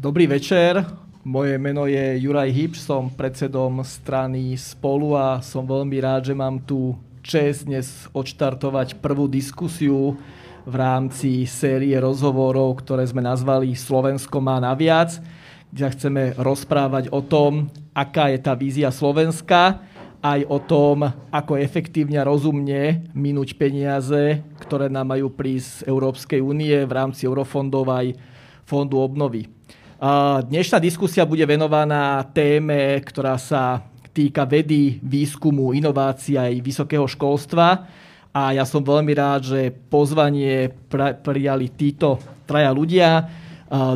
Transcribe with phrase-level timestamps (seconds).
[0.00, 0.80] Dobrý večer,
[1.28, 6.56] moje meno je Juraj Hipš, som predsedom strany Spolu a som veľmi rád, že mám
[6.64, 10.16] tu čest dnes odštartovať prvú diskusiu
[10.64, 15.20] v rámci série rozhovorov, ktoré sme nazvali Slovensko má naviac,
[15.68, 19.84] kde chceme rozprávať o tom, aká je tá vízia Slovenska,
[20.20, 26.40] aj o tom, ako efektívne a rozumne minúť peniaze, ktoré nám majú prísť z Európskej
[26.44, 28.12] únie v rámci eurofondov aj
[28.68, 29.48] fondu obnovy.
[30.46, 37.84] Dnešná diskusia bude venovaná téme, ktorá sa týka vedy, výskumu, inovácií aj vysokého školstva.
[38.30, 40.72] A ja som veľmi rád, že pozvanie
[41.24, 43.28] prijali títo traja ľudia.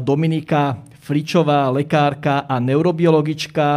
[0.02, 3.68] Dominika Fričová, lekárka a neurobiologička,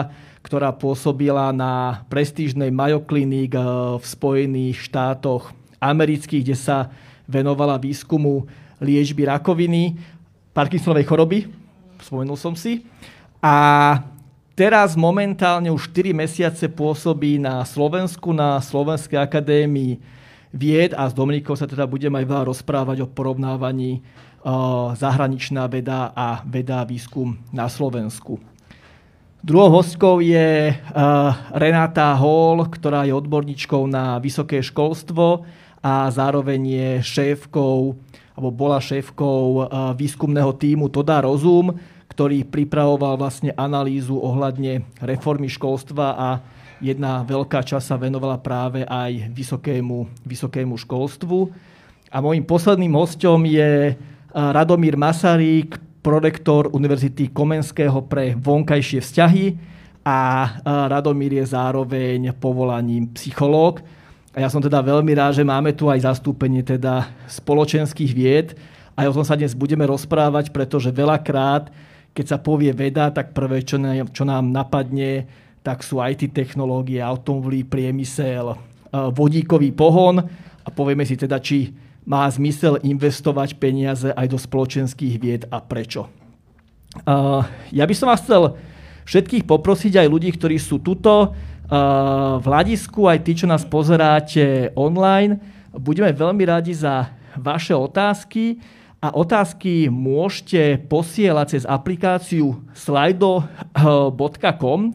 [0.48, 3.52] ktorá pôsobila na prestížnej Mayo Clinic
[4.00, 5.52] v Spojených štátoch
[5.84, 6.88] amerických, kde sa
[7.28, 8.48] venovala výskumu
[8.80, 10.00] liečby rakoviny,
[10.56, 11.40] Parkinsonovej choroby
[12.02, 12.86] spomenul som si.
[13.42, 13.56] A
[14.58, 20.02] teraz momentálne už 4 mesiace pôsobí na Slovensku, na Slovenskej akadémii
[20.54, 26.10] vied a s Dominikou sa teda budeme aj veľa rozprávať o porovnávaní uh, zahraničná veda
[26.16, 28.40] a veda a výskum na Slovensku.
[29.48, 35.48] Druhou hostkou je uh, Renata Hall, ktorá je odborníčkou na vysoké školstvo
[35.80, 37.96] a zároveň je šéfkou
[38.36, 41.80] alebo bola šéfkou uh, výskumného týmu Toda Rozum,
[42.12, 46.30] ktorý pripravoval vlastne analýzu ohľadne reformy školstva a
[46.84, 51.56] jedna veľká časť sa venovala práve aj vysokému, vysokému školstvu.
[52.12, 53.96] A môjim posledným hostom je
[54.36, 59.46] Radomír Masarík, prorektor Univerzity Komenského pre vonkajšie vzťahy
[60.08, 60.18] a
[60.64, 63.84] Radomír je zároveň povolaním psychológ.
[64.32, 68.56] A ja som teda veľmi rád, že máme tu aj zastúpenie teda spoločenských vied.
[68.96, 71.68] A o tom sa dnes budeme rozprávať, pretože veľakrát
[72.18, 75.30] keď sa povie veda, tak prvé, čo, nám, čo nám napadne,
[75.62, 78.58] tak sú IT technológie, automobilový priemysel, e,
[79.14, 80.18] vodíkový pohon
[80.66, 81.70] a povieme si teda, či
[82.08, 86.08] má zmysel investovať peniaze aj do spoločenských vied a prečo.
[87.76, 88.56] Ja by som vás chcel
[89.04, 91.36] všetkých poprosiť, aj ľudí, ktorí sú tuto
[91.68, 95.36] v hľadisku, aj tí, čo nás pozeráte online.
[95.76, 98.64] Budeme veľmi radi za vaše otázky
[99.04, 103.46] a otázky môžete posielať cez aplikáciu slido.com.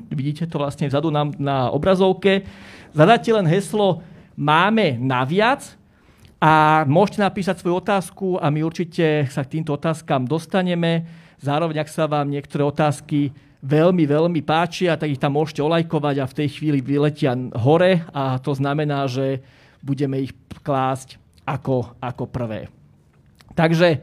[0.09, 2.49] Vidíte to vlastne vzadu na, na obrazovke.
[2.97, 4.01] Zadáte len heslo
[4.33, 5.77] máme naviac
[6.43, 11.07] a môžete napísať svoju otázku a my určite sa k týmto otázkam dostaneme.
[11.39, 13.31] Zároveň, ak sa vám niektoré otázky
[13.63, 18.43] veľmi, veľmi páčia, tak ich tam môžete olajkovať a v tej chvíli vyletia hore a
[18.43, 19.39] to znamená, že
[19.87, 20.35] budeme ich
[20.67, 22.67] klásť ako, ako prvé.
[23.55, 24.03] Takže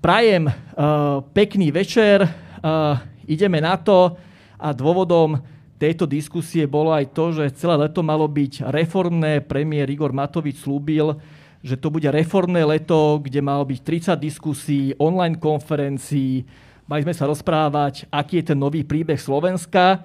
[0.00, 2.96] prajem uh, pekný večer, uh,
[3.28, 4.16] ideme na to
[4.56, 5.36] a dôvodom
[5.76, 9.44] tejto diskusie bolo aj to, že celé leto malo byť reformné.
[9.44, 11.20] Premiér Igor Matovič slúbil,
[11.60, 13.80] že to bude reformné leto, kde malo byť
[14.16, 16.48] 30 diskusí, online konferencií.
[16.88, 20.02] Mali sme sa rozprávať, aký je ten nový príbeh Slovenska.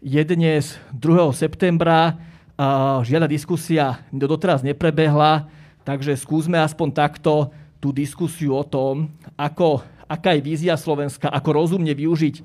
[0.00, 1.32] Je dnes 2.
[1.36, 2.16] septembra,
[3.04, 5.52] žiadna diskusia doteraz neprebehla,
[5.84, 11.92] takže skúsme aspoň takto tú diskusiu o tom, ako, aká je vízia Slovenska, ako rozumne
[11.92, 12.40] využiť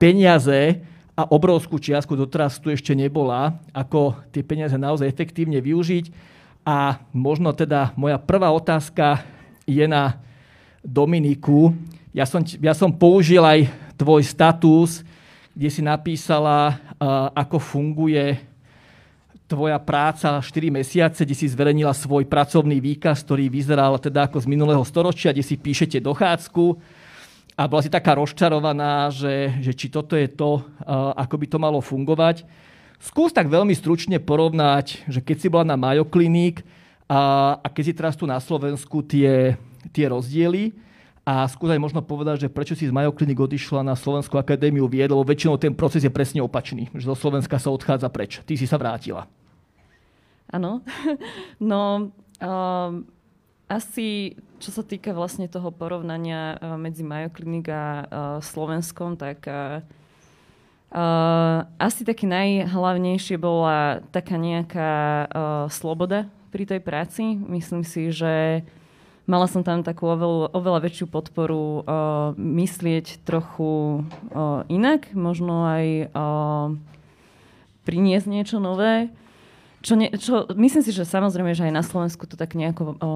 [0.00, 0.80] peniaze
[1.12, 6.32] a obrovskú čiastku doteraz tu ešte nebola, ako tie peniaze naozaj efektívne využiť.
[6.66, 9.24] A možno teda moja prvá otázka
[9.64, 10.20] je na
[10.84, 11.72] Dominiku.
[12.12, 15.04] Ja som, ja som použil aj tvoj status,
[15.52, 16.78] kde si napísala,
[17.36, 18.40] ako funguje
[19.50, 24.46] tvoja práca 4 mesiace, kde si zverejnila svoj pracovný výkaz, ktorý vyzeral teda ako z
[24.46, 26.78] minulého storočia, kde si píšete dochádzku
[27.58, 30.62] a bola si taká rozčarovaná, že, že či toto je to,
[31.18, 32.46] ako by to malo fungovať.
[33.00, 36.60] Skús tak veľmi stručne porovnať, že keď si bola na Mayo Clinic
[37.08, 39.56] a, a keď si teraz tu na Slovensku tie,
[39.88, 40.76] tie rozdiely
[41.24, 44.84] a skús aj možno povedať, že prečo si z Mayo Clinic odišla na Slovenskú akadémiu
[44.84, 48.44] vied, lebo väčšinou ten proces je presne opačný, že zo Slovenska sa odchádza preč.
[48.44, 49.24] Ty si sa vrátila.
[50.52, 50.84] Áno.
[51.56, 52.92] No, um,
[53.64, 58.04] asi čo sa týka vlastne toho porovnania uh, medzi Mayo Clinic a uh,
[58.44, 59.80] Slovenskom, tak uh,
[60.94, 64.92] uh, asi taký najhlavnejšie bola taká nejaká
[65.26, 65.26] uh,
[65.70, 67.38] sloboda pri tej práci.
[67.38, 68.66] Myslím si, že
[69.30, 71.82] mala som tam takú oveľa, oveľa väčšiu podporu uh,
[72.34, 74.02] myslieť trochu
[74.34, 76.74] uh, inak, možno aj uh,
[77.84, 79.08] priniesť niečo nové.
[79.80, 83.10] čo, ne, čo, myslím si, že samozrejme, že aj na Slovensku to tak nejako o,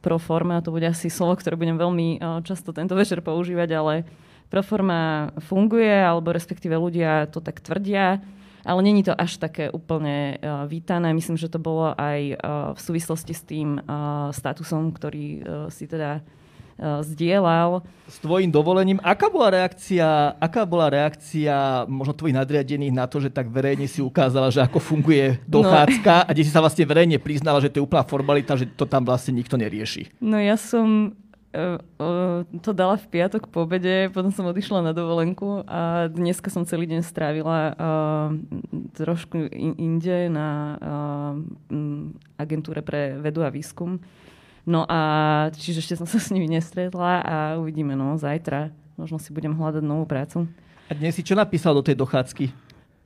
[0.00, 3.94] pro forma, to bude asi slovo, ktoré budem veľmi o, často tento večer používať, ale
[4.06, 8.18] pro forma funguje, alebo respektíve ľudia to tak tvrdia,
[8.66, 11.14] ale není to až také úplne uh, vítané.
[11.14, 12.38] Myslím, že to bolo aj uh,
[12.76, 15.40] v súvislosti s tým uh, statusom, ktorý uh,
[15.72, 17.80] si teda uh, zdieľal.
[18.04, 23.32] S tvojim dovolením, aká bola reakcia, aká bola reakcia možno tvojich nadriadených na to, že
[23.32, 26.26] tak verejne si ukázala, že ako funguje dochádzka no.
[26.28, 29.08] a kde si sa vlastne verejne priznala, že to je úplná formalita, že to tam
[29.08, 30.20] vlastne nikto nerieši?
[30.20, 31.16] No ja som
[32.62, 36.86] to dala v piatok po obede, potom som odišla na dovolenku a dneska som celý
[36.86, 38.28] deň strávila uh,
[38.94, 40.48] trošku inde na
[40.78, 41.34] uh,
[42.38, 43.98] agentúre pre vedu a výskum.
[44.62, 45.00] No a
[45.50, 48.70] čiže ešte som sa s nimi nestretla a uvidíme, no, zajtra.
[48.94, 50.46] Možno si budem hľadať novú prácu.
[50.86, 52.54] A dnes si čo napísal do tej dochádzky?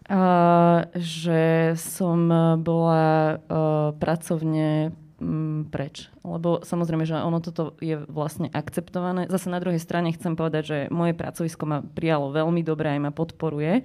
[0.05, 2.29] Uh, že som
[2.61, 4.93] bola uh, pracovne
[5.25, 6.13] mm, preč.
[6.21, 9.27] Lebo samozrejme, že ono toto je vlastne akceptované.
[9.33, 13.11] Zase na druhej strane chcem povedať, že moje pracovisko ma prijalo veľmi dobre aj ma
[13.11, 13.81] podporuje.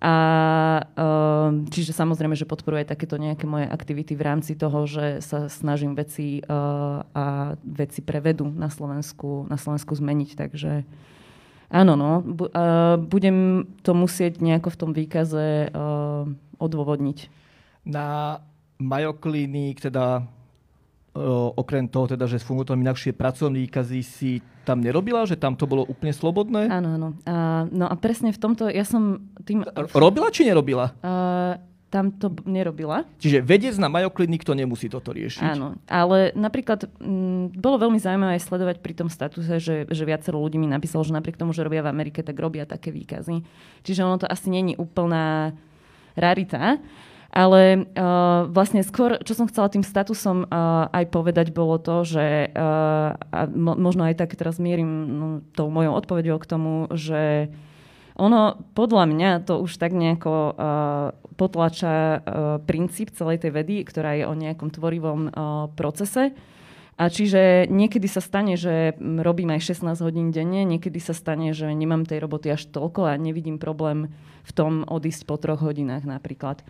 [0.00, 0.14] A
[0.80, 5.92] uh, čiže samozrejme, že podporuje takéto nejaké moje aktivity v rámci toho, že sa snažím
[5.92, 10.40] veci uh, a veci prevedu na Slovensku, na Slovensku zmeniť.
[10.40, 10.88] Takže
[11.68, 12.48] áno, no, bu-
[13.12, 16.24] budem to musieť nejako v tom výkaze uh,
[16.56, 17.28] odôvodniť.
[17.84, 18.40] Na
[18.80, 20.24] Mayo Clinic, teda
[21.58, 24.30] okrem toho, teda, že fungujú tam inakšie pracovné výkazy, si
[24.62, 25.26] tam nerobila?
[25.26, 26.70] Že tam to bolo úplne slobodné?
[26.70, 27.08] Áno, áno.
[27.26, 29.66] Uh, no a presne v tomto, ja som tým...
[29.90, 30.94] Robila či nerobila?
[31.02, 31.58] Uh,
[31.90, 33.02] tam to nerobila.
[33.18, 35.42] Čiže vedec na Mayo Clinic to nemusí toto riešiť.
[35.42, 40.38] Áno, ale napríklad m, bolo veľmi zaujímavé aj sledovať pri tom statuse, že, že viacero
[40.38, 43.42] ľudí mi napísalo, že napriek tomu, že robia v Amerike, tak robia také výkazy.
[43.82, 45.50] Čiže ono to asi není úplná
[46.14, 46.78] rarita.
[47.30, 52.50] Ale uh, vlastne skôr, čo som chcela tým statusom uh, aj povedať, bolo to, že
[52.50, 57.54] uh, a mo- možno aj tak teraz mierim no, tou mojou odpovedou k tomu, že
[58.18, 60.54] ono podľa mňa to už tak nejako uh,
[61.38, 62.18] potlača uh,
[62.66, 65.32] princíp celej tej vedy, ktorá je o nejakom tvorivom uh,
[65.78, 66.34] procese.
[67.00, 71.72] A čiže niekedy sa stane, že robím aj 16 hodín denne, niekedy sa stane, že
[71.72, 74.12] nemám tej roboty až toľko a nevidím problém
[74.44, 76.60] v tom odísť po troch hodinách napríklad.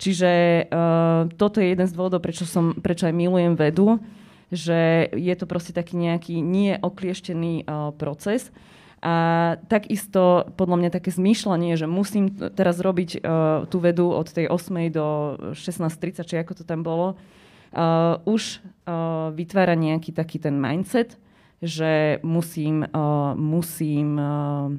[0.00, 4.00] Čiže uh, toto je jeden z dôvodov, prečo, som, prečo aj milujem vedu,
[4.48, 8.48] že je to proste taký nejaký nie oklieštený uh, proces.
[9.00, 14.48] A takisto podľa mňa také zmýšľanie, že musím teraz robiť uh, tú vedu od tej
[14.48, 14.88] 8.
[14.88, 15.06] do
[15.52, 17.16] 16.30, či ako to tam bolo,
[17.76, 21.20] uh, už uh, vytvára nejaký taký ten mindset,
[21.60, 24.72] že musím, uh, musím uh,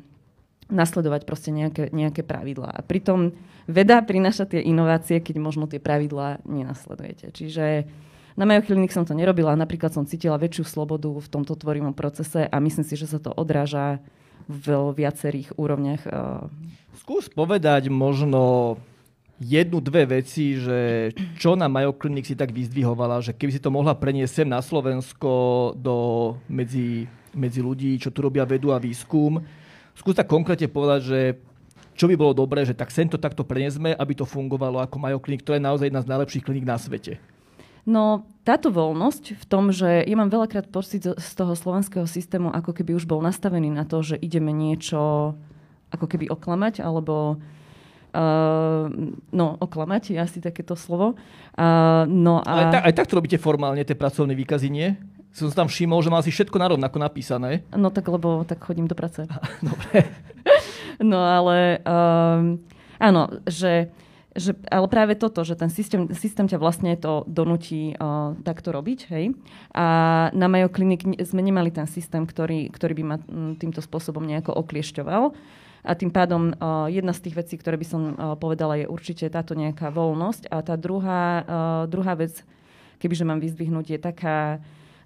[0.69, 2.73] nasledovať proste nejaké, nejaké pravidlá.
[2.73, 3.37] A pritom
[3.71, 7.31] veda prináša tie inovácie, keď možno tie pravidlá nenasledujete.
[7.31, 7.87] Čiže
[8.35, 12.55] na Mayo som to nerobila, napríklad som cítila väčšiu slobodu v tomto tvorivom procese a
[12.63, 13.99] myslím si, že sa to odráža
[14.47, 16.03] v viacerých úrovniach.
[16.07, 16.43] Eh.
[16.99, 18.75] Skús povedať možno
[19.41, 23.73] jednu, dve veci, že čo na Mayo Clinic si tak vyzdvihovala, že keby si to
[23.73, 25.97] mohla preniesť sem na Slovensko do,
[26.45, 29.41] medzi, medzi ľudí, čo tu robia vedu a výskum.
[29.97, 31.19] Skús tak konkrétne povedať, že
[31.95, 35.19] čo by bolo dobré, že tak sem to takto preniesme, aby to fungovalo ako Mayo
[35.19, 37.19] Clinic, to je naozaj jedna z najlepších klinik na svete.
[37.81, 42.77] No, táto voľnosť v tom, že ja mám veľakrát pocit z toho slovenského systému, ako
[42.77, 45.33] keby už bol nastavený na to, že ideme niečo
[45.89, 47.41] ako keby oklamať, alebo
[48.13, 48.85] uh,
[49.33, 51.17] no, oklamať je asi takéto slovo.
[51.57, 52.53] Uh, no a...
[52.53, 54.93] Ale ta, aj tak to robíte formálne, tie pracovné výkazy, nie?
[55.33, 57.65] Som tam všimol, že má asi všetko narovnako napísané.
[57.73, 59.25] No tak, lebo tak chodím do práce.
[59.63, 60.05] Dobre.
[61.01, 62.61] No ale um,
[63.01, 63.89] áno, že,
[64.37, 68.99] že, ale práve toto, že ten systém, systém ťa vlastne to donutí uh, takto robiť,
[69.09, 69.33] hej.
[69.73, 69.85] A
[70.37, 73.17] na Mayo Clinic sme nemali ten systém, ktorý, ktorý by ma
[73.57, 75.33] týmto spôsobom nejako okliešťoval.
[75.81, 79.25] A tým pádom uh, jedna z tých vecí, ktoré by som uh, povedala, je určite
[79.33, 80.53] táto nejaká voľnosť.
[80.53, 82.45] A tá druhá, uh, druhá vec,
[83.01, 84.61] kebyže mám vyzdvihnúť, je taká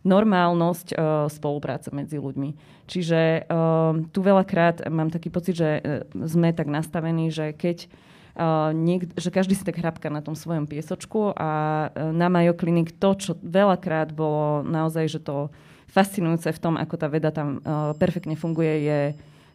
[0.06, 2.54] normálnosť uh, spolupráce medzi ľuďmi.
[2.86, 7.90] Čiže uh, tu veľakrát mám taký pocit, že uh, sme tak nastavení, že keď
[8.38, 11.50] uh, niek- že každý si tak hrabka na tom svojom piesočku a
[11.90, 15.50] uh, na Mayo Clinic to, čo veľakrát bolo naozaj, že to
[15.90, 19.00] fascinujúce v tom, ako tá veda tam uh, perfektne funguje, je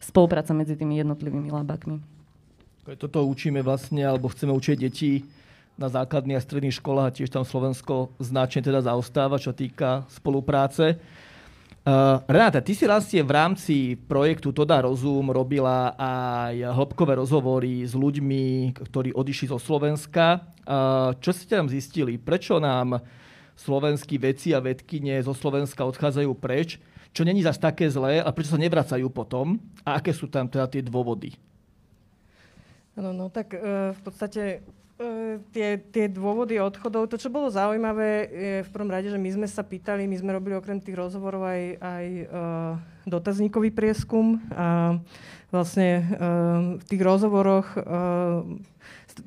[0.03, 2.03] spolupráca medzi tými jednotlivými labakmi.
[2.99, 5.23] Toto učíme vlastne, alebo chceme učiť deti
[5.81, 11.01] na základných a stredných školách a tiež tam Slovensko značne teda zaostáva, čo týka spolupráce.
[11.81, 17.97] Uh, Renáta, ty si vlastne v rámci projektu Toda Rozum robila aj hĺbkové rozhovory s
[17.97, 20.45] ľuďmi, ktorí odišli zo Slovenska.
[20.69, 22.21] Uh, čo ste tam zistili?
[22.21, 23.01] Prečo nám
[23.57, 26.77] slovenskí vedci a vedkyne zo Slovenska odchádzajú preč?
[27.17, 29.57] Čo není zase také zlé a prečo sa nevracajú potom?
[29.81, 31.33] A aké sú tam teda tie dôvody?
[32.93, 34.80] No, no tak uh, v podstate E,
[35.53, 39.49] tie, tie dôvody odchodov, to, čo bolo zaujímavé, je v prvom rade, že my sme
[39.49, 42.73] sa pýtali, my sme robili okrem tých rozhovorov aj, aj uh,
[43.09, 45.01] dotazníkový prieskum a
[45.49, 48.45] vlastne uh, v tých rozhovoroch uh,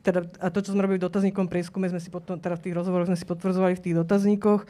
[0.02, 2.78] teda, a to, čo sme robili v dotazníkom prieskume, sme si potom, teda v tých
[2.78, 4.62] rozhovoroch sme si potvrdzovali v tých dotazníkoch.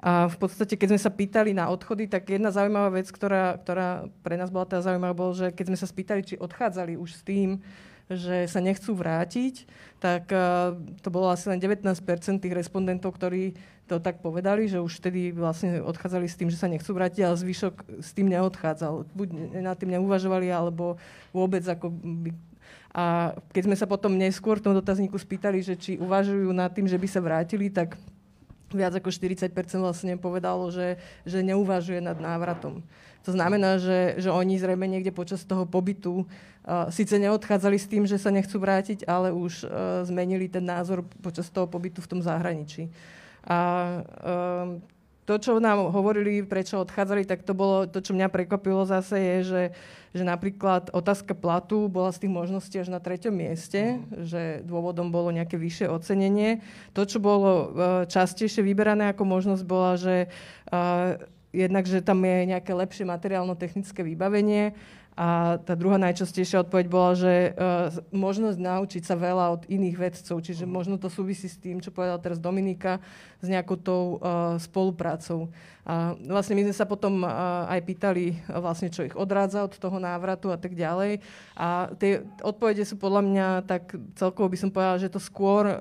[0.00, 4.08] A v podstate, keď sme sa pýtali na odchody, tak jedna zaujímavá vec, ktorá, ktorá
[4.24, 7.22] pre nás bola teda zaujímavá, bol, že keď sme sa spýtali, či odchádzali už s
[7.26, 7.60] tým,
[8.10, 9.70] že sa nechcú vrátiť,
[10.02, 10.74] tak uh,
[11.04, 11.94] to bolo asi len 19%
[12.42, 13.54] tých respondentov, ktorí
[13.86, 17.38] to tak povedali, že už vtedy vlastne odchádzali s tým, že sa nechcú vrátiť, ale
[17.38, 19.06] zvyšok s tým neodchádzal.
[19.14, 20.98] Buď nad tým neuvažovali, alebo
[21.34, 22.30] vôbec ako by
[22.90, 26.90] a keď sme sa potom neskôr v tom dotazníku spýtali, že či uvažujú nad tým,
[26.90, 27.94] že by sa vrátili, tak
[28.72, 32.82] viac ako 40% vlastne povedalo, že, že neuvažuje nad návratom.
[33.28, 38.08] To znamená, že, že oni zrejme niekde počas toho pobytu uh, síce neodchádzali s tým,
[38.08, 39.68] že sa nechcú vrátiť, ale už uh,
[40.08, 42.88] zmenili ten názor počas toho pobytu v tom zahraničí.
[43.44, 43.58] A
[44.00, 44.80] uh,
[45.30, 49.36] to, čo nám hovorili, prečo odchádzali, tak to bolo, to, čo mňa prekvapilo zase, je,
[49.46, 49.62] že,
[50.10, 54.26] že napríklad otázka platu bola z tých možností až na treťom mieste, mm.
[54.26, 56.66] že dôvodom bolo nejaké vyššie ocenenie.
[56.98, 57.62] To, čo bolo uh,
[58.10, 60.26] častejšie vyberané ako možnosť, bola, že
[60.74, 61.14] uh,
[61.54, 64.74] jednak, že tam je nejaké lepšie materiálno-technické vybavenie
[65.20, 70.40] a tá druhá najčastejšia odpoveď bola, že uh, možnosť naučiť sa veľa od iných vedcov,
[70.40, 73.04] čiže možno to súvisí s tým, čo povedala teraz Dominika,
[73.36, 75.52] s nejakou tou uh, spoluprácou.
[75.84, 79.76] A vlastne my sme sa potom uh, aj pýtali, uh, vlastne, čo ich odrádza od
[79.76, 81.20] toho návratu a tak ďalej.
[81.52, 85.76] A tie odpovede sú podľa mňa tak celkovo by som povedala, že to skôr um,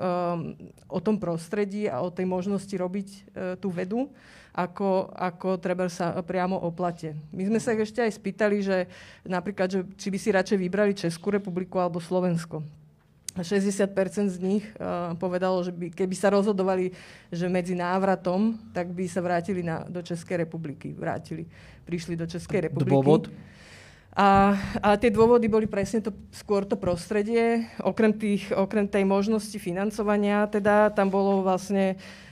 [0.92, 4.12] o tom prostredí a o tej možnosti robiť uh, tú vedu
[4.60, 7.16] ako, ako treba sa priamo o plate.
[7.32, 8.92] My sme sa ešte aj spýtali, že
[9.24, 12.60] napríklad, že či by si radšej vybrali Českú republiku alebo Slovensko.
[13.40, 16.92] 60% z nich uh, povedalo, že by, keby sa rozhodovali,
[17.32, 20.92] že medzi návratom, tak by sa vrátili na, do Českej republiky.
[20.92, 21.48] Vrátili.
[21.88, 22.92] Prišli do Českej republiky.
[22.92, 23.32] Dôvod?
[24.12, 27.70] A, a tie dôvody boli presne to, skôr to prostredie.
[27.80, 32.29] Okrem, tých, okrem tej možnosti financovania, teda tam bolo vlastne uh,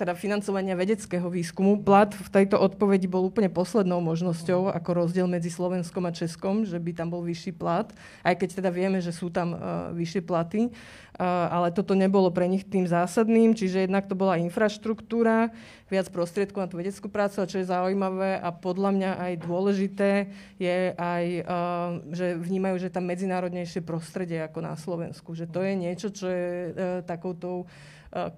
[0.00, 1.84] teda financovania vedeckého výskumu.
[1.84, 6.80] Plat v tejto odpovedi bol úplne poslednou možnosťou ako rozdiel medzi Slovenskom a Českom, že
[6.80, 7.92] by tam bol vyšší plat,
[8.24, 9.60] aj keď teda vieme, že sú tam uh,
[9.92, 10.72] vyššie platy.
[11.18, 15.50] Uh, ale toto nebolo pre nich tým zásadným, čiže jednak to bola infraštruktúra,
[15.90, 20.10] viac prostriedkov na tú vedeckú prácu a čo je zaujímavé a podľa mňa aj dôležité
[20.56, 25.36] je aj, uh, že vnímajú, že tam medzinárodnejšie prostredie ako na Slovensku.
[25.36, 26.48] Že to je niečo, čo je
[27.04, 27.68] takoutou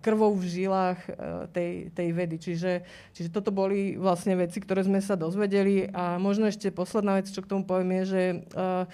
[0.03, 1.15] krvou v žilách eh,
[1.55, 2.37] tej, tej vedy.
[2.43, 2.73] Čiže,
[3.15, 5.87] čiže toto boli vlastne veci, ktoré sme sa dozvedeli.
[5.95, 8.23] A možno ešte posledná vec, čo k tomu poviem, je, že
[8.55, 8.85] uh,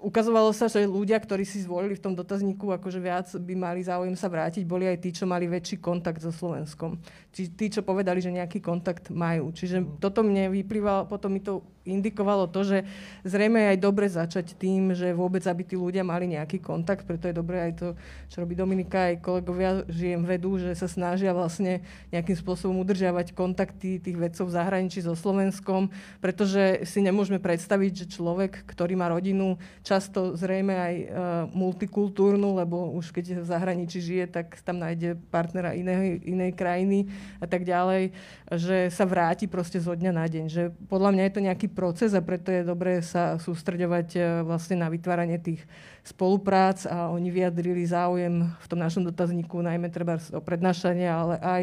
[0.00, 4.16] ukazovalo sa, že ľudia, ktorí si zvolili v tom dotazníku, akože viac by mali záujem
[4.16, 6.96] sa vrátiť, boli aj tí, čo mali väčší kontakt so Slovenskom.
[7.34, 9.52] Či tí, čo povedali, že nejaký kontakt majú.
[9.52, 9.88] Čiže mhm.
[10.00, 12.78] toto mne vyplývalo, potom mi to indikovalo to, že
[13.26, 17.26] zrejme je aj dobre začať tým, že vôbec, aby tí ľudia mali nejaký kontakt, preto
[17.26, 17.88] je dobré aj to,
[18.30, 21.82] čo robí Dominika, aj kolegovia žijem vedú, že sa snažia vlastne
[22.14, 25.90] nejakým spôsobom udržiavať kontakty tých vedcov v zahraničí so Slovenskom,
[26.22, 31.06] pretože si nemôžeme predstaviť, že človek, ktorý má rodinu, často zrejme aj uh,
[31.50, 37.10] multikultúrnu, lebo už keď v zahraničí žije, tak tam nájde partnera inej, inej krajiny
[37.42, 38.14] a tak ďalej,
[38.54, 40.44] že sa vráti proste zo dňa na deň.
[40.46, 44.78] Že podľa mňa je to nejaký proces a preto je dobré sa sústreďovať e, vlastne
[44.78, 45.64] na vytváranie tých
[46.04, 51.62] spoluprác a oni vyjadrili záujem v tom našom dotazníku najmä treba o prednášanie, ale aj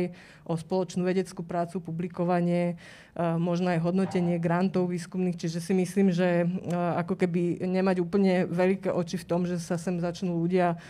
[0.50, 5.38] o spoločnú vedeckú prácu, publikovanie, e, možno aj hodnotenie grantov výskumných.
[5.38, 9.78] Čiže si myslím, že e, ako keby nemať úplne veľké oči v tom, že sa
[9.78, 10.82] sem začnú ľudia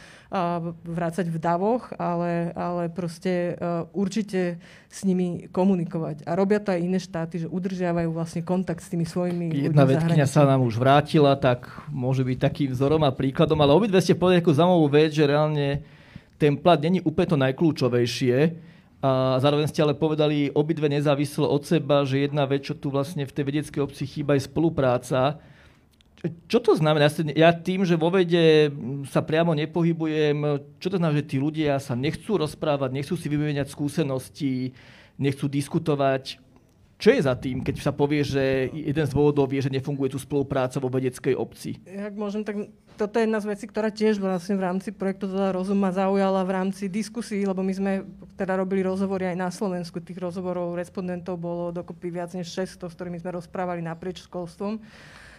[0.85, 3.57] vrácať v davoch, ale, ale proste
[3.97, 6.21] určite s nimi komunikovať.
[6.29, 10.29] A robia to aj iné štáty, že udržiavajú vlastne kontakt s tými svojimi Jedna vedkynia
[10.29, 14.45] sa nám už vrátila, tak môže byť takým vzorom a príkladom, ale obidve ste povedali
[14.45, 15.81] takú zaujímavú vec, že reálne
[16.37, 18.37] ten plat není úplne to najkľúčovejšie.
[18.99, 23.23] A zároveň ste ale povedali obidve nezávislo od seba, že jedna vec, čo tu vlastne
[23.23, 25.39] v tej vedeckej obci chýba, je spolupráca.
[26.51, 27.07] Čo to znamená?
[27.31, 28.67] Ja tým, že vo vede
[29.07, 33.71] sa priamo nepohybujem, čo to znamená, že tí ľudia sa nechcú rozprávať, nechcú si vymieňať
[33.71, 34.75] skúsenosti,
[35.15, 36.43] nechcú diskutovať?
[36.99, 40.19] Čo je za tým, keď sa povie, že jeden z dôvodov je, že nefunguje tu
[40.19, 41.79] spolupráca vo vedeckej obci?
[41.87, 42.67] Jak môžem, tak
[42.99, 46.43] toto je jedna z vecí, ktorá tiež vlastne v rámci projektu teda Rozum ma zaujala
[46.43, 47.91] v rámci diskusí, lebo my sme
[48.35, 50.03] teda robili rozhovory aj na Slovensku.
[50.03, 54.83] Tých rozhovorov respondentov bolo dokopy viac než 600, s ktorými sme rozprávali naprieč školstvom.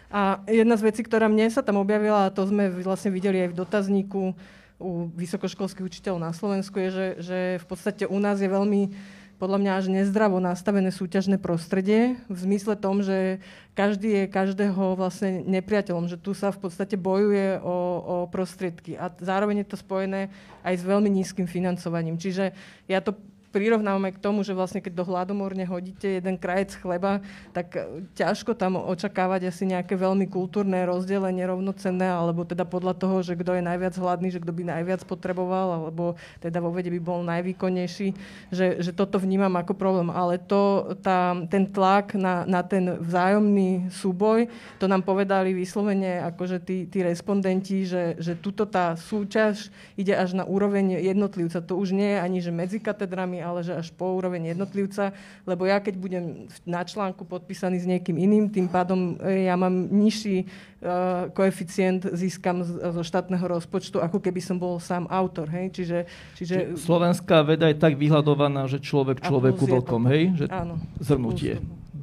[0.09, 3.53] A jedna z vecí, ktorá mne sa tam objavila, a to sme vlastne videli aj
[3.53, 4.33] v dotazníku
[4.81, 8.97] u vysokoškolských učiteľov na Slovensku, je, že, že v podstate u nás je veľmi
[9.41, 13.41] podľa mňa až nezdravo nastavené súťažné prostredie v zmysle tom, že
[13.73, 19.09] každý je každého vlastne nepriateľom, že tu sa v podstate bojuje o, o prostriedky a
[19.17, 20.29] zároveň je to spojené
[20.61, 22.21] aj s veľmi nízkym financovaním.
[22.21, 22.53] Čiže
[22.85, 23.17] ja to
[23.51, 27.19] prirovnávame k tomu, že vlastne keď do hladomorne hodíte jeden krajec chleba,
[27.51, 33.27] tak e, ťažko tam očakávať asi nejaké veľmi kultúrne rozdelenie rovnocenné, alebo teda podľa toho,
[33.27, 37.01] že kto je najviac hladný, že kto by najviac potreboval, alebo teda vo vede by
[37.03, 38.09] bol najvýkonnejší,
[38.55, 40.09] že, že toto vnímam ako problém.
[40.15, 44.47] Ale to, tá, ten tlak na, na ten vzájomný súboj,
[44.79, 50.39] to nám povedali vyslovene akože tí, tí respondenti, že, že tuto tá súťaž ide až
[50.39, 51.59] na úroveň jednotlivca.
[51.65, 55.11] To už nie je ani, že medzi katedrami, ale že až po úroveň jednotlivca,
[55.49, 56.25] lebo ja keď budem
[56.69, 62.63] na článku podpísaný s niekým iným, tým pádom e, ja mám nižší uh, koeficient, získam
[62.65, 65.49] zo štátneho rozpočtu, ako keby som bol sám autor.
[65.49, 65.73] Hej?
[65.75, 65.99] Čiže,
[66.37, 66.55] čiže...
[66.77, 70.23] Slovenská veda je tak vyhľadovaná, že človek človeku veľkom, hej?
[70.37, 70.75] Že Áno.
[71.01, 71.59] Zhrnutie.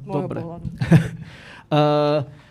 [0.08, 0.40] Dobre.
[0.42, 2.24] uh,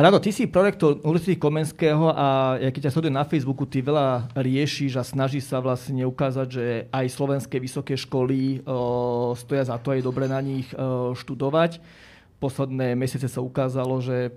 [0.00, 4.32] Rado, ty si projektor Univerzity Komenského a ja keď ťa sledujem na Facebooku, ty veľa
[4.32, 9.92] riešiš a snažíš sa vlastne ukázať, že aj slovenské vysoké školy o, stoja za to,
[9.92, 11.84] aj dobre na nich o, študovať.
[12.40, 14.32] Posledné mesiace sa ukázalo, že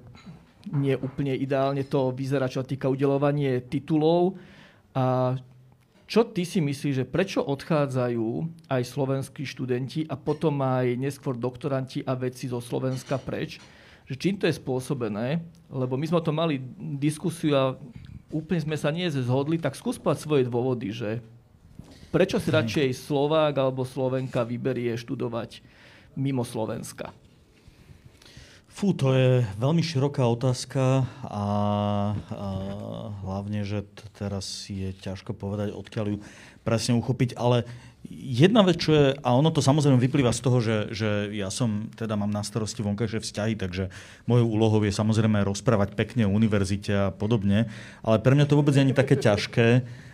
[0.67, 4.35] nie úplne ideálne to vyzerá, čo týka udelovanie titulov.
[4.91, 5.39] A
[6.11, 8.27] čo ty si myslíš, že prečo odchádzajú
[8.67, 13.63] aj slovenskí študenti a potom aj neskôr doktoranti a vedci zo Slovenska preč?
[14.07, 15.41] Že čím to je spôsobené,
[15.71, 16.59] lebo my sme o tom mali
[16.99, 17.63] diskusiu a
[18.33, 21.21] úplne sme sa nie zhodli, tak skús svoje dôvody, že
[22.09, 25.61] prečo si radšej Slovák alebo Slovenka vyberie študovať
[26.17, 27.13] mimo Slovenska?
[28.73, 31.45] Fú, to je veľmi široká otázka a,
[32.17, 32.49] a
[33.21, 36.17] hlavne, že t- teraz je ťažko povedať, odkiaľ ju
[36.65, 37.69] presne uchopiť, ale
[38.11, 41.87] Jedna vec, čo je, a ono to samozrejme vyplýva z toho, že, že ja som,
[41.95, 43.87] teda mám na starosti vonkajšie vzťahy, takže
[44.27, 47.71] mojou úlohou je samozrejme rozprávať pekne o univerzite a podobne,
[48.03, 49.67] ale pre mňa to vôbec nie je také ťažké,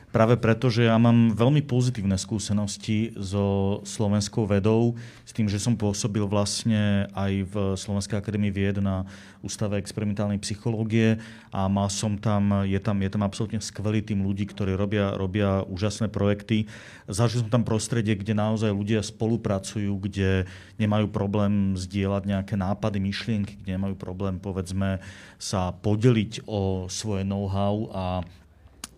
[0.09, 5.77] Práve preto, že ja mám veľmi pozitívne skúsenosti so slovenskou vedou, s tým, že som
[5.77, 9.05] pôsobil vlastne aj v Slovenskej akadémii vied na
[9.45, 11.21] Ústave experimentálnej psychológie
[11.53, 15.61] a mal som tam, je tam, je tam absolútne skvelý tým ľudí, ktorí robia, robia
[15.69, 16.65] úžasné projekty.
[17.05, 20.49] Zažil som tam prostredie, kde naozaj ľudia spolupracujú, kde
[20.81, 25.05] nemajú problém zdieľať nejaké nápady, myšlienky, kde nemajú problém, povedzme,
[25.37, 28.05] sa podeliť o svoje know-how a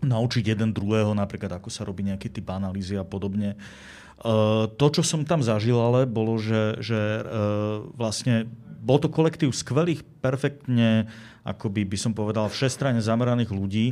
[0.01, 3.53] naučiť jeden druhého, napríklad ako sa robí nejaký typ analýzy a podobne.
[3.53, 3.57] E,
[4.69, 7.23] to, čo som tam zažil, ale bolo, že, že e,
[7.95, 8.49] vlastne
[8.81, 11.05] bol to kolektív skvelých, perfektne,
[11.45, 13.85] akoby by som povedal, všestranne zameraných ľudí,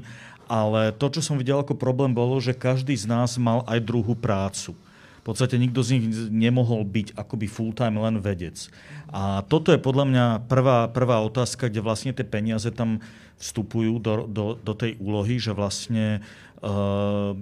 [0.50, 4.18] ale to, čo som videl ako problém, bolo, že každý z nás mal aj druhú
[4.18, 4.74] prácu.
[5.20, 8.72] V podstate nikto z nich nemohol byť akoby full-time len vedec.
[9.12, 13.04] A toto je podľa mňa prvá, prvá otázka, kde vlastne tie peniaze tam
[13.40, 16.20] vstupujú do, do, do tej úlohy, že vlastne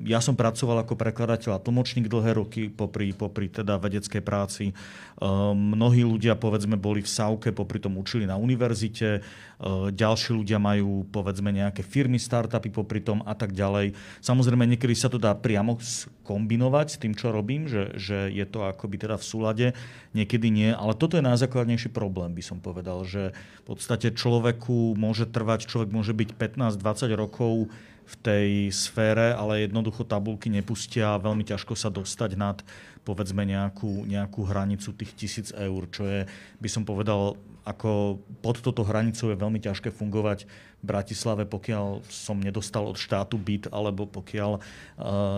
[0.06, 4.78] ja som pracoval ako prekladateľ a tlmočník dlhé roky popri, popri teda vedeckej práci.
[5.18, 10.62] Uh, mnohí ľudia povedzme boli v Sauke, popri tom učili na univerzite, uh, ďalší ľudia
[10.62, 13.98] majú povedzme nejaké firmy, startupy popri tom a tak ďalej.
[14.22, 15.82] Samozrejme niekedy sa to dá priamo
[16.22, 19.68] kombinovať s tým, čo robím, že, že je to akoby teda v súlade,
[20.14, 25.26] niekedy nie, ale toto je najzákladnejší problém, by som povedal, že v podstate človeku môže
[25.26, 27.74] trvať, človek môže byť 15-20 rokov
[28.08, 32.64] v tej sfére, ale jednoducho tabulky nepustia a veľmi ťažko sa dostať nad
[33.08, 36.28] povedzme nejakú, nejakú hranicu tých tisíc eur, čo je,
[36.60, 40.48] by som povedal, ako pod toto hranicou je veľmi ťažké fungovať
[40.80, 44.62] v Bratislave, pokiaľ som nedostal od štátu byt, alebo pokiaľ uh,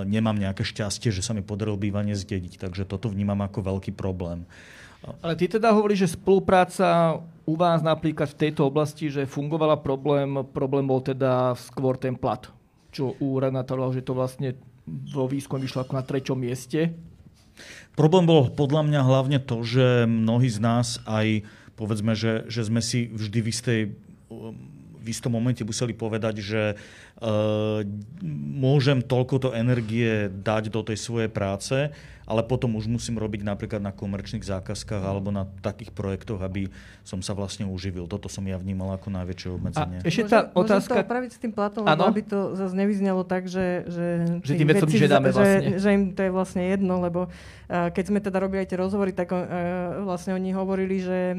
[0.06, 2.62] nemám nejaké šťastie, že sa mi podarilo bývanie zdediť.
[2.70, 4.46] Takže toto vnímam ako veľký problém.
[5.24, 10.44] Ale ty teda hovoríš, že spolupráca u vás napríklad v tejto oblasti, že fungovala problém,
[10.52, 12.52] problém bol teda skôr ten plat.
[12.90, 14.58] Čo u Renata že to vlastne
[15.14, 16.98] vo výskume vyšlo ako na treťom mieste.
[17.94, 21.44] Problém bol podľa mňa hlavne to, že mnohí z nás aj
[21.76, 23.80] povedzme, že, že sme si vždy v istej
[25.00, 26.62] v istom momente museli povedať, že
[28.56, 31.92] môžem toľkoto energie dať do tej svojej práce
[32.30, 36.70] ale potom už musím robiť napríklad na komerčných zákazkách alebo na takých projektoch, aby
[37.02, 38.06] som sa vlastne uživil.
[38.06, 39.98] Toto som ja vnímal ako najväčšie obmedzenie.
[39.98, 40.94] A ešte tá môžem, otázka...
[40.94, 44.06] Môžem to opraviť s tým platom, lebo aby to zase nevyznelo tak, že, že,
[44.46, 45.58] že tým vecom žiadame vlastne.
[45.74, 48.78] Že, že im to je vlastne jedno, lebo uh, keď sme teda robili aj tie
[48.78, 49.42] rozhovory, tak uh,
[50.06, 51.34] vlastne oni hovorili, že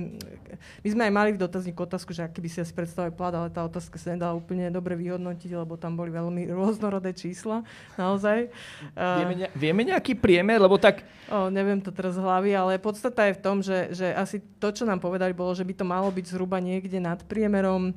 [0.82, 3.46] my sme aj mali v dotazníku otázku, že aký by si asi predstavili plat, ale
[3.54, 7.66] tá otázka sa nedala úplne dobre vyhodnotiť, lebo tam boli veľmi rôznorodé čísla,
[7.98, 8.48] naozaj.
[8.94, 11.02] Vieme, ne, vieme nejaký priemer, lebo tak...
[11.30, 14.70] O, neviem to teraz z hlavy, ale podstata je v tom, že, že asi to,
[14.74, 17.94] čo nám povedali, bolo, že by to malo byť zhruba niekde nad priemerom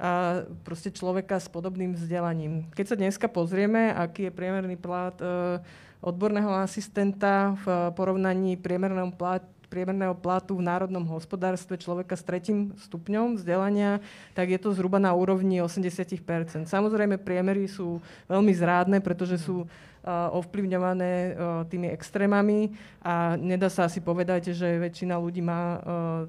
[0.00, 2.72] a proste človeka s podobným vzdelaním.
[2.72, 5.60] Keď sa dneska pozrieme, aký je priemerný plat e,
[6.00, 13.38] odborného asistenta v porovnaní priemerného plat, priemerného platu v národnom hospodárstve človeka s tretím stupňom
[13.38, 14.02] vzdelania,
[14.34, 19.64] tak je to zhruba na úrovni 80% Samozrejme, priemery sú veľmi zrádne, pretože sú
[20.08, 21.36] ovplyvňované
[21.68, 22.72] tými extrémami
[23.04, 25.76] a nedá sa asi povedať, že väčšina ľudí má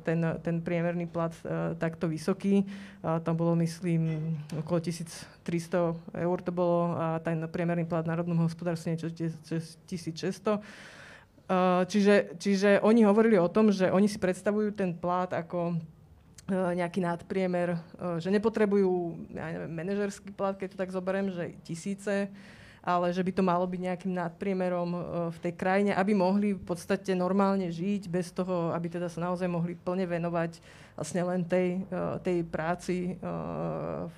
[0.04, 1.32] ten, ten priemerný plat
[1.80, 2.68] takto vysoký.
[3.00, 8.92] Tam bolo, myslím, okolo 1300 eur to bolo a ten priemerný plat v národnom hospodárstve
[8.92, 9.88] niečo 1600.
[11.88, 15.76] Čiže, čiže oni hovorili o tom, že oni si predstavujú ten plat ako
[16.52, 17.80] nejaký nadpriemer,
[18.20, 22.32] že nepotrebujú ja neviem, manažerský plat, keď to tak zoberiem, že tisíce,
[22.82, 26.64] ale že by to malo byť nejakým nadpriemerom e, v tej krajine, aby mohli v
[26.66, 30.58] podstate normálne žiť bez toho, aby teda sa naozaj mohli plne venovať
[30.98, 33.30] vlastne len tej, e, tej práci e,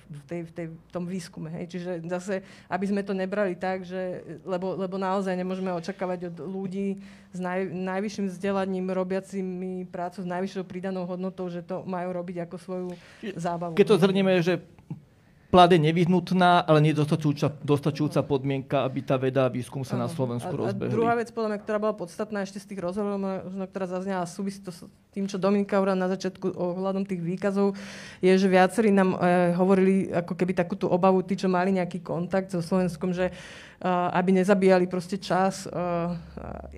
[0.00, 1.52] v, tej, v, tej, v tom výskume.
[1.60, 1.76] Hej.
[1.76, 2.40] Čiže zase,
[2.72, 7.04] aby sme to nebrali tak, že, lebo, lebo naozaj nemôžeme očakávať od ľudí
[7.36, 12.56] s naj, najvyšším vzdelaním, robiacimi prácu s najvyššou pridanou hodnotou, že to majú robiť ako
[12.56, 12.90] svoju
[13.36, 13.76] zábavu.
[13.76, 14.64] Keď to zhrnieme, že
[15.54, 20.50] plat je nevyhnutná, ale nie dostačujúca, podmienka, aby tá veda a výskum sa na Slovensku
[20.50, 20.90] a, rozbehli.
[20.90, 23.22] A druhá vec, podľa mňa, ktorá bola podstatná ešte z tých rozhovorov,
[23.70, 24.82] ktorá zaznela, súvisí to s
[25.14, 27.78] tým, čo Dominika hovorila na začiatku ohľadom tých výkazov,
[28.18, 32.02] je, že viacerí nám e, hovorili ako keby takú tú obavu, tí, čo mali nejaký
[32.02, 33.30] kontakt so Slovenskom, že
[33.84, 35.68] aby nezabíjali proste čas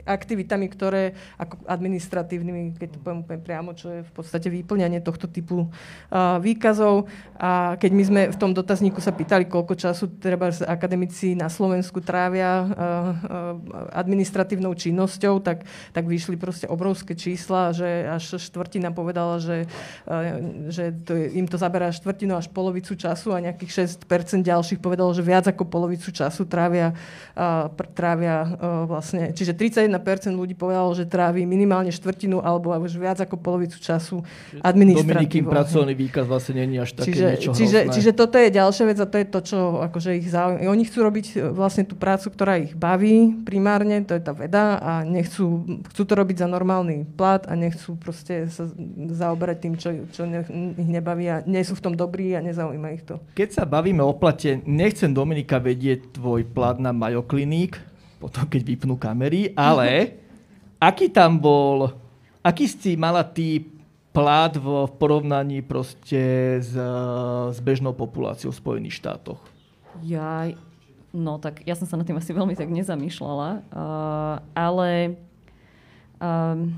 [0.03, 5.31] aktivitami, ktoré ako administratívnymi, keď to poviem úplne priamo, čo je v podstate vyplňanie tohto
[5.31, 5.71] typu
[6.43, 7.07] výkazov.
[7.39, 12.03] A keď my sme v tom dotazníku sa pýtali, koľko času treba akademici na Slovensku
[12.03, 12.67] trávia
[13.95, 15.63] administratívnou činnosťou, tak,
[15.95, 19.71] tak vyšli proste obrovské čísla, že až štvrtina povedala, že,
[20.75, 25.23] že to im to zaberá štvrtinu až polovicu času a nejakých 6% ďalších povedalo, že
[25.23, 26.96] viac ako polovicu času trávia
[27.93, 28.49] trávia
[28.89, 29.93] vlastne, čiže 31%
[30.33, 34.25] ľudí povedalo, že trávi minimálne štvrtinu alebo už viac ako polovicu času
[34.65, 35.13] administratívou.
[35.13, 38.99] Dominikin pracovný výkaz vlastne je až také čiže, niečo čiže, čiže toto je ďalšia vec
[39.03, 40.71] a to je to, čo akože ich zaujíma.
[40.73, 44.81] Oni chcú robiť e, vlastne tú prácu, ktorá ich baví primárne, to je tá veda
[44.81, 48.69] a nechcú, chcú to robiť za normálny plat a nechcú proste sa
[49.13, 50.23] zaoberať tým, čo, čo
[50.55, 53.21] ich nebaví a nie sú v tom dobrí a nezaujíma ich to.
[53.37, 57.83] Keď sa bavíme o plate, nechcem Dominika vedieť tvoj plat na Mayo Clinic,
[58.23, 60.23] potom keď vypnú kamery, ale
[60.79, 61.91] aký tam bol,
[62.47, 63.67] aký si mala ty
[64.15, 66.73] plát v porovnaní proste s,
[67.53, 69.43] s bežnou populáciou v Spojených štátoch?
[70.07, 70.49] Ja,
[71.11, 75.21] no tak ja som sa na tým asi veľmi tak nezamýšľala, uh, ale
[76.23, 76.73] um,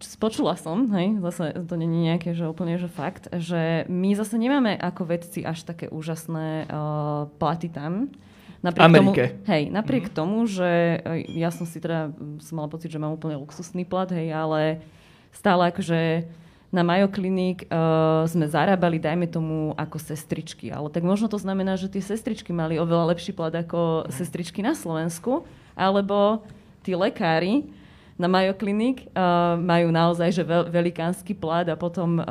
[0.00, 4.38] spočula som, hej, zase to nie je nejaké, že úplne že fakt, že my zase
[4.38, 8.12] nemáme ako vedci až také úžasné uh, platy tam.
[8.58, 9.24] Napriek Amerike.
[9.30, 10.18] Tomu, hej, napriek mm-hmm.
[10.18, 12.10] tomu, že e, ja som si teda,
[12.42, 14.82] som mala pocit, že mám úplne luxusný plat, hej, ale
[15.30, 16.26] stále akože
[16.68, 20.68] na Mayo Clinic uh, sme zarábali, dajme tomu, ako sestričky.
[20.68, 24.76] Ale tak možno to znamená, že tie sestričky mali oveľa lepší plat ako sestričky na
[24.76, 26.44] Slovensku, alebo
[26.84, 27.70] tí lekári
[28.18, 32.26] na Mayo Clinic uh, majú naozaj že veľ, velikánsky plat a potom uh,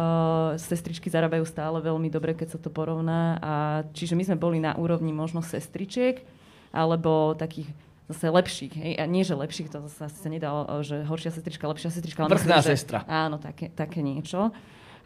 [0.60, 3.40] sestričky zarábajú stále veľmi dobre, keď sa to porovná.
[3.40, 3.54] A,
[3.96, 6.28] čiže my sme boli na úrovni možno sestričiek
[6.76, 7.72] alebo takých
[8.12, 8.74] zase lepších.
[8.76, 8.94] Hej?
[9.00, 10.52] A nie, že lepších, to zase sa nedá,
[10.84, 12.28] že horšia sestrička, lepšia sestrička.
[12.28, 13.08] Vrchná sestra.
[13.08, 14.52] Áno, také, také niečo.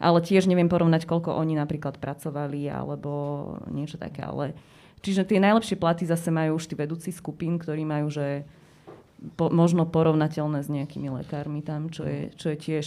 [0.02, 3.10] Ale tiež neviem porovnať, koľko oni napríklad pracovali alebo
[3.70, 4.26] niečo také.
[4.26, 4.58] Ale...
[5.02, 8.46] Čiže tie najlepšie platy zase majú už tí vedúci skupín, ktorí majú, že
[9.38, 12.86] po, možno porovnateľné s nejakými lekármi tam, čo je, čo je tiež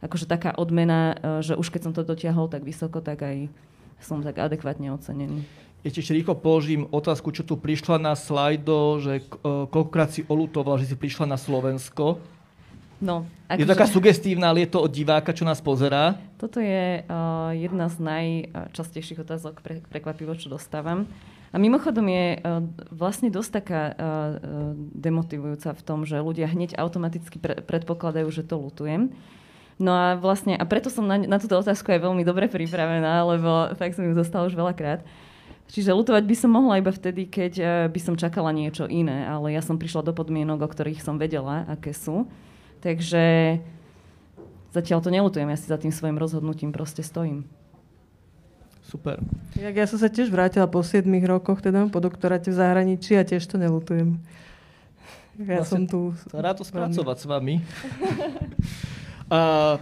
[0.00, 3.52] akože taká odmena, e, že už keď som to dotiahol tak vysoko, tak aj
[4.00, 5.44] som tak adekvátne ocenený.
[5.80, 9.22] Ešte rýchlo položím otázku, čo tu prišla na slajdo, že e,
[9.68, 12.20] koľkokrát si olutoval, že si prišla na Slovensko.
[13.00, 16.20] No, je to taká sugestívna, ale je to od diváka, čo nás pozerá?
[16.36, 21.08] Toto je uh, jedna z najčastejších otázok, pre, prekvapivo, čo dostávam.
[21.50, 22.62] A mimochodom je uh,
[22.94, 23.96] vlastne dosť taká uh,
[24.94, 29.10] demotivujúca v tom, že ľudia hneď automaticky pre- predpokladajú, že to lutujem.
[29.80, 33.72] No a vlastne, a preto som na, na túto otázku aj veľmi dobre pripravená, lebo
[33.74, 35.02] fakt som ju zostala už veľakrát.
[35.70, 39.62] Čiže lutovať by som mohla iba vtedy, keď by som čakala niečo iné, ale ja
[39.62, 42.26] som prišla do podmienok, o ktorých som vedela, aké sú.
[42.82, 43.56] Takže
[44.74, 47.46] zatiaľ to nelutujem, ja si za tým svojim rozhodnutím proste stojím.
[48.86, 49.20] Super.
[49.54, 53.22] Jak ja som sa tiež vrátila po 7 rokoch, teda po doktoráte v zahraničí a
[53.22, 54.18] tiež to nelutujem.
[55.40, 55.98] Ja vlastne, som tu...
[56.32, 57.54] Rád to spracovať s vami.
[59.32, 59.80] uh,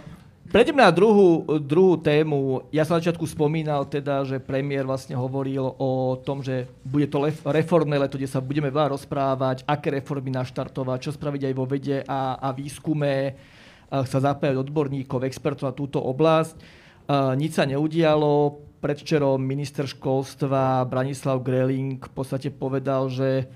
[0.49, 2.65] Prejdem na druhú, druhú tému.
[2.73, 7.29] Ja som na začiatku spomínal teda, že premiér vlastne hovoril o tom, že bude to
[7.45, 12.01] reformné leto, kde sa budeme veľa rozprávať, aké reformy naštartovať, čo spraviť aj vo vede
[12.01, 13.37] a, a výskume,
[13.93, 16.57] a sa zapájať odborníkov, expertov na túto oblasť.
[17.05, 23.51] Uh, nič sa neudialo predvčerom minister školstva Branislav Greling v podstate povedal, že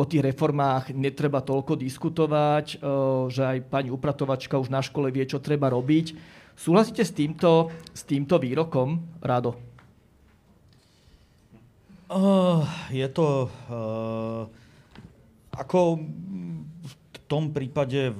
[0.00, 2.88] o tých reformách netreba toľko diskutovať, e,
[3.28, 6.16] že aj pani upratovačka už na škole vie, čo treba robiť.
[6.56, 9.60] Súhlasíte s týmto, s týmto výrokom, Rado?
[12.10, 13.46] Uh, je to...
[13.70, 14.42] Uh,
[15.54, 16.02] ako
[16.82, 18.10] v tom prípade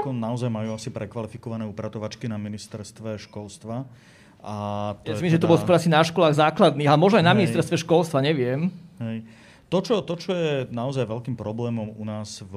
[0.00, 3.84] ako naozaj majú asi prekvalifikované upratovačky na ministerstve školstva.
[4.44, 4.54] A
[5.00, 5.40] to ja si myslím, teda...
[5.40, 7.40] že to bolo skôr asi na školách základných, a možno aj na Hej.
[7.40, 8.68] ministerstve školstva, neviem.
[9.00, 9.24] Hej.
[9.72, 12.54] To čo, to, čo je naozaj veľkým problémom u nás v,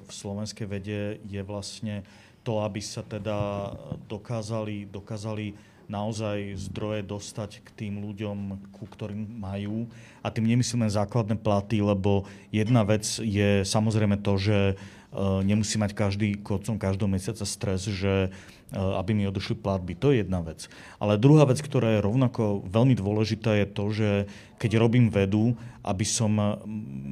[0.00, 2.06] v slovenskej vede, je vlastne
[2.46, 3.72] to, aby sa teda
[4.06, 5.58] dokázali, dokázali
[5.90, 9.88] naozaj zdroje dostať k tým ľuďom, ku ktorým majú.
[10.24, 15.92] A tým nemyslíme základné platy, lebo jedna vec je samozrejme to, že uh, nemusí mať
[15.92, 18.32] každý koncom každého mesiaca stres, že
[18.72, 19.94] aby mi odošli platby.
[20.00, 20.66] To je jedna vec.
[20.98, 24.10] Ale druhá vec, ktorá je rovnako veľmi dôležitá, je to, že
[24.58, 26.56] keď robím vedu, aby som eh,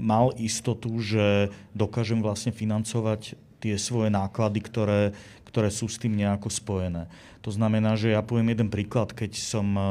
[0.01, 5.01] mal istotu, že dokážem vlastne financovať tie svoje náklady, ktoré,
[5.53, 7.13] ktoré sú s tým nejako spojené.
[7.45, 9.85] To znamená, že ja poviem jeden príklad, keď som eh,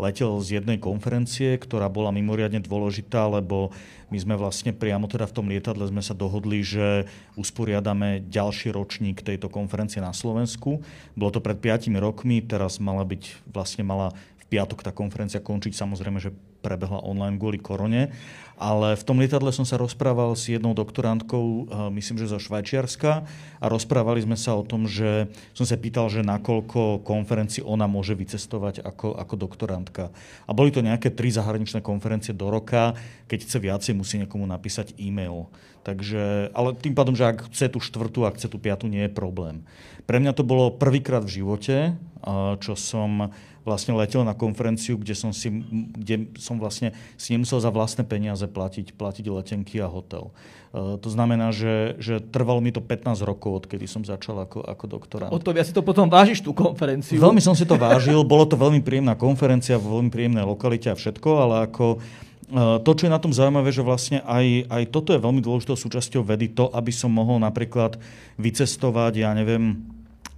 [0.00, 3.70] letel z jednej konferencie, ktorá bola mimoriadne dôležitá, lebo
[4.08, 7.04] my sme vlastne priamo teda v tom lietadle sme sa dohodli, že
[7.36, 10.80] usporiadame ďalší ročník tejto konferencie na Slovensku.
[11.12, 15.76] Bolo to pred 5 rokmi, teraz mala byť, vlastne mala v piatok tá konferencia končiť,
[15.76, 16.32] samozrejme, že
[16.64, 18.08] prebehla online kvôli korone.
[18.54, 23.26] Ale v tom lietadle som sa rozprával s jednou doktorantkou, eh, myslím, že zo Švajčiarska
[23.58, 28.14] a rozprávali sme sa o tom, že som sa pýtal, že nakoľko konferencií ona môže
[28.14, 30.14] vycestovať ako, ako doktorantka.
[30.46, 32.94] A boli to nejaké tri zahraničné konferencie do roka.
[33.26, 35.50] Keď chce viacej, musí niekomu napísať e-mail.
[35.84, 39.12] Takže, ale tým pádom, že ak chce tú štvrtú, ak chce tú piatu, nie je
[39.12, 39.66] problém.
[40.08, 45.16] Pre mňa to bolo prvýkrát v živote, eh, čo som vlastne letel na konferenciu, kde
[45.16, 45.48] som, si,
[45.96, 50.30] kde som vlastne si nemusel za vlastné peniaze platiť, platiť letenky a hotel.
[50.74, 54.84] Uh, to znamená, že, že trvalo mi to 15 rokov, odkedy som začal ako, ako
[54.84, 55.32] doktorant.
[55.32, 57.16] O to ja si to potom vážiš, tú konferenciu.
[57.16, 60.98] Veľmi som si to vážil, bolo to veľmi príjemná konferencia, v veľmi príjemnej lokalite a
[60.98, 62.02] všetko, ale ako
[62.52, 65.78] uh, to, čo je na tom zaujímavé, že vlastne aj, aj toto je veľmi dôležitou
[65.78, 67.96] súčasťou vedy, to, aby som mohol napríklad
[68.36, 69.88] vycestovať, ja neviem,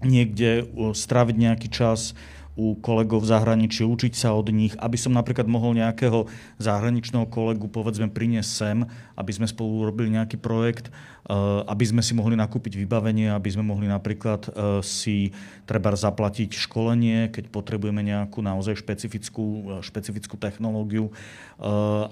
[0.04, 2.14] niekde, uh, stráviť nejaký čas,
[2.56, 6.24] u kolegov v zahraničí, učiť sa od nich, aby som napríklad mohol nejakého
[6.56, 8.78] zahraničného kolegu povedzme priniesť sem,
[9.12, 11.36] aby sme spolu robili nejaký projekt, eh,
[11.68, 15.36] aby sme si mohli nakúpiť vybavenie, aby sme mohli napríklad eh, si
[15.68, 21.12] treba zaplatiť školenie, keď potrebujeme nejakú naozaj špecifickú, eh, špecifickú technológiu,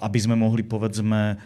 [0.01, 1.37] aby sme mohli povedzme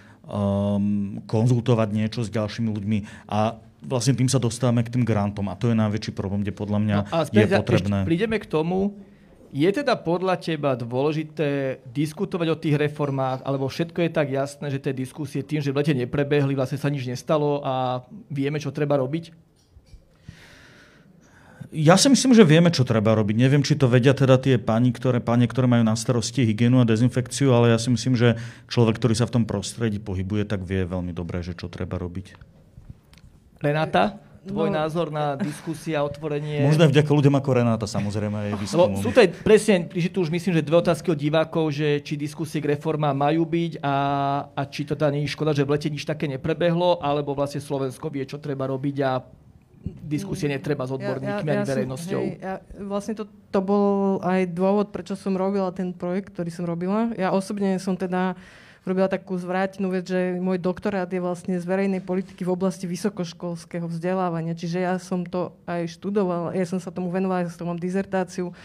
[1.26, 2.98] konzultovať niečo s ďalšími ľuďmi.
[3.32, 6.78] A vlastne tým sa dostávame k tým grantom a to je najväčší problém, kde podľa
[6.82, 7.96] mňa no a je potrebné.
[8.02, 8.98] Ešte prídeme k tomu,
[9.48, 14.82] je teda podľa teba dôležité diskutovať o tých reformách, alebo všetko je tak jasné, že
[14.82, 19.00] tie diskusie tým, že v lete neprebehli, vlastne sa nič nestalo a vieme, čo treba
[19.00, 19.32] robiť?
[21.68, 23.36] Ja si myslím, že vieme, čo treba robiť.
[23.36, 26.88] Neviem, či to vedia teda tie pani, ktoré, pani, ktoré majú na starosti hygienu a
[26.88, 28.40] dezinfekciu, ale ja si myslím, že
[28.72, 32.57] človek, ktorý sa v tom prostredí pohybuje, tak vie veľmi dobre, že čo treba robiť.
[33.58, 34.22] Renáta?
[34.48, 36.64] Tvoj no, názor na diskusia, otvorenie...
[36.64, 38.96] Možno aj vďaka ľuďom ako Renáta, samozrejme, aj výskumom.
[39.04, 42.16] Sú to aj presne, že tu už myslím, že dve otázky od divákov, že či
[42.16, 43.96] diskusie k reformám majú byť a,
[44.56, 47.60] a či to teda nie je škoda, že v lete nič také neprebehlo, alebo vlastne
[47.60, 49.20] Slovensko vie, čo treba robiť a
[49.84, 52.22] diskusie netreba s odborníkmi ja, ja, ani ja verejnosťou.
[52.22, 52.56] Som, hej, ja,
[52.88, 57.12] vlastne to, to bol aj dôvod, prečo som robila ten projekt, ktorý som robila.
[57.20, 58.32] Ja osobne som teda
[58.88, 63.84] robila takú zvrátenú vec, že môj doktorát je vlastne z verejnej politiky v oblasti vysokoškolského
[63.84, 64.56] vzdelávania.
[64.56, 68.56] Čiže ja som to aj študovala, ja som sa tomu venovala, ja som mám dizertáciu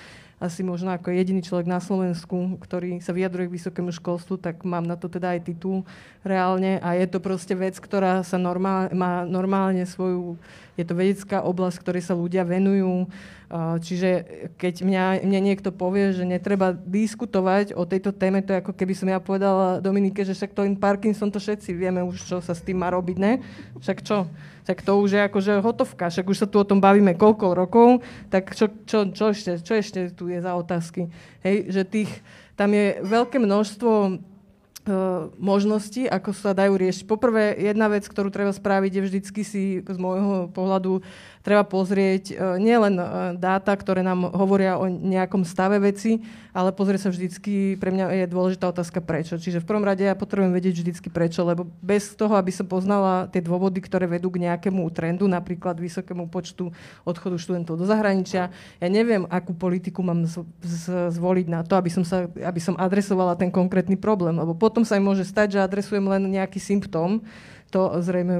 [0.44, 4.84] asi možno ako jediný človek na Slovensku, ktorý sa vyjadruje k vysokému školstvu, tak mám
[4.84, 5.88] na to teda aj titul
[6.28, 10.36] reálne a je to proste vec, ktorá sa normál, má normálne svoju,
[10.74, 13.08] je to vedecká oblasť, ktorej sa ľudia venujú,
[13.54, 14.10] Čiže
[14.58, 18.98] keď mňa, mňa niekto povie, že netreba diskutovať o tejto téme, to je ako keby
[18.98, 22.58] som ja povedala Dominike, že však to in Parkinson to všetci vieme už, čo sa
[22.58, 23.46] s tým má robiť, ne?
[23.78, 24.26] Však čo?
[24.66, 28.02] Však to už je akože hotovka, však už sa tu o tom bavíme koľko rokov,
[28.34, 31.14] tak čo, čo, čo, ešte, čo ešte tu je za otázky?
[31.46, 32.10] Hej, že tých,
[32.58, 34.18] tam je veľké množstvo
[35.40, 37.08] možnosti, ako sa dajú riešiť.
[37.08, 41.00] Poprvé, jedna vec, ktorú treba spraviť, je vždycky si z môjho pohľadu
[41.44, 46.24] treba pozrieť e, nielen e, dáta, ktoré nám hovoria o nejakom stave veci,
[46.56, 49.36] ale pozrieť sa vždycky, pre mňa je dôležitá otázka prečo.
[49.36, 53.28] Čiže v prvom rade ja potrebujem vedieť vždycky prečo, lebo bez toho, aby som poznala
[53.28, 56.72] tie dôvody, ktoré vedú k nejakému trendu, napríklad vysokému počtu
[57.04, 58.48] odchodu študentov do zahraničia,
[58.80, 60.24] ja neviem, akú politiku mám
[61.12, 64.96] zvoliť na to, aby som, sa, aby som adresovala ten konkrétny problém, lebo potom sa
[64.96, 67.20] im môže stať, že adresujem len nejaký symptóm,
[67.74, 68.36] to zrejme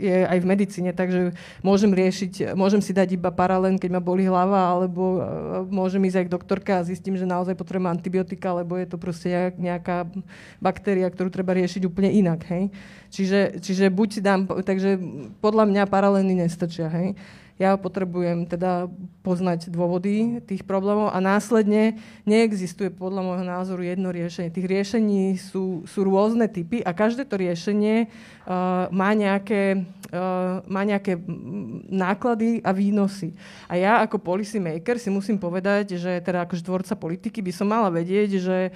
[0.00, 4.24] je aj v medicíne, takže môžem riešiť, môžem si dať iba paralén, keď ma boli
[4.24, 5.20] hlava, alebo e,
[5.68, 9.52] môžem ísť aj k doktorke a zistím, že naozaj potrebujem antibiotika, lebo je to proste
[9.60, 10.08] nejaká
[10.56, 12.48] baktéria, ktorú treba riešiť úplne inak.
[12.48, 12.72] Hej?
[13.12, 14.96] Čiže, čiže buď si dám, takže
[15.44, 16.88] podľa mňa paralény nestačia.
[16.88, 17.12] Hej?
[17.58, 18.86] Ja potrebujem teda
[19.26, 24.54] poznať dôvody tých problémov a následne neexistuje podľa môjho názoru jedno riešenie.
[24.54, 28.06] Tých riešení sú, sú rôzne typy a každé to riešenie
[28.46, 31.18] uh, má, nejaké, uh, má nejaké
[31.90, 33.34] náklady a výnosy.
[33.66, 37.66] A ja ako policy maker si musím povedať, že teda ako tvorca politiky by som
[37.66, 38.70] mala vedieť, že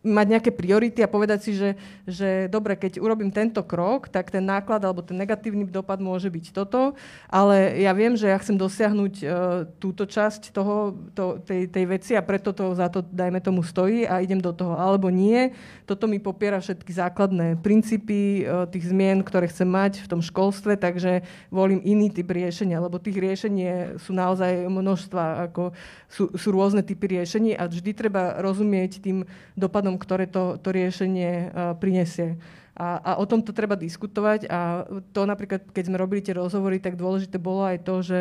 [0.00, 1.76] mať nejaké priority a povedať si, že,
[2.08, 6.56] že dobre, keď urobím tento krok, tak ten náklad alebo ten negatívny dopad môže byť
[6.56, 6.96] toto,
[7.28, 9.28] ale ja viem, že ja chcem dosiahnuť uh,
[9.76, 14.08] túto časť toho, to, tej, tej veci a preto to za to, dajme tomu, stojí
[14.08, 14.76] a idem do toho.
[14.76, 15.52] Alebo nie,
[15.84, 20.80] toto mi popiera všetky základné princípy uh, tých zmien, ktoré chcem mať v tom školstve,
[20.80, 25.76] takže volím iný typ riešenia, lebo tých riešení sú naozaj množstva, ako
[26.08, 29.22] sú, sú rôzne typy riešení a vždy treba rozumieť tým
[29.54, 32.34] dopadom ktoré to, to riešenie uh, prinesie.
[32.80, 36.96] A, a o tomto treba diskutovať a to napríklad, keď sme robili tie rozhovory, tak
[36.96, 38.18] dôležité bolo aj to, že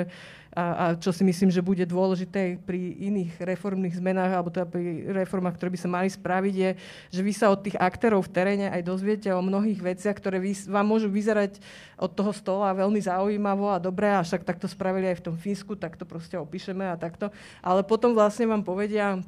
[0.50, 5.08] a, a čo si myslím, že bude dôležité pri iných reformných zmenách alebo teda pri
[5.14, 6.70] reformách, ktoré by sa mali spraviť, je,
[7.14, 10.58] že vy sa od tých aktérov v teréne aj dozviete o mnohých veciach, ktoré vy,
[10.68, 11.62] vám môžu vyzerať
[11.96, 15.80] od toho stola veľmi zaujímavo a dobre, a však takto spravili aj v tom Fínsku,
[15.80, 17.32] tak to proste opíšeme a takto.
[17.62, 19.22] Ale potom vlastne vám povedia,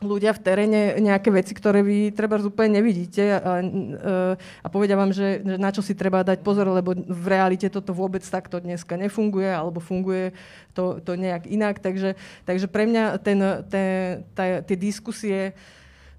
[0.00, 3.60] ľudia v teréne nejaké veci, ktoré vy treba úplne nevidíte a,
[4.64, 7.92] a povedia vám, že, že na čo si treba dať pozor, lebo v realite toto
[7.92, 10.32] vôbec takto dneska nefunguje alebo funguje
[10.72, 11.78] to, to nejak inak.
[11.78, 12.16] Takže,
[12.48, 13.88] takže pre mňa ten, ten,
[14.32, 15.52] tá, tie diskusie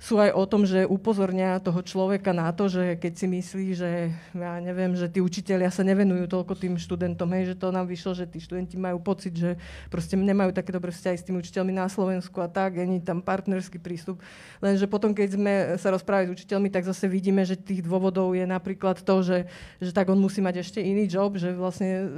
[0.01, 4.09] sú aj o tom, že upozornia toho človeka na to, že keď si myslí, že
[4.33, 8.17] ja neviem, že tí učiteľia sa nevenujú toľko tým študentom, hej, že to nám vyšlo,
[8.17, 9.61] že tí študenti majú pocit, že
[9.93, 13.77] proste nemajú také dobré vzťahy s tými učiteľmi na Slovensku a tak, ani tam partnerský
[13.77, 14.17] prístup.
[14.57, 18.49] Lenže potom, keď sme sa rozprávali s učiteľmi, tak zase vidíme, že tých dôvodov je
[18.49, 19.45] napríklad to, že,
[19.77, 22.09] že tak on musí mať ešte iný job, že vlastne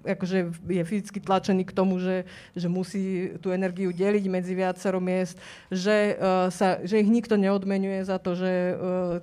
[0.00, 2.24] akože je fyzicky tlačený k tomu, že,
[2.56, 5.36] že musí tú energiu deliť medzi viacero miest,
[5.68, 8.74] že, uh, sa, že ich nikto neodmenuje za to, že e,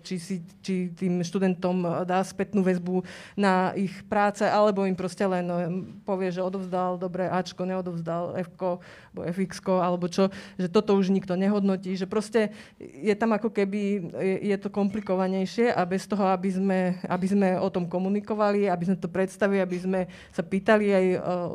[0.04, 3.08] či, si, či tým študentom dá spätnú väzbu
[3.40, 5.56] na ich práce, alebo im proste len e,
[6.04, 8.84] povie, že odovzdal dobre Ačko, neodovzdal Fko,
[9.16, 10.28] alebo FXko, alebo čo,
[10.60, 15.72] že toto už nikto nehodnotí, že proste je tam ako keby, je, je to komplikovanejšie
[15.72, 19.78] a bez toho, aby sme, aby sme o tom komunikovali, aby sme to predstavili, aby
[19.80, 20.00] sme
[20.36, 21.06] sa pýtali aj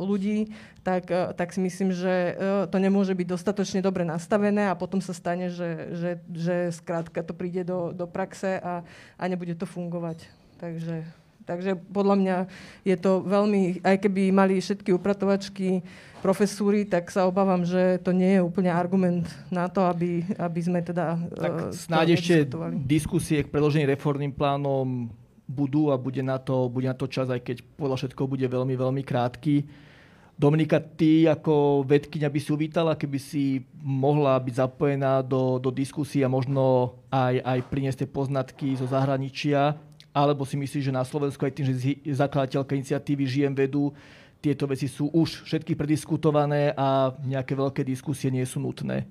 [0.00, 0.48] ľudí,
[0.80, 2.36] tak, tak si myslím, že
[2.72, 7.34] to nemôže byť dostatočne dobre nastavené a potom sa stane, že, že, že skrátka to
[7.34, 8.82] príde do, do praxe a,
[9.18, 10.26] a nebude to fungovať.
[10.60, 11.04] Takže,
[11.48, 12.36] takže podľa mňa
[12.84, 15.80] je to veľmi, aj keby mali všetky upratovačky
[16.20, 20.84] profesúry, tak sa obávam, že to nie je úplne argument na to, aby, aby sme
[20.84, 21.16] teda...
[21.32, 22.34] Tak uh, snáď ešte
[22.84, 25.08] diskusie k predloženým reformným plánom
[25.50, 28.78] budú a bude na, to, bude na to čas, aj keď podľa všetko bude veľmi,
[28.78, 29.66] veľmi krátky.
[30.40, 36.24] Dominika, ty ako vedkynia by si uvítala, keby si mohla byť zapojená do, do diskusie
[36.24, 39.76] a možno aj, aj priniesť tie poznatky zo zahraničia,
[40.16, 43.92] alebo si myslíš, že na Slovensku aj tým, že zakladateľka iniciatívy Žijem vedu,
[44.40, 49.04] tieto veci sú už všetky prediskutované a nejaké veľké diskusie nie sú nutné.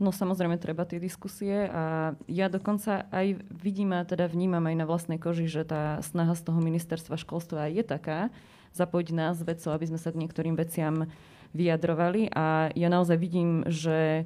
[0.00, 4.88] No samozrejme treba tie diskusie a ja dokonca aj vidím a teda vnímam aj na
[4.88, 8.32] vlastnej koži, že tá snaha z toho ministerstva školstva je taká,
[8.76, 11.08] zapojiť nás vedcov, aby sme sa k niektorým veciam
[11.52, 14.24] vyjadrovali a ja naozaj vidím, že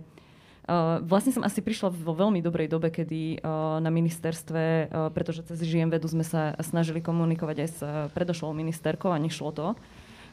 [0.67, 5.47] Uh, vlastne som asi prišla vo veľmi dobrej dobe, kedy uh, na ministerstve, uh, pretože
[5.47, 7.79] cez Žijem vedu sme sa snažili komunikovať aj s
[8.11, 9.79] predošlou ministerkou a nešlo to.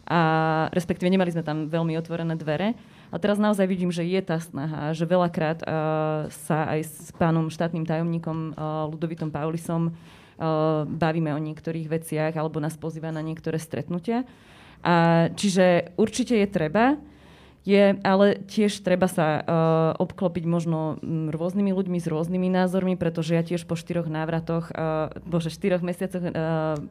[0.10, 0.20] A
[0.74, 2.74] respektíve nemali sme tam veľmi otvorené dvere.
[3.14, 5.62] A teraz naozaj vidím, že je tá snaha, že veľakrát
[6.34, 8.58] sa aj s pánom štátnym tajomníkom
[8.90, 9.94] Ludovitom Paulisom
[10.88, 14.26] bavíme o niektorých veciach alebo nás pozýva na niektoré stretnutia.
[14.84, 17.00] A, čiže určite je treba,
[17.64, 19.44] je, ale tiež treba sa uh,
[19.96, 21.00] obklopiť možno
[21.32, 26.28] rôznymi ľuďmi s rôznymi názormi, pretože ja tiež po štyroch návratoch, uh, bože, štyroch mesiacoch
[26.28, 26.32] uh,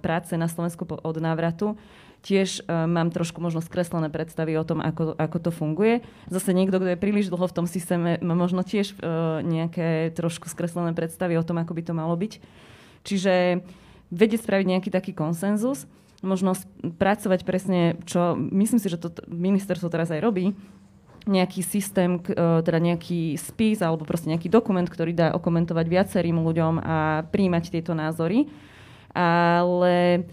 [0.00, 1.76] práce na Slovensku po, od návratu
[2.24, 6.00] tiež uh, mám trošku možno skreslené predstavy o tom, ako, ako to funguje.
[6.32, 10.48] Zase niekto, kto je príliš dlho v tom systéme, má možno tiež uh, nejaké trošku
[10.48, 12.40] skreslené predstavy o tom, ako by to malo byť.
[13.02, 13.64] Čiže
[14.12, 15.90] vedieť spraviť nejaký taký konsenzus
[16.22, 20.54] možno pracovať presne, čo myslím si, že to ministerstvo teraz aj robí,
[21.26, 26.74] nejaký systém, e, teda nejaký spis alebo proste nejaký dokument, ktorý dá okomentovať viacerým ľuďom
[26.82, 28.50] a príjmať tieto názory.
[29.14, 30.26] Ale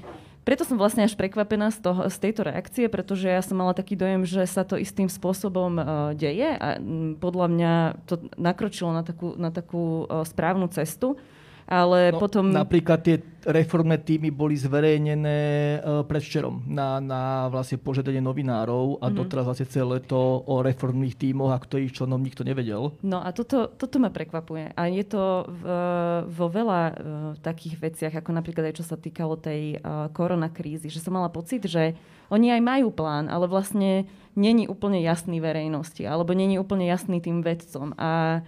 [0.49, 3.93] preto som vlastne až prekvapená z, toho, z tejto reakcie, pretože ja som mala taký
[3.93, 5.85] dojem, že sa to istým spôsobom uh,
[6.17, 6.81] deje a
[7.21, 7.73] podľa mňa
[8.09, 11.21] to nakročilo na takú, na takú uh, správnu cestu
[11.69, 12.49] ale no, potom...
[12.49, 15.39] Napríklad tie reformné týmy boli zverejnené
[15.79, 19.15] uh, predvčerom na, na vlastne požiadanie novinárov a mm-hmm.
[19.15, 22.97] doteraz vlastne celé to o reformných týmoch a ktorých členom nikto nevedel.
[23.05, 24.73] No a toto, toto ma prekvapuje.
[24.73, 25.63] A je to v,
[26.25, 26.93] vo veľa uh,
[27.39, 29.77] takých veciach, ako napríklad aj čo sa týkalo tej
[30.11, 31.93] koronakrízy, že som mala pocit, že
[32.33, 37.41] oni aj majú plán, ale vlastne není úplne jasný verejnosti, alebo není úplne jasný tým
[37.41, 37.93] vedcom.
[37.97, 38.41] A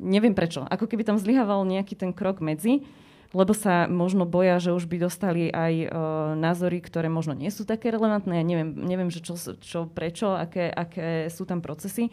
[0.00, 0.64] neviem prečo.
[0.64, 2.88] Ako keby tam zlyhával nejaký ten krok medzi,
[3.30, 5.88] lebo sa možno boja, že už by dostali aj uh,
[6.34, 8.42] názory, ktoré možno nie sú také relevantné.
[8.42, 12.10] Ja neviem, neviem že čo, čo, prečo, aké, aké sú tam procesy.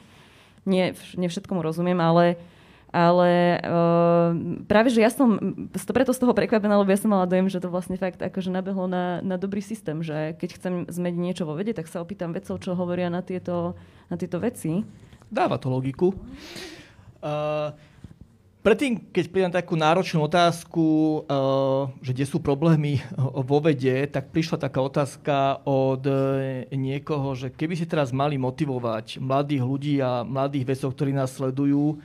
[0.68, 2.38] Nie, nie rozumiem, ale
[2.88, 4.32] ale uh,
[4.64, 5.36] práve, že ja som
[5.76, 8.48] to preto z toho prekvapená, lebo ja som mala dojem, že to vlastne fakt akože
[8.48, 12.32] nabehlo na, na dobrý systém, že keď chcem zmeniť niečo vo vede, tak sa opýtam
[12.32, 13.76] vedcov, čo hovoria na tieto,
[14.08, 14.88] na tieto veci.
[15.28, 16.16] Dáva to logiku.
[17.18, 17.74] Uh,
[18.62, 20.86] predtým, keď prídem takú náročnú otázku,
[21.26, 26.04] uh, že kde sú problémy vo vede, tak prišla taká otázka od
[26.70, 31.98] niekoho, že keby si teraz mali motivovať mladých ľudí a mladých vedcov, ktorí nás sledujú,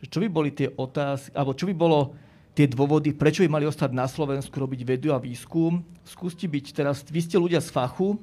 [0.00, 2.16] čo by boli tie otázky, alebo čo by bolo
[2.56, 5.86] tie dôvody, prečo by mali ostať na Slovensku robiť vedu a výskum.
[6.02, 8.18] Skúste byť teraz, vy ste ľudia z fachu,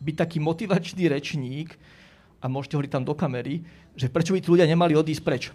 [0.00, 1.76] byť taký motivačný rečník
[2.46, 3.66] a môžete hovoriť tam do kamery,
[3.98, 5.50] že prečo by tí ľudia nemali odísť preč.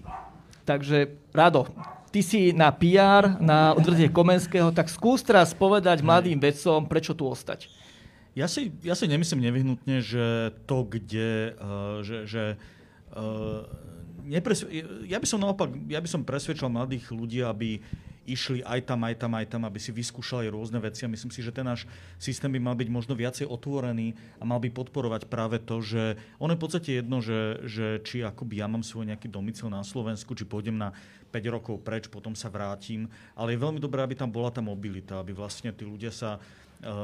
[0.67, 1.71] Takže, Rado,
[2.11, 7.23] ty si na PR, na odvrtie Komenského, tak skús teraz povedať mladým vedcom, prečo tu
[7.31, 7.71] ostať.
[8.35, 12.43] Ja si, ja si nemyslím nevyhnutne, že to, kde, uh, že, že
[13.15, 13.63] uh,
[14.27, 14.71] nepresv-
[15.07, 17.79] ja by som naopak, ja by som presvedčal mladých ľudí, aby
[18.32, 21.03] išli aj tam, aj tam, aj tam, aby si vyskúšali rôzne veci.
[21.03, 21.84] A myslím si, že ten náš
[22.15, 26.55] systém by mal byť možno viacej otvorený a mal by podporovať práve to, že ono
[26.55, 30.32] je v podstate jedno, že, že či akoby ja mám svoj nejaký domicil na Slovensku,
[30.32, 30.95] či pôjdem na
[31.32, 35.23] 5 rokov preč, potom sa vrátim, ale je veľmi dobré, aby tam bola tá mobilita,
[35.23, 36.43] aby vlastne tí ľudia sa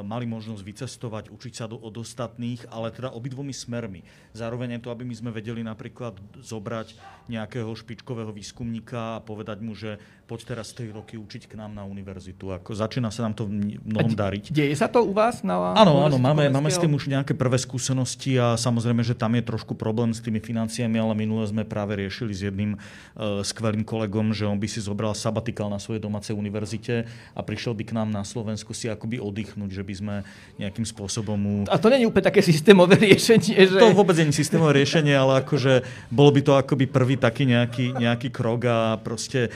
[0.02, 4.02] mali možnosť vycestovať, učiť sa do, od ostatných, ale teda obidvomi smermi.
[4.34, 6.98] Zároveň aj to, aby my sme vedeli napríklad zobrať
[7.30, 11.88] nejakého špičkového výskumníka a povedať mu, že poď teraz 3 roky učiť k nám na
[11.88, 12.52] univerzitu.
[12.52, 14.52] Ako začína sa nám to mnohom dariť.
[14.52, 15.40] Deje sa to u vás?
[15.46, 19.38] Na áno, áno, máme, máme s tým už nejaké prvé skúsenosti a samozrejme, že tam
[19.40, 23.88] je trošku problém s tými financiami, ale minule sme práve riešili s jedným uh, skvelým
[23.88, 27.96] kolegom, že on by si zobral sabatikál na svojej domácej univerzite a prišiel by k
[27.96, 30.16] nám na Slovensku si akoby oddychnúť navrhnúť, že by sme
[30.58, 31.54] nejakým spôsobom mu...
[31.68, 33.78] A to nie je úplne také systémové riešenie, že...
[33.78, 38.00] To vôbec nie je systémové riešenie, ale akože bolo by to akoby prvý taký nejaký,
[38.00, 39.52] nejaký krok a proste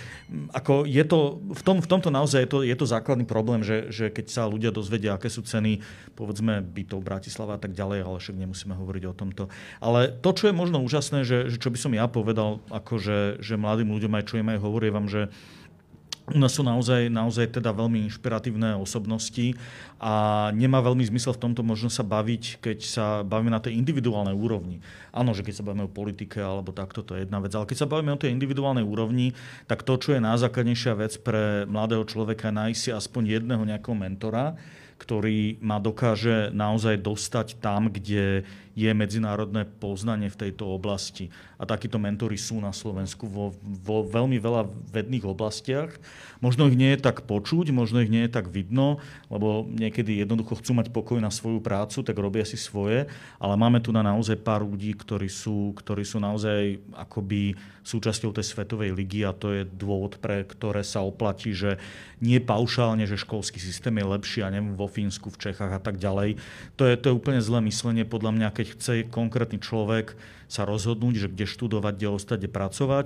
[0.51, 3.91] ako je to, v, tom, v tomto naozaj je to, je to základný problém, že,
[3.91, 5.80] že keď sa ľudia dozvedia, aké sú ceny,
[6.16, 9.43] povedzme bytov Bratislava a tak ďalej, ale však nemusíme hovoriť o tomto.
[9.80, 13.59] Ale to, čo je možno úžasné, že, že čo by som ja povedal, akože, že
[13.59, 15.32] mladým ľuďom aj čo im aj hovorí vám, že
[16.47, 19.55] sú naozaj, naozaj teda veľmi inšpiratívne osobnosti
[20.01, 24.34] a nemá veľmi zmysel v tomto možno sa baviť, keď sa bavíme na tej individuálnej
[24.34, 24.79] úrovni.
[25.11, 27.77] Áno, že keď sa bavíme o politike alebo takto, to je jedna vec, ale keď
[27.84, 29.36] sa bavíme o tej individuálnej úrovni,
[29.67, 34.55] tak to, čo je najzákladnejšia vec pre mladého človeka, nájsť si aspoň jedného nejakého mentora,
[35.01, 41.28] ktorý ma dokáže naozaj dostať tam, kde je medzinárodné poznanie v tejto oblasti.
[41.61, 45.93] A takíto mentory sú na Slovensku vo, vo veľmi veľa vedných oblastiach.
[46.41, 48.97] Možno ich nie je tak počuť, možno ich nie je tak vidno,
[49.30, 53.05] lebo niekedy jednoducho chcú mať pokoj na svoju prácu, tak robia si svoje,
[53.38, 58.45] ale máme tu na naozaj pár ľudí, ktorí sú, ktorí sú naozaj akoby súčasťou tej
[58.45, 61.82] svetovej ligy a to je dôvod, pre ktoré sa oplatí, že
[62.22, 65.97] nie paušálne, že školský systém je lepší, a neviem, vo Fínsku, v Čechách a tak
[65.97, 66.38] ďalej.
[66.78, 70.14] To je, to je úplne zlé myslenie podľa mňa, keď chce konkrétny človek
[70.45, 73.05] sa rozhodnúť, že kde študovať, kde ostať, kde pracovať,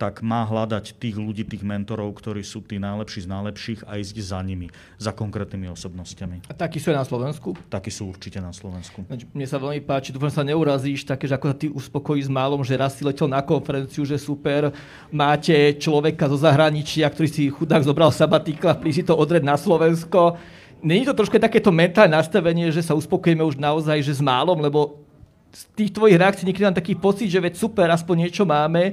[0.00, 4.16] tak má hľadať tých ľudí, tých mentorov, ktorí sú tí najlepší z najlepších a ísť
[4.24, 6.48] za nimi, za konkrétnymi osobnostiami.
[6.48, 7.52] A takí sú aj na Slovensku?
[7.68, 9.04] Takí sú určite na Slovensku.
[9.10, 12.64] Mne sa veľmi páči, dúfam, sa neurazíš, také, že ako sa ty uspokojí s málom,
[12.64, 14.72] že raz si letel na konferenciu, že super,
[15.12, 20.40] máte človeka zo zahraničia, ktorý si chudák zobral sabatikla, prísi to odreť na Slovensko.
[20.84, 25.00] Není to trošku takéto mentálne nastavenie, že sa uspokojíme už naozaj že s málom, lebo
[25.48, 28.92] z tých tvojich reakcií niekedy mám taký pocit, že veď super, aspoň niečo máme,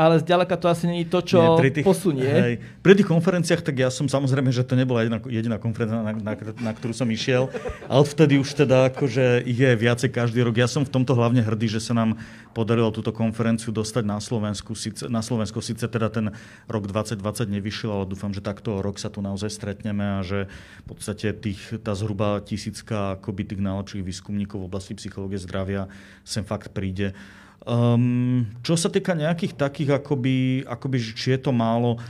[0.00, 2.24] ale zďaleka to asi je to, čo nie, pri tých, posunie.
[2.24, 6.16] Hej, pri tých konferenciách, tak ja som samozrejme, že to nebola jediná, jediná konferencia, na,
[6.16, 7.52] na, na ktorú som išiel,
[7.84, 10.56] ale vtedy už teda akože je viacej každý rok.
[10.56, 12.16] Ja som v tomto hlavne hrdý, že sa nám
[12.56, 14.72] podarilo túto konferenciu dostať na Slovensku.
[14.72, 16.32] Sice, na Slovensku síce teda ten
[16.64, 17.20] rok 2020
[17.60, 20.48] nevyšiel, ale dúfam, že takto rok sa tu naozaj stretneme a že
[20.88, 25.92] v podstate tých, tá zhruba tisícka akoby tých najlepších výskumníkov v oblasti psychológie zdravia
[26.24, 27.12] sem fakt príde.
[27.60, 32.00] Um, čo sa týka nejakých takých, akoby, akoby, či je to málo,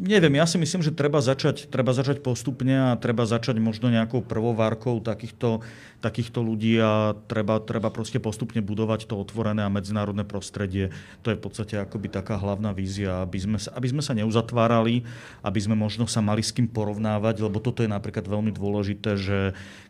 [0.00, 4.26] neviem, ja si myslím, že treba začať, treba začať postupne a treba začať možno nejakou
[4.26, 5.62] prvovárkou takýchto,
[6.02, 10.90] takýchto ľudí a treba, treba proste postupne budovať to otvorené a medzinárodné prostredie.
[11.22, 15.06] To je v podstate akoby taká hlavná vízia, aby sme, sa, aby sme sa neuzatvárali,
[15.46, 19.38] aby sme možno sa mali s kým porovnávať, lebo toto je napríklad veľmi dôležité, že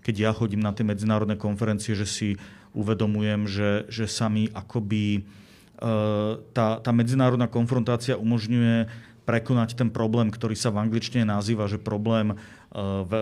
[0.05, 2.29] keď ja chodím na tie medzinárodné konferencie, že si
[2.75, 5.21] uvedomujem, že, že sa mi akoby e,
[6.53, 8.91] tá, tá medzinárodná konfrontácia umožňuje
[9.25, 12.37] prekonať ten problém, ktorý sa v angličtine nazýva, že problém,
[12.75, 13.21] e, e,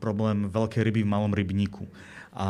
[0.00, 1.84] problém veľkej ryby v malom rybníku.
[2.32, 2.48] A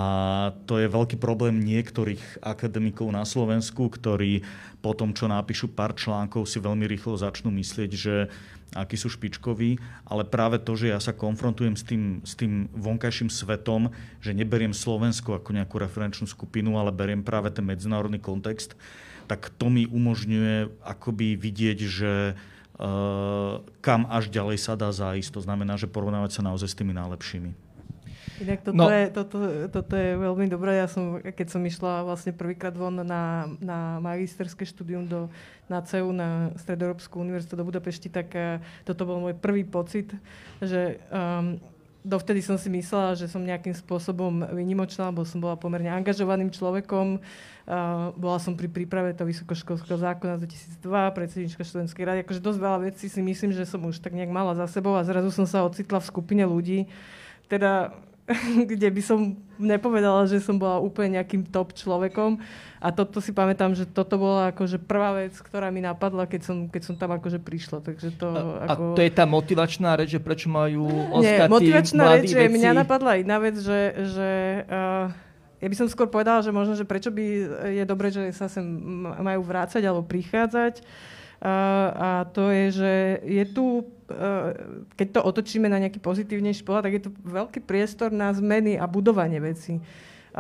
[0.71, 4.47] to je veľký problém niektorých akademikov na Slovensku, ktorí
[4.79, 8.31] po tom, čo napíšu pár článkov, si veľmi rýchlo začnú myslieť, že
[8.73, 13.29] akí sú špičkoví, ale práve to, že ja sa konfrontujem s tým, s tým vonkajším
[13.29, 13.91] svetom,
[14.23, 18.79] že neberiem Slovensko ako nejakú referenčnú skupinu, ale beriem práve ten medzinárodný kontext,
[19.27, 22.52] tak to mi umožňuje akoby vidieť, že uh,
[23.79, 25.39] kam až ďalej sa dá zájsť.
[25.39, 27.73] To znamená, že porovnávať sa naozaj s tými najlepšími.
[28.43, 28.91] Inak toto, no.
[28.91, 29.39] je, toto,
[29.71, 30.83] toto je veľmi dobré.
[30.83, 35.31] Ja som, keď som išla vlastne prvýkrát von na, na magisterské štúdium do,
[35.71, 40.11] na CEU, na Stredoeurópsku univerzitu do Budapešti, tak uh, toto bol môj prvý pocit,
[40.59, 41.61] že um,
[42.03, 47.23] dovtedy som si myslela, že som nejakým spôsobom vynimočná, lebo som bola pomerne angažovaným človekom.
[48.19, 50.51] Bola som pri príprave toho vysokoškolského zákona z
[50.83, 52.19] 2002, predsednička študentskej rady.
[52.27, 55.07] Akože dosť veľa vecí si myslím, že som už tak nejak mala za sebou a
[55.07, 56.91] zrazu som sa ocitla v skupine ľudí,
[57.47, 57.95] teda
[58.71, 62.39] kde by som nepovedala, že som bola úplne nejakým top človekom.
[62.83, 66.57] A toto si pamätám, že toto bola akože prvá vec, ktorá mi napadla, keď som,
[66.67, 67.79] keď som tam akože prišla.
[67.83, 68.83] Takže to, a, ako...
[68.95, 72.71] a to je tá motivačná reč, že prečo majú ostatní Nie, motivačná reč, že mňa
[72.83, 73.81] napadla iná vec, že,
[74.15, 74.31] že
[74.67, 75.11] uh,
[75.63, 77.25] ja by som skôr povedala, že možno, že prečo by
[77.71, 78.67] je dobre, že sa sem
[79.19, 80.83] majú vrácať alebo prichádzať.
[80.83, 81.12] Uh,
[81.99, 82.93] a to je, že
[83.27, 83.83] je tu
[84.13, 84.51] Eh,
[84.97, 88.85] keď to otočíme na nejaký pozitívnejší pohľad, tak je to veľký priestor na zmeny a
[88.85, 89.81] budovanie veci.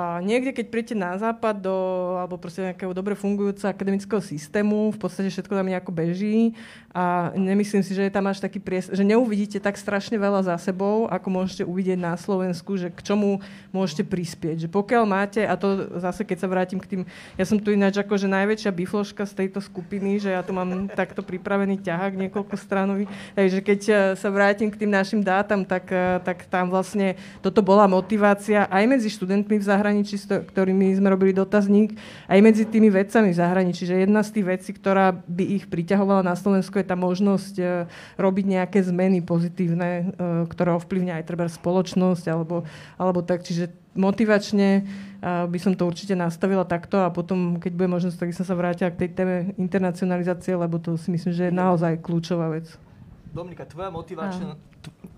[0.00, 1.76] Niekde, keď príjete na západ do,
[2.16, 6.56] alebo proste nejakého dobre fungujúceho akademického systému, v podstate všetko tam nejako beží
[6.96, 10.56] a nemyslím si, že je tam až taký priestor, že neuvidíte tak strašne veľa za
[10.56, 14.64] sebou, ako môžete uvidieť na Slovensku, že k čomu môžete prispieť.
[14.64, 17.02] Že pokiaľ máte, a to zase keď sa vrátim k tým,
[17.36, 21.20] ja som tu ináč akože najväčšia bifloška z tejto skupiny, že ja tu mám takto
[21.20, 23.04] pripravený ťahák niekoľko stranový,
[23.36, 27.60] takže keď eh, sa vrátim k tým našim dátam, tak, eh, tak tam vlastne toto
[27.60, 31.98] bola motivácia aj medzi študentmi v zahraničí, zahraničí, s ktorými sme robili dotazník,
[32.30, 33.82] aj medzi tými vedcami v zahraničí.
[33.82, 37.64] Že jedna z tých vecí, ktorá by ich priťahovala na Slovensku, je tá možnosť e,
[38.14, 42.62] robiť nejaké zmeny pozitívne, e, ktoré ovplyvňa aj treba spoločnosť alebo,
[42.94, 43.42] alebo tak.
[43.42, 44.82] Čiže motivačne e,
[45.50, 48.94] by som to určite nastavila takto a potom, keď bude možnosť, tak som sa vrátila
[48.94, 52.70] k tej téme internacionalizácie, lebo to si myslím, že je naozaj kľúčová vec.
[53.34, 54.54] Dominika, tvoja motivačná,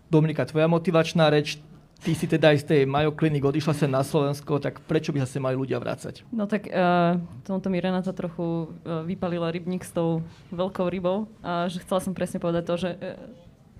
[0.08, 1.58] Dominika, tvoja motivačná reč
[2.04, 5.24] ty si teda aj z tej Mayo Clinic odišla sa na Slovensko, tak prečo by
[5.24, 6.28] sa mali ľudia vrácať?
[6.28, 7.16] No tak uh,
[7.48, 10.20] tomto mi Renata trochu uh, vypalila rybník s tou
[10.52, 13.16] veľkou rybou a že chcela som presne povedať to, že uh,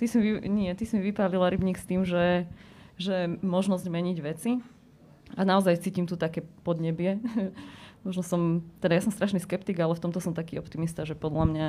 [0.00, 2.48] ty, si mi, nie, ty si mi vypalila rybník s tým, že
[2.94, 4.62] že možnosť meniť veci.
[5.34, 7.18] A naozaj cítim tu také podnebie.
[8.04, 11.44] Možno som, teda ja som strašný skeptik, ale v tomto som taký optimista, že podľa
[11.48, 11.68] mňa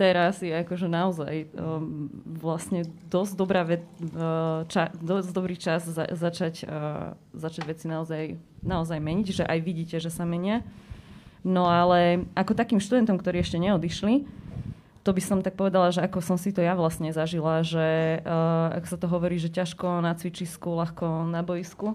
[0.00, 3.84] teraz je akože naozaj um, vlastne dosť, dobrá ve-
[4.16, 9.58] uh, ča- dosť dobrý čas za- začať, uh, začať veci naozaj, naozaj meniť, že aj
[9.60, 10.64] vidíte, že sa menia.
[11.44, 14.24] No ale ako takým študentom, ktorí ešte neodišli,
[15.04, 18.72] to by som tak povedala, že ako som si to ja vlastne zažila, že uh,
[18.72, 21.92] ako sa to hovorí, že ťažko na cvičisku, ľahko na boisku,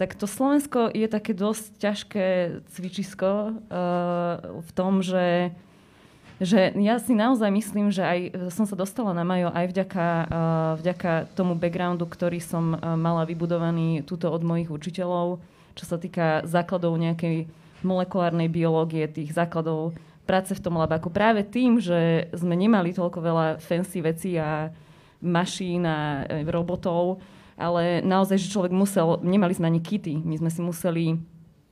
[0.00, 2.26] tak to Slovensko je také dosť ťažké
[2.72, 3.54] cvičisko uh,
[4.64, 5.52] v tom, že,
[6.40, 8.18] že ja si naozaj myslím, že aj
[8.50, 10.26] som sa dostala na Majo aj vďaka, uh,
[10.80, 15.44] vďaka tomu backgroundu, ktorý som uh, mala vybudovaný túto od mojich učiteľov,
[15.76, 17.46] čo sa týka základov nejakej
[17.84, 19.92] molekulárnej biológie, tých základov
[20.24, 21.10] práce v tom labaku.
[21.10, 24.70] Práve tým, že sme nemali toľko veľa fancy vecí a
[25.22, 27.22] mašín a robotov,
[27.62, 31.04] ale naozaj, že človek musel, nemali sme ani kity, my sme si museli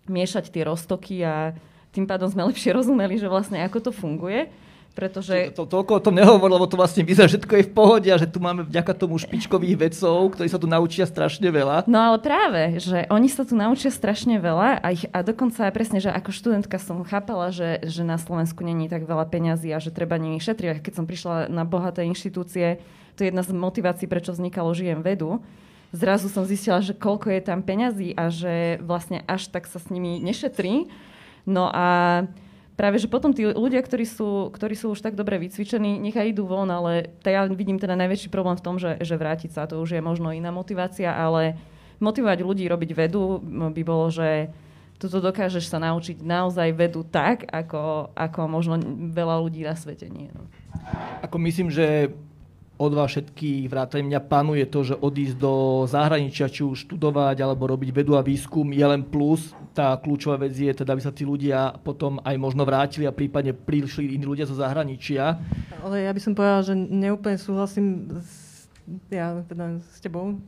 [0.07, 1.59] miešať tie roztoky a
[1.91, 4.47] tým pádom sme lepšie rozumeli, že vlastne ako to funguje.
[4.91, 5.55] Pretože...
[5.55, 8.09] To, to, toľko o tom nehovor, lebo to vlastne vyzerá, že všetko je v pohode
[8.11, 11.87] a že tu máme vďaka tomu špičkových vedcov, ktorí sa tu naučia strašne veľa.
[11.87, 15.73] No ale práve, že oni sa tu naučia strašne veľa a, ich, a dokonca aj
[15.73, 19.79] presne, že ako študentka som chápala, že, že na Slovensku není tak veľa peňazí a
[19.79, 20.83] že treba nimi šetriť.
[20.83, 22.83] Keď som prišla na bohaté inštitúcie,
[23.15, 25.39] to je jedna z motivácií, prečo vznikalo Žijem vedu,
[25.91, 29.91] zrazu som zistila, že koľko je tam peňazí a že vlastne až tak sa s
[29.91, 30.87] nimi nešetrí.
[31.47, 32.25] No a
[32.79, 36.47] práve, že potom tí ľudia, ktorí sú, ktorí sú už tak dobre vycvičení, nechaj idú
[36.47, 39.99] von, ale ja vidím teda najväčší problém v tom, že, že vrátiť sa, to už
[39.99, 41.59] je možno iná motivácia, ale
[42.01, 43.43] motivovať ľudí robiť vedu
[43.75, 44.49] by bolo, že
[45.01, 48.77] toto dokážeš sa naučiť naozaj vedu tak, ako, ako možno
[49.13, 50.29] veľa ľudí na svete nie.
[50.37, 50.45] No.
[51.25, 52.13] Ako myslím, že
[52.81, 57.69] od vás všetkých vrátane mňa panuje to, že odísť do zahraničia, či už študovať alebo
[57.69, 59.53] robiť vedu a výskum je len plus.
[59.77, 63.53] Tá kľúčová vec je teda, aby sa tí ľudia potom aj možno vrátili a prípadne
[63.53, 65.37] prišli iní ľudia zo zahraničia.
[65.85, 68.65] Ale ja by som povedala, že neúplne súhlasím s,
[69.13, 70.41] ja, teda s tebou,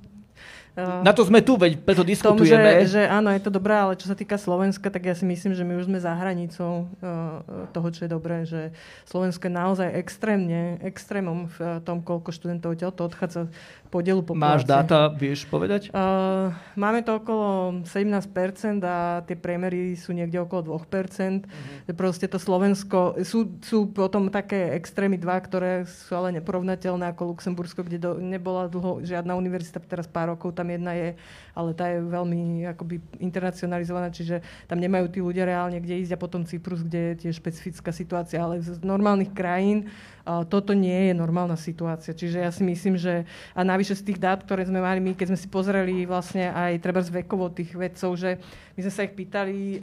[0.77, 2.81] na to sme tu, veď preto diskutujeme.
[2.81, 5.29] Tom, že, že áno, je to dobré, ale čo sa týka Slovenska, tak ja si
[5.29, 8.73] myslím, že my už sme za hranicou uh, toho, čo je dobré, že
[9.05, 13.53] Slovensko je naozaj extrémne, extrémom v tom, koľko študentov to odchádza
[13.93, 14.64] podielu populácie.
[14.64, 15.93] Máš dáta, vieš povedať?
[15.93, 16.49] Uh,
[16.80, 20.80] máme to okolo 17% a tie priemery sú niekde okolo 2%.
[20.80, 21.93] Uh-huh.
[21.93, 27.84] Proste to Slovensko, sú, sú potom také extrémy dva, ktoré sú ale neporovnateľné ako Luxembursko,
[27.84, 31.12] kde do, nebola dlho žiadna univerzita, teraz pár rokov tam jedna je,
[31.53, 36.22] ale tá je veľmi akoby internacionalizovaná, čiže tam nemajú tí ľudia reálne kde ísť a
[36.22, 39.93] potom Cyprus, kde je tiež špecifická situácia, ale z normálnych krajín
[40.25, 42.14] toto nie je normálna situácia.
[42.14, 45.35] Čiže ja si myslím, že a navyše z tých dát, ktoré sme mali my, keď
[45.35, 48.39] sme si pozreli vlastne aj treba z vekovo tých vedcov, že
[48.79, 49.83] my sme sa ich pýtali,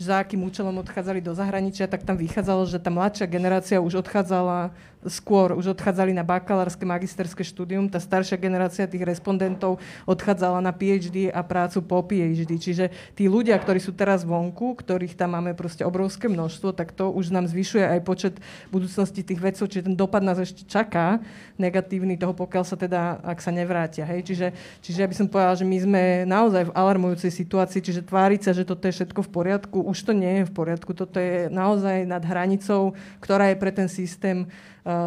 [0.00, 4.02] že za akým účelom odchádzali do zahraničia, tak tam vychádzalo, že tá mladšia generácia už
[4.02, 4.74] odchádzala
[5.06, 11.30] skôr, už odchádzali na bakalárske, magisterské štúdium, tá staršia generácia tých respondentov odchádzala na PhD
[11.30, 12.58] a prácu po PhD.
[12.58, 17.10] Čiže tí ľudia, ktorí sú teraz vonku, ktorých tam máme proste obrovské množstvo, tak to
[17.10, 18.34] už nám zvyšuje aj počet
[18.70, 21.18] budúcnosti tých vedcov, čiže ten dopad nás ešte čaká
[21.58, 24.06] negatívny toho, pokiaľ sa teda, ak sa nevrátia.
[24.06, 24.30] Hej?
[24.30, 24.46] Čiže,
[24.82, 28.52] čiže ja by som povedala, že my sme naozaj v alarmujúcej situácii, čiže tváriť sa,
[28.54, 30.94] že toto je všetko v poriadku, už to nie je v poriadku.
[30.94, 34.46] Toto je naozaj nad hranicou, ktorá je pre ten systém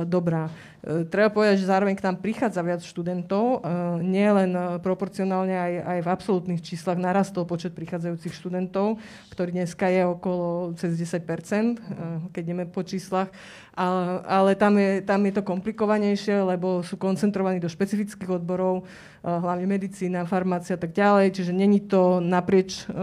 [0.07, 0.47] dobrá.
[0.85, 5.73] Uh, treba povedať, že zároveň k nám prichádza viac študentov, uh, nie len proporcionálne, aj,
[5.83, 9.03] aj v absolútnych číslach narastol počet prichádzajúcich študentov,
[9.35, 13.31] ktorý dneska je okolo cez 10%, keď ideme po číslach
[13.75, 19.27] ale, ale tam, je, tam je to komplikovanejšie, lebo sú koncentrovaní do špecifických odborov, eh,
[19.27, 22.93] hlavne medicína, farmácia a tak ďalej, čiže není to naprieč eh,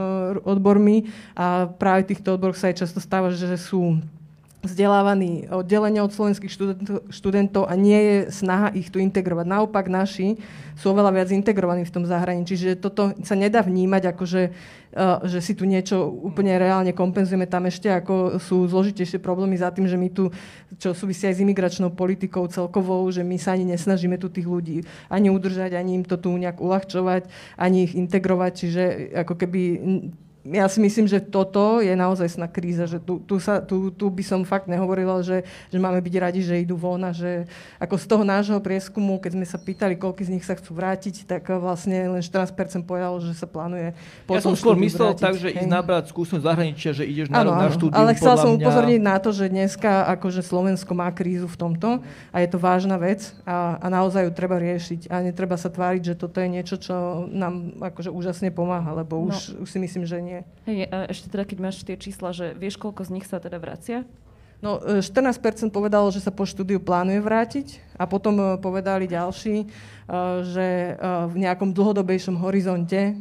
[0.41, 4.01] odbormi a práve v týchto odboroch sa aj často stáva, že sú
[4.63, 6.55] vzdelávaní oddelenia od slovenských
[7.11, 9.43] študentov a nie je snaha ich tu integrovať.
[9.43, 10.39] Naopak naši
[10.79, 14.55] sú oveľa viac integrovaní v tom zahraničí, čiže toto sa nedá vnímať ako, že,
[14.95, 17.51] uh, že si tu niečo úplne reálne kompenzujeme.
[17.51, 20.31] Tam ešte ako sú zložitejšie problémy za tým, že my tu,
[20.79, 24.87] čo súvisia aj s imigračnou politikou celkovou, že my sa ani nesnažíme tu tých ľudí
[25.11, 27.27] ani udržať, ani im to tu nejak uľahčovať,
[27.59, 28.53] ani ich integrovať.
[28.55, 28.83] Čiže
[29.27, 29.63] ako keby
[30.43, 34.11] ja si myslím, že toto je naozaj sná kríza, že tu, tu, sa, tu, tu
[34.11, 37.47] by som fakt nehovorila, že, že máme byť radi, že idú von a že
[37.79, 41.31] ako z toho nášho prieskumu, keď sme sa pýtali, koľko z nich sa chcú vrátiť,
[41.31, 43.95] tak vlastne len 14% povedalo, že sa plánuje
[44.27, 47.55] Ja som skôr myslel vrátiť, tak, že ísť nabrať skúsenosť zahraničia, že ideš na, ano,
[47.55, 48.03] na štúdium.
[48.03, 48.67] Ale chcela som mňa...
[48.67, 52.03] upozorniť na to, že dneska akože Slovensko má krízu v tomto
[52.35, 56.03] a je to vážna vec a, a naozaj ju treba riešiť a netreba sa tváriť,
[56.03, 59.31] že toto je niečo, čo nám akože úžasne pomáha, lebo no.
[59.31, 60.41] už, už si myslím, že nie nie.
[60.65, 63.61] Hej, a ešte teda, keď máš tie čísla, že vieš, koľko z nich sa teda
[63.61, 64.09] vracia?
[64.65, 67.67] No, 14% e, povedalo, že sa po štúdiu plánuje vrátiť
[68.03, 69.67] a potom e, povedali ďalší, e,
[70.43, 70.99] že
[71.31, 73.15] v nejakom dlhodobejšom horizonte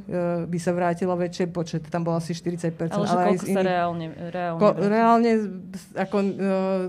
[0.49, 1.85] by sa vrátilo väčšie počet.
[1.87, 2.89] Tam bolo asi 40%.
[2.89, 3.69] Ale, ale že koľko sa iných...
[3.69, 5.31] reálne, reálne, ko, reálne
[5.95, 6.17] ako,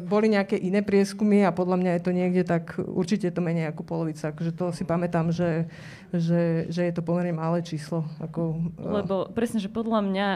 [0.08, 3.84] boli nejaké iné prieskumy a podľa mňa je to niekde tak, určite to menej ako
[3.84, 4.32] polovica.
[4.32, 5.68] Akože to si pamätám, že,
[6.10, 8.08] že, že je to pomerne malé číslo.
[8.18, 10.26] Ako, Lebo presne, že podľa mňa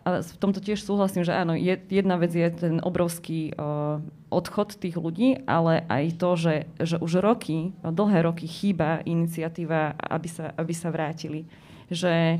[0.00, 4.00] a v tomto tiež súhlasím, že áno, je, jedna vec je ten obrovský uh,
[4.30, 10.28] odchod tých ľudí, ale aj to, že, že už roky, dlhé roky chýba iniciatíva, aby
[10.30, 11.50] sa, aby sa vrátili.
[11.90, 12.38] Že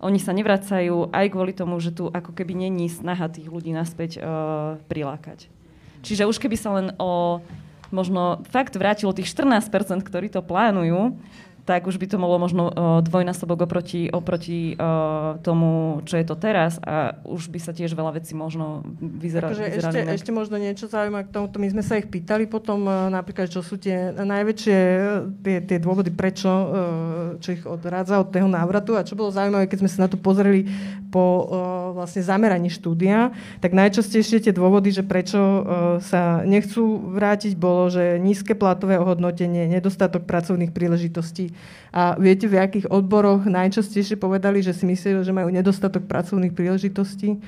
[0.00, 4.20] oni sa nevracajú aj kvôli tomu, že tu ako keby není snaha tých ľudí naspäť
[4.20, 5.48] uh, prilákať.
[6.00, 7.44] Čiže už keby sa len o
[7.92, 11.18] možno fakt vrátilo tých 14%, ktorí to plánujú,
[11.70, 12.74] tak už by to bolo možno
[13.06, 14.74] dvojnásobok oproti, oproti
[15.46, 18.82] tomu, čo je to teraz a už by sa tiež veľa vecí možno.
[18.98, 21.62] Akože ešte, ešte možno niečo zaujímavé k tomuto.
[21.62, 24.78] My sme sa ich pýtali potom uh, napríklad, čo sú tie najväčšie
[25.46, 26.70] tie, tie dôvody, prečo uh,
[27.38, 30.18] čo ich odrádza od toho návratu a čo bolo zaujímavé, keď sme sa na to
[30.18, 30.66] pozreli
[31.10, 31.46] po
[31.94, 35.38] vlastne zameraní štúdia, tak najčastejšie tie dôvody, že prečo
[36.00, 41.52] sa nechcú vrátiť, bolo, že nízke platové ohodnotenie, nedostatok pracovných príležitostí,
[41.90, 47.42] a viete, v akých odboroch najčastejšie povedali, že si mysleli, že majú nedostatok pracovných príležitostí?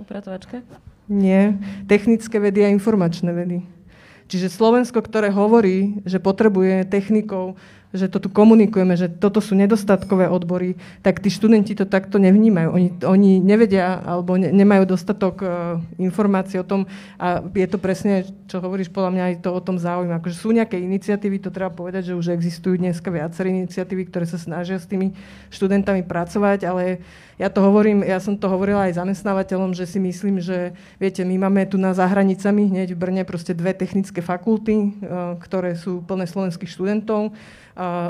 [0.00, 0.64] Upratovačka?
[1.08, 1.56] Nie.
[1.84, 3.64] Technické vedy a informačné vedy.
[4.28, 7.56] Čiže Slovensko, ktoré hovorí, že potrebuje technikov,
[7.88, 12.68] že to tu komunikujeme, že toto sú nedostatkové odbory, tak tí študenti to takto nevnímajú.
[12.68, 15.50] Oni, oni nevedia alebo ne, nemajú dostatok uh,
[15.96, 16.84] informácií o tom
[17.16, 20.12] a je to presne, čo hovoríš, podľa mňa aj to o tom záujme.
[20.20, 24.36] Akože sú nejaké iniciatívy, to treba povedať, že už existujú dneska viaceré iniciatívy, ktoré sa
[24.36, 25.16] snažia s tými
[25.48, 27.00] študentami pracovať, ale
[27.38, 31.46] ja to hovorím, ja som to hovorila aj zamestnávateľom, že si myslím, že viete, my
[31.46, 36.28] máme tu na zahranicami hneď v Brne proste dve technické fakulty, uh, ktoré sú plné
[36.28, 37.32] slovenských študentov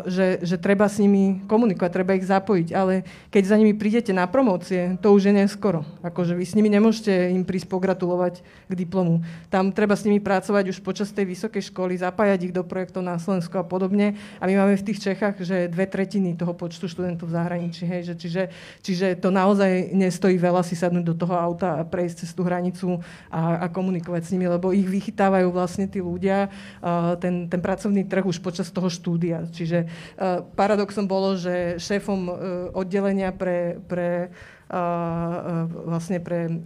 [0.08, 4.24] že, že treba s nimi komunikovať, treba ich zapojiť, ale keď za nimi prídete na
[4.24, 5.84] promócie, to už je neskoro.
[6.00, 9.20] Akože vy s nimi nemôžete im prísť pogratulovať k diplomu.
[9.52, 13.20] Tam treba s nimi pracovať už počas tej vysokej školy, zapájať ich do projektov na
[13.20, 14.16] Slovensku a podobne.
[14.40, 17.84] A my máme v tých Čechách, že dve tretiny toho počtu študentov v zahraničí.
[17.84, 18.42] Hej, že čiže,
[18.80, 23.04] čiže to naozaj nestojí veľa si sadnúť do toho auta a prejsť cez tú hranicu
[23.28, 26.48] a, a komunikovať s nimi, lebo ich vychytávajú vlastne tí ľudia,
[27.20, 29.44] ten, ten pracovný trh už počas toho štúdia.
[29.58, 32.34] Čiže uh, paradoxom bolo, že šéfom uh,
[32.78, 34.30] oddelenia pre, pre
[34.70, 36.62] uh, vlastne pre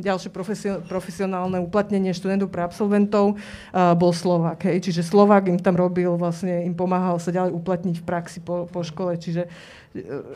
[0.00, 3.36] ďalšie profesio- profesionálne uplatnenie študentov pre absolventov
[3.74, 4.62] bol Slovak.
[4.64, 4.88] Hej.
[4.88, 8.80] Čiže Slovak im tam robil, vlastne im pomáhal sa ďalej uplatniť v praxi po, po
[8.86, 9.18] škole.
[9.18, 9.50] Čiže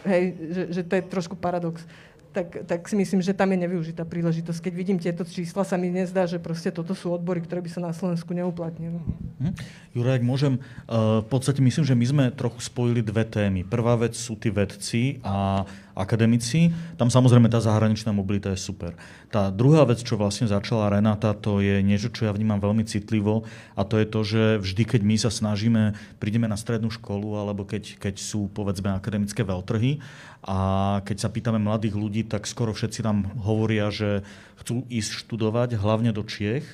[0.09, 1.85] hej, že, že to je trošku paradox
[2.31, 4.71] tak, tak si myslím, že tam je nevyužitá príležitosť.
[4.71, 7.83] Keď vidím tieto čísla, sa mi nezdá, že proste toto sú odbory, ktoré by sa
[7.83, 9.03] na Slovensku neuplatnili.
[9.43, 9.55] Hm.
[9.99, 13.67] Juraj, môžem, uh, v podstate myslím, že my sme trochu spojili dve témy.
[13.67, 15.67] Prvá vec sú tí vedci a
[15.97, 16.75] akademici.
[16.97, 18.95] Tam samozrejme tá zahraničná mobilita je super.
[19.31, 23.47] Tá druhá vec, čo vlastne začala Renata, to je niečo, čo ja vnímam veľmi citlivo
[23.75, 27.63] a to je to, že vždy, keď my sa snažíme, prídeme na strednú školu alebo
[27.63, 30.03] keď, keď sú povedzme akademické veľtrhy
[30.47, 30.59] a
[31.05, 34.25] keď sa pýtame mladých ľudí, tak skoro všetci nám hovoria, že
[34.61, 36.65] chcú ísť študovať, hlavne do Čiech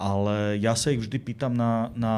[0.00, 2.14] ale ja sa ich vždy pýtam na, na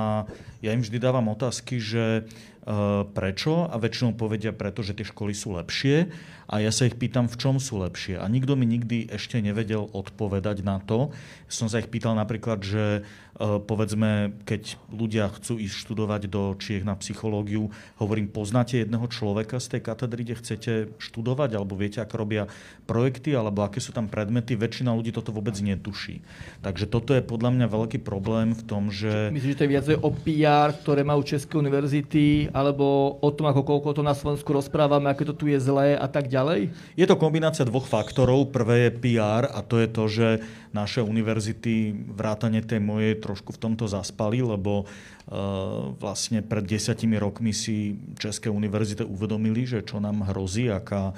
[0.62, 5.34] ja im vždy dávam otázky, že uh, prečo a väčšinou povedia preto, že tie školy
[5.34, 6.06] sú lepšie
[6.52, 8.20] a ja sa ich pýtam, v čom sú lepšie.
[8.20, 11.08] A nikto mi nikdy ešte nevedel odpovedať na to.
[11.48, 13.08] Som sa ich pýtal napríklad, že
[13.40, 19.76] povedzme, keď ľudia chcú ísť študovať do Čiech na psychológiu, hovorím, poznáte jedného človeka z
[19.76, 22.44] tej katedry, kde chcete študovať, alebo viete, ako robia
[22.84, 24.52] projekty, alebo aké sú tam predmety.
[24.52, 26.20] Väčšina ľudí toto vôbec netuší.
[26.60, 29.32] Takže toto je podľa mňa veľký problém v tom, že...
[29.32, 33.64] Myslíš, že to je viac o PR, ktoré majú České univerzity, alebo o tom, ako
[33.64, 36.68] koľko to na Slovensku rozprávame, aké to tu je zlé a tak ďalej?
[36.94, 38.52] Je to kombinácia dvoch faktorov.
[38.52, 40.28] Prvé je PR a to je to, že
[40.72, 47.52] naše univerzity, vrátane tej mojej, trošku v tomto zaspali, lebo uh, vlastne pred desiatimi rokmi
[47.52, 51.12] si České univerzity uvedomili, že čo nám hrozí, aká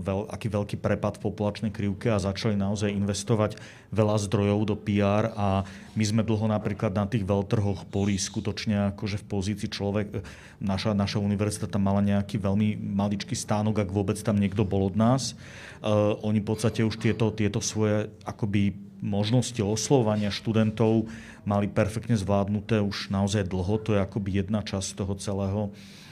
[0.00, 3.60] veľ, aký veľký prepad v populačnej krivke a začali naozaj investovať
[3.92, 9.20] veľa zdrojov do PR a my sme dlho napríklad na tých veľtrhoch boli skutočne akože
[9.20, 10.24] v pozícii človek,
[10.56, 14.96] naša, naša univerzita tam mala nejaký veľmi maličký stánok, ak vôbec tam niekto bol od
[14.96, 15.36] nás.
[15.84, 18.72] Uh, oni v podstate už tieto, tieto svoje akoby
[19.04, 21.12] možnosti oslovania študentov
[21.44, 23.76] mali perfektne zvládnuté už naozaj dlho.
[23.84, 26.05] To je akoby jedna časť toho celého Eh,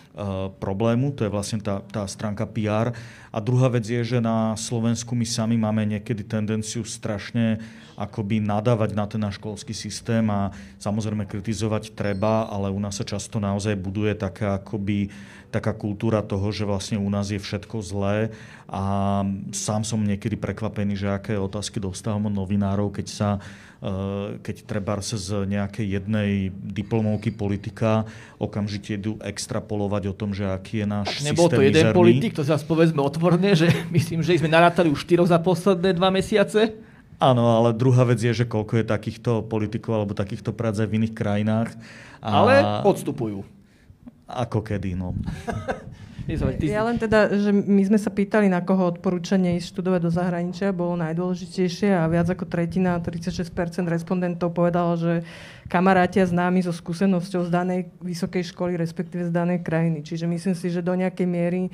[0.63, 2.95] problému, to je vlastne tá, tá stránka PR.
[3.35, 7.59] A druhá vec je, že na Slovensku my sami máme niekedy tendenciu strašne
[7.99, 13.07] akoby nadávať na ten náš školský systém a samozrejme kritizovať treba, ale u nás sa
[13.07, 15.11] často naozaj buduje taká akoby
[15.55, 18.35] taká kultúra toho, že vlastne u nás je všetko zlé
[18.67, 19.23] a
[19.55, 23.74] sám som niekedy prekvapený, že aké otázky dostávam od novinárov, keď sa Eh,
[24.41, 28.09] keď treba z nejakej jednej diplomovky politika
[28.41, 31.97] okamžite idú extrapolovať o tom, že aký je náš systém Nebol to jeden mizerný.
[31.97, 36.09] politik, to zase povedzme otvorne, že myslím, že sme narátali už štyroch za posledné dva
[36.09, 36.81] mesiace.
[37.21, 41.05] Áno, ale druhá vec je, že koľko je takýchto politikov alebo takýchto prác aj v
[41.05, 41.71] iných krajinách.
[42.25, 42.29] A...
[42.41, 42.55] Ale
[42.89, 43.45] odstupujú.
[44.25, 45.13] Ako kedy, no.
[46.65, 50.73] Ja len teda, že my sme sa pýtali, na koho odporúčanie ísť študovať do zahraničia
[50.73, 53.45] bolo najdôležitejšie a viac ako tretina, 36%
[53.85, 55.21] respondentov povedala, že
[55.69, 60.01] kamarátia s nami so skúsenosťou z danej vysokej školy, respektíve z danej krajiny.
[60.01, 61.69] Čiže myslím si, že do nejakej miery,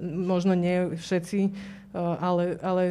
[0.00, 1.52] možno nie všetci,
[1.98, 2.82] ale, ale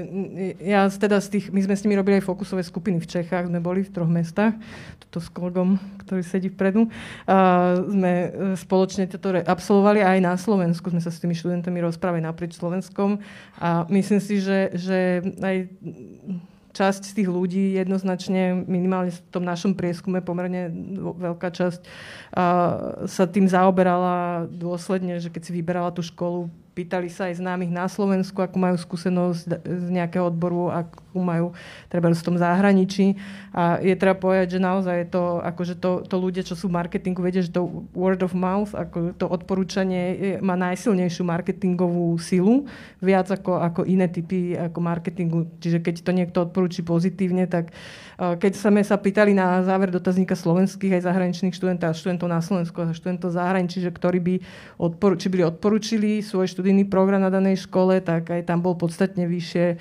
[0.60, 3.64] ja teda z tých, my sme s nimi robili aj fokusové skupiny v Čechách, sme
[3.64, 4.60] boli v troch mestách,
[5.08, 6.92] toto s kolegom, ktorý sedí vpredu.
[7.24, 8.30] A sme e,
[8.60, 13.24] spoločne toto absolvovali aj na Slovensku, sme sa s tými študentami rozprávali naprieč Slovenskom
[13.64, 15.58] a myslím si, že, že aj
[16.78, 21.82] časť z tých ľudí jednoznačne, minimálne v tom našom prieskume, pomerne veľká časť,
[23.10, 27.90] sa tým zaoberala dôsledne, že keď si vyberala tú školu, pýtali sa aj známych na
[27.90, 31.58] Slovensku, ako majú skúsenosť z nejakého odboru, akú majú
[31.90, 33.18] treba v tom zahraničí.
[33.50, 36.78] A je treba povedať, že naozaj je to, akože to, to ľudia, čo sú v
[36.78, 42.70] marketingu, vedia, že to word of mouth, ako to odporúčanie má najsilnejšiu marketingovú silu,
[43.02, 45.50] viac ako, ako iné typy ako marketingu.
[45.58, 47.74] Čiže keď to niekto odporúči pozitívne, tak
[48.18, 52.90] keď sme sa pýtali na záver dotazníka slovenských aj zahraničných študentov študentov na Slovensku a
[52.90, 54.36] študentov zahraničí, že ktorí by
[54.82, 59.30] odporu, či byli odporúčili svoj študijný program na danej škole, tak aj tam bol podstatne
[59.30, 59.78] vyššie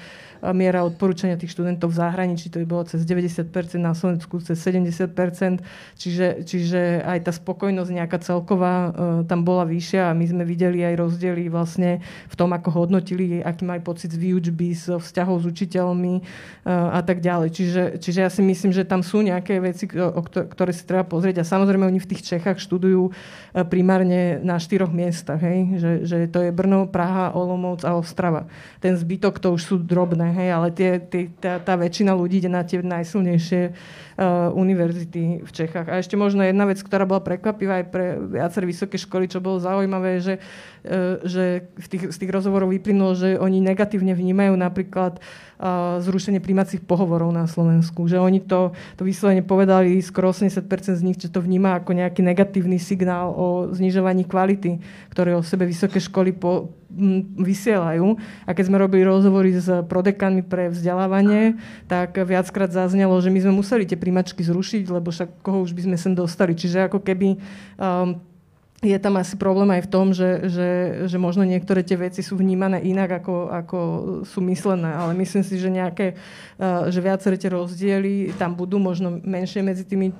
[0.52, 5.62] miera odporúčania tých študentov v zahraničí, to by bolo cez 90%, na Slovensku cez 70%,
[5.96, 8.90] čiže, čiže aj tá spokojnosť nejaká celková uh,
[9.24, 13.62] tam bola vyššia a my sme videli aj rozdiely vlastne v tom, ako hodnotili, aký
[13.68, 17.48] majú pocit z výučby, z vzťahov s učiteľmi uh, a tak ďalej.
[17.52, 21.48] Čiže, čiže ja si myslím, že tam sú nejaké veci, ktoré si treba pozrieť a
[21.48, 23.14] samozrejme oni v tých Čechách študujú uh,
[23.68, 25.78] primárne na štyroch miestach, hej?
[25.78, 28.48] Že, že to je Brno, Praha, Olomouc a Ostrava.
[28.82, 32.50] Ten zbytok to už sú drobné hej, ale tie, tie, tá, tá väčšina ľudí ide
[32.50, 35.86] na tie najsilnejšie uh, univerzity v Čechách.
[35.86, 39.60] A ešte možno jedna vec, ktorá bola prekvapivá aj pre viaceré vysoké školy, čo bolo
[39.60, 40.34] zaujímavé, že,
[40.88, 46.40] uh, že v tých, z tých rozhovorov vyplynulo, že oni negatívne vnímajú napríklad uh, zrušenie
[46.40, 48.08] príjmacích pohovorov na Slovensku.
[48.08, 50.64] Že oni to, to vyslovene povedali, skoro 80%
[50.96, 54.80] z nich, že to vníma ako nejaký negatívny signál o znižovaní kvality,
[55.12, 56.72] ktoré o sebe vysoké školy po,
[57.36, 58.16] vysielajú.
[58.48, 63.52] A keď sme robili rozhovory s prodekanmi pre vzdelávanie, tak viackrát zaznelo, že my sme
[63.60, 66.56] museli tie príjmačky zrušiť, lebo však koho už by sme sem dostali.
[66.56, 67.36] Čiže ako keby
[67.80, 68.20] um,
[68.86, 70.70] je tam asi problém aj v tom, že, že,
[71.10, 73.78] že možno niektoré tie veci sú vnímané inak, ako, ako
[74.22, 74.94] sú myslené.
[74.94, 76.14] Ale myslím si, že nejaké,
[76.58, 80.14] uh, že viaceré tie rozdiely tam budú možno menšie medzi tými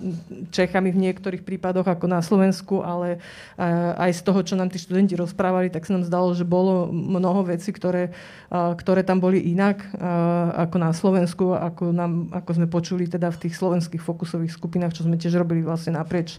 [0.50, 3.22] Čechami v niektorých prípadoch ako na Slovensku, ale
[3.56, 6.90] uh, aj z toho, čo nám tí študenti rozprávali, tak sa nám zdalo, že bolo
[6.90, 8.10] mnoho vecí, ktoré,
[8.50, 9.78] uh, ktoré tam boli inak
[10.56, 15.04] ako na Slovensku, ako, nám, ako sme počuli teda v tých slovenských fokusových skupinách, čo
[15.04, 16.38] sme tiež robili vlastne naprieč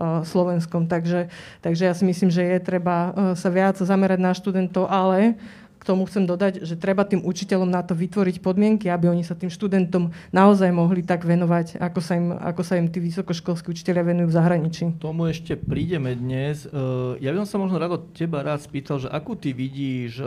[0.00, 0.88] Slovenskom.
[0.88, 1.28] Takže,
[1.60, 5.36] takže ja si myslím, že je treba sa viac zamerať na študentov, ale
[5.82, 9.34] k tomu chcem dodať, že treba tým učiteľom na to vytvoriť podmienky, aby oni sa
[9.34, 14.06] tým študentom naozaj mohli tak venovať, ako sa im, ako sa im tí vysokoškolskí učiteľia
[14.06, 14.84] venujú v zahraničí.
[15.02, 16.70] Tomu ešte prídeme dnes.
[17.18, 20.22] Ja by som sa možno rád od teba rád spýtal, že akú ty vidíš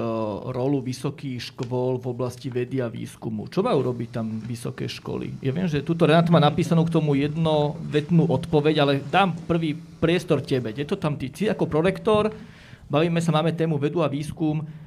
[0.51, 3.47] rolu vysokých škôl v oblasti vedy a výskumu?
[3.47, 5.39] Čo majú robiť tam vysoké školy?
[5.39, 9.71] Ja viem, že túto Renát má napísanú k tomu jednovetnú odpoveď, ale dám prvý
[10.03, 10.75] priestor tebe.
[10.75, 12.27] Je to tam ty, ty ako prorektor,
[12.91, 14.83] bavíme sa, máme tému vedu a výskum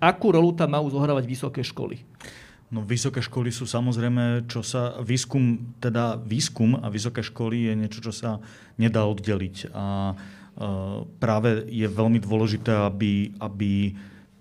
[0.00, 2.02] akú rolu tam majú zohrávať vysoké školy?
[2.74, 8.00] No, vysoké školy sú samozrejme, čo sa výskum, teda výskum a vysoké školy je niečo,
[8.02, 8.42] čo sa
[8.80, 9.70] nedá oddeliť.
[9.70, 10.14] A e,
[11.22, 13.94] práve je veľmi dôležité, aby, aby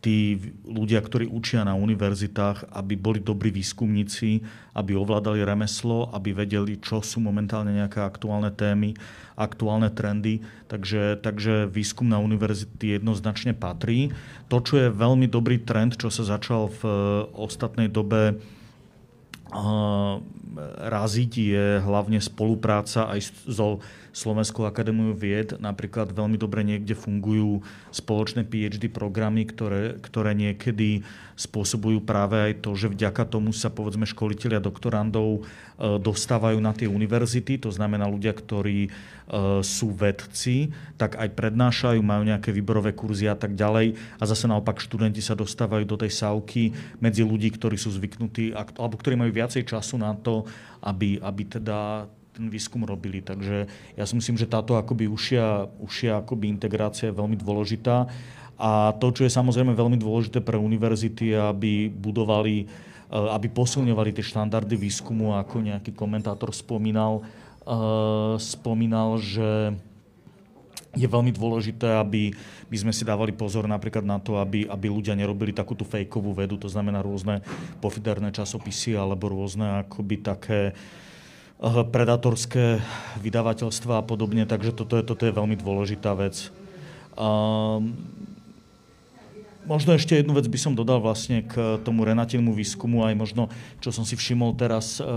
[0.03, 0.35] tí
[0.67, 4.43] ľudia, ktorí učia na univerzitách, aby boli dobrí výskumníci,
[4.75, 8.99] aby ovládali remeslo, aby vedeli, čo sú momentálne nejaké aktuálne témy,
[9.39, 10.43] aktuálne trendy.
[10.67, 14.11] Takže, takže výskum na univerzity jednoznačne patrí.
[14.51, 16.81] To, čo je veľmi dobrý trend, čo sa začal v
[17.39, 18.43] ostatnej dobe
[20.83, 23.79] raziť, je hlavne spolupráca aj so
[24.13, 25.57] Slovenskou akadémiu vied.
[25.57, 31.01] Napríklad veľmi dobre niekde fungujú spoločné PhD programy, ktoré, ktoré niekedy
[31.33, 36.85] spôsobujú práve aj to, že vďaka tomu sa povedzme školiteľia doktorandov e, dostávajú na tie
[36.85, 38.89] univerzity, to znamená ľudia, ktorí e,
[39.65, 43.97] sú vedci, tak aj prednášajú, majú nejaké výborové kurzy a tak ďalej.
[44.21, 46.69] A zase naopak študenti sa dostávajú do tej sávky
[47.01, 50.45] medzi ľudí, ktorí sú zvyknutí, alebo ktorí majú viacej času na to,
[50.85, 53.21] aby, aby teda ten výskum robili.
[53.21, 58.09] Takže ja si myslím, že táto akoby užšia, užšia akoby integrácia je veľmi dôležitá.
[58.57, 64.25] A to, čo je samozrejme veľmi dôležité pre univerzity, aby budovali, eh, aby posilňovali tie
[64.25, 69.77] štandardy výskumu, ako nejaký komentátor spomínal, eh, spomínal, že
[70.93, 72.37] je veľmi dôležité, aby
[72.69, 76.61] my sme si dávali pozor napríklad na to, aby, aby ľudia nerobili takúto fejkovú vedu,
[76.61, 77.41] to znamená rôzne
[77.81, 81.12] pofiderné časopisy alebo rôzne akoby také Eh,
[81.63, 82.83] predatorské
[83.23, 86.51] vydavateľstva a podobne, takže toto je, toto je veľmi dôležitá vec.
[87.15, 87.95] Um,
[89.63, 93.43] Možno ešte jednu vec by som dodal vlastne k tomu Renatinnemu výskumu, aj možno,
[93.79, 95.07] čo som si všimol teraz, e,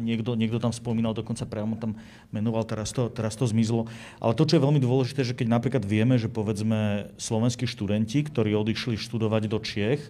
[0.00, 2.00] niekto, niekto tam spomínal, dokonca priamo tam
[2.32, 3.84] menoval, teraz to, teraz to zmizlo.
[4.16, 8.56] Ale to, čo je veľmi dôležité, že keď napríklad vieme, že povedzme slovenskí študenti, ktorí
[8.56, 10.00] odišli študovať do Čiech,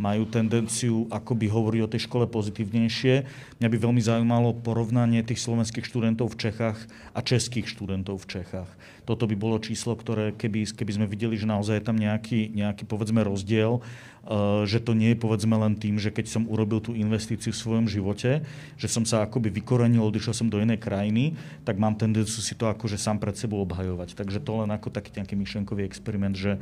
[0.00, 3.28] majú tendenciu akoby hovoriť o tej škole pozitívnejšie.
[3.60, 6.78] Mňa by veľmi zaujímalo porovnanie tých slovenských študentov v Čechách
[7.12, 8.70] a českých študentov v Čechách.
[9.04, 12.88] Toto by bolo číslo, ktoré keby, keby sme videli, že naozaj je tam nejaký, nejaký
[12.88, 16.96] povedzme rozdiel, eh, že to nie je povedzme len tým, že keď som urobil tú
[16.96, 18.42] investíciu v svojom živote,
[18.80, 21.36] že som sa akoby vykorenil, odišiel som do inej krajiny,
[21.68, 24.16] tak mám tendenciu si to akože sám pred sebou obhajovať.
[24.16, 26.56] Takže to len ako taký nejaký myšlenkový experiment, že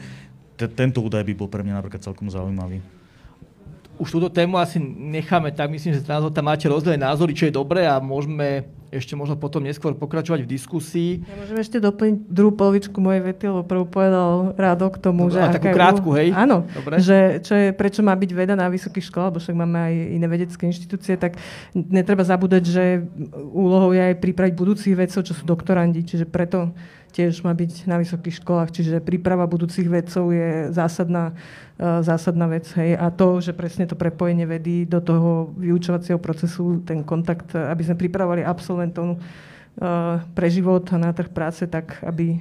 [0.58, 2.82] tento údaj by bol pre mňa napríklad celkom zaujímavý
[4.02, 5.70] už túto tému asi necháme tak.
[5.70, 9.96] Myslím, že tam máte rozdielne názory, čo je dobré a môžeme ešte možno potom neskôr
[9.96, 11.10] pokračovať v diskusii.
[11.24, 15.40] Ja môžem ešte doplniť druhú polovičku mojej vety, lebo prvú povedal Rádo k tomu, Dobre,
[15.40, 15.40] že...
[15.40, 16.28] A takú krátku, hej?
[16.36, 17.00] Áno, Dobre.
[17.00, 20.26] že čo je, prečo má byť veda na vysokých školách, lebo však máme aj iné
[20.28, 21.40] vedecké inštitúcie, tak
[21.72, 22.84] netreba zabúdať, že
[23.56, 26.76] úlohou je aj pripraviť budúcich vedcov, čo sú doktorandi, čiže preto
[27.12, 31.36] tiež má byť na vysokých školách, čiže príprava budúcich vedcov je zásadná,
[31.76, 32.64] e, zásadná vec.
[32.72, 32.96] Hej.
[32.96, 38.00] A to, že presne to prepojenie vedy do toho vyučovacieho procesu, ten kontakt, aby sme
[38.00, 39.18] pripravovali absolventov e,
[40.32, 42.38] pre život a na trh práce, tak aby e,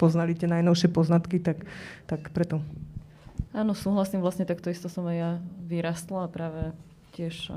[0.00, 1.62] poznali tie najnovšie poznatky, tak,
[2.08, 2.64] tak preto.
[3.52, 5.30] Áno, súhlasím, vlastne takto isto som aj ja
[5.62, 6.74] vyrastla a práve
[7.14, 7.54] tiež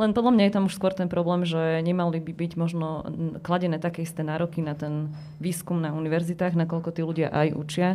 [0.00, 3.04] len podľa mňa je tam už skôr ten problém, že nemali by byť možno
[3.44, 7.88] kladené také isté nároky na ten výskum na univerzitách, nakoľko tí ľudia aj učia,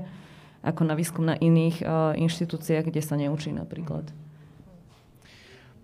[0.61, 4.05] ako na výskum na iných uh, inštitúciách, kde sa neučí napríklad.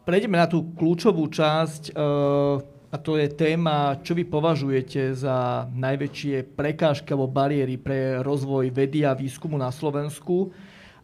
[0.05, 2.61] Prejdeme na tú kľúčovú časť uh,
[2.91, 9.07] a to je téma, čo vy považujete za najväčšie prekážky alebo bariéry pre rozvoj vedy
[9.07, 10.53] a výskumu na Slovensku.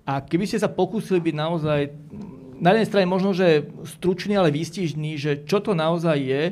[0.03, 1.81] A keby ste sa pokúsili byť naozaj
[2.57, 6.43] na jednej strane možno, že stručný, ale výstižný, že čo to naozaj je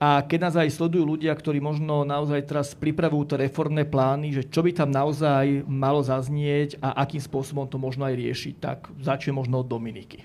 [0.00, 4.48] a keď nás aj sledujú ľudia, ktorí možno naozaj teraz pripravujú to reformné plány, že
[4.48, 9.36] čo by tam naozaj malo zaznieť a akým spôsobom to možno aj riešiť, tak začne
[9.36, 10.24] možno od Dominiky.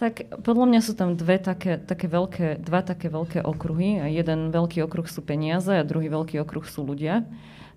[0.00, 4.02] Tak podľa mňa sú tam dve také, také veľké, dva také veľké okruhy.
[4.08, 7.28] Jeden veľký okruh sú peniaze a druhý veľký okruh sú ľudia.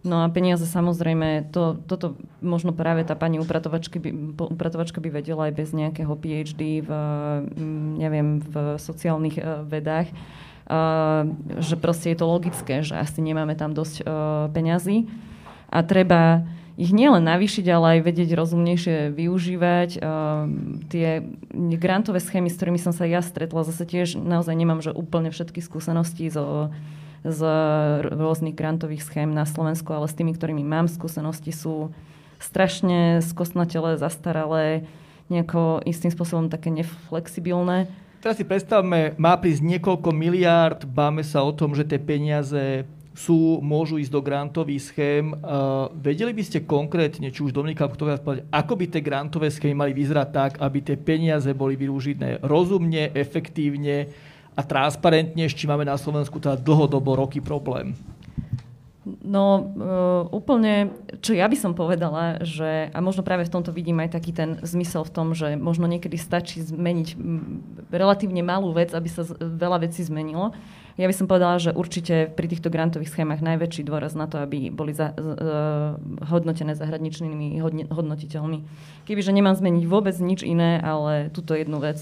[0.06, 5.49] No a peniaze samozrejme, to, toto možno práve tá pani upratovačka by, upratovačka by vedela
[5.49, 6.89] aj bez nejakého PhD v,
[7.58, 10.14] mm, neviem, v sociálnych uh, vedách,
[10.70, 11.26] uh,
[11.58, 15.10] že proste je to logické, že asi nemáme tam dosť uh, peňazí
[15.74, 16.45] a treba
[16.78, 19.89] ich nielen navýšiť, ale aj vedieť rozumnejšie využívať.
[20.91, 21.08] Tie
[21.80, 25.64] grantové schémy, s ktorými som sa ja stretla, zase tiež naozaj nemám že úplne všetky
[25.64, 26.76] skúsenosti zo
[27.26, 27.41] z
[28.13, 31.89] rôznych grantových schém na Slovensku, ale s tými, ktorými mám skúsenosti, sú
[32.38, 34.86] strašne skosnatele, zastaralé,
[35.34, 37.89] nejako istým spôsobom také neflexibilné.
[38.21, 43.63] Teraz si predstavme, má prísť niekoľko miliárd, báme sa o tom, že tie peniaze sú,
[43.63, 45.32] môžu ísť do grantových schém.
[45.39, 49.73] Uh, vedeli by ste konkrétne, či už Dominika, kto povedať, ako by tie grantové schémy
[49.73, 54.11] mali vyzerať tak, aby tie peniaze boli využité rozumne, efektívne,
[54.56, 57.93] a transparentne, s čím máme na Slovensku teda dlhodobo roky problém.
[59.06, 60.89] No uh, úplne,
[61.22, 64.58] čo ja by som povedala, že a možno práve v tomto vidím aj taký ten
[64.66, 67.14] zmysel v tom, že možno niekedy stačí zmeniť
[67.93, 70.58] relatívne malú vec, aby sa veľa vecí zmenilo.
[70.97, 74.74] Ja by som povedala, že určite pri týchto grantových schémach najväčší dôraz na to, aby
[74.74, 78.66] boli za, uh, hodnotené zahraničnými hodne, hodnotiteľmi.
[79.06, 82.01] Kebyže nemám zmeniť vôbec nič iné, ale túto jednu vec.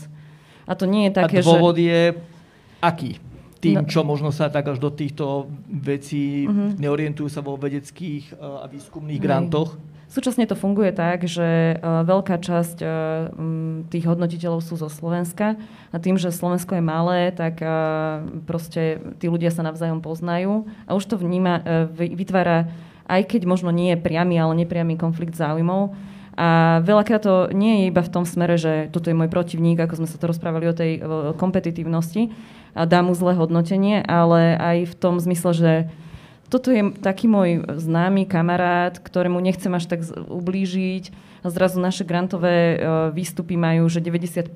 [0.63, 1.83] A to nie je také, a dôvod že...
[1.83, 2.01] je
[2.83, 3.15] aký?
[3.63, 3.87] tým, no.
[3.87, 6.75] čo možno sa tak až do týchto vecí uh-huh.
[6.75, 9.25] neorientujú sa vo vedeckých uh, a výskumných Hej.
[9.25, 9.79] grantoch?
[10.11, 12.91] Súčasne to funguje tak, že uh, veľká časť uh,
[13.87, 15.55] tých hodnotiteľov sú zo Slovenska
[15.89, 17.63] a tým, že Slovensko je malé, tak
[18.43, 21.61] proste tí ľudia sa navzájom poznajú a už to vníma,
[21.93, 22.65] vytvára,
[23.05, 25.93] aj keď možno nie je priamy, ale nepriamy konflikt záujmov.
[26.33, 30.01] A veľakrát to nie je iba v tom smere, že toto je môj protivník, ako
[30.01, 30.97] sme sa to rozprávali o tej
[31.37, 32.33] kompetitívnosti,
[32.73, 35.71] a dá mu zlé hodnotenie, ale aj v tom zmysle, že
[36.53, 41.09] toto je taký môj známy kamarát, ktorému nechcem až tak ublížiť.
[41.41, 42.77] A zrazu naše grantové e,
[43.09, 44.53] výstupy majú, že 95%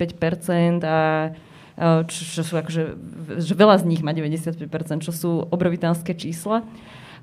[0.86, 1.34] a
[1.74, 2.82] e, čo, sú akože,
[3.42, 6.62] že veľa z nich má 95%, čo sú obrovitánske čísla.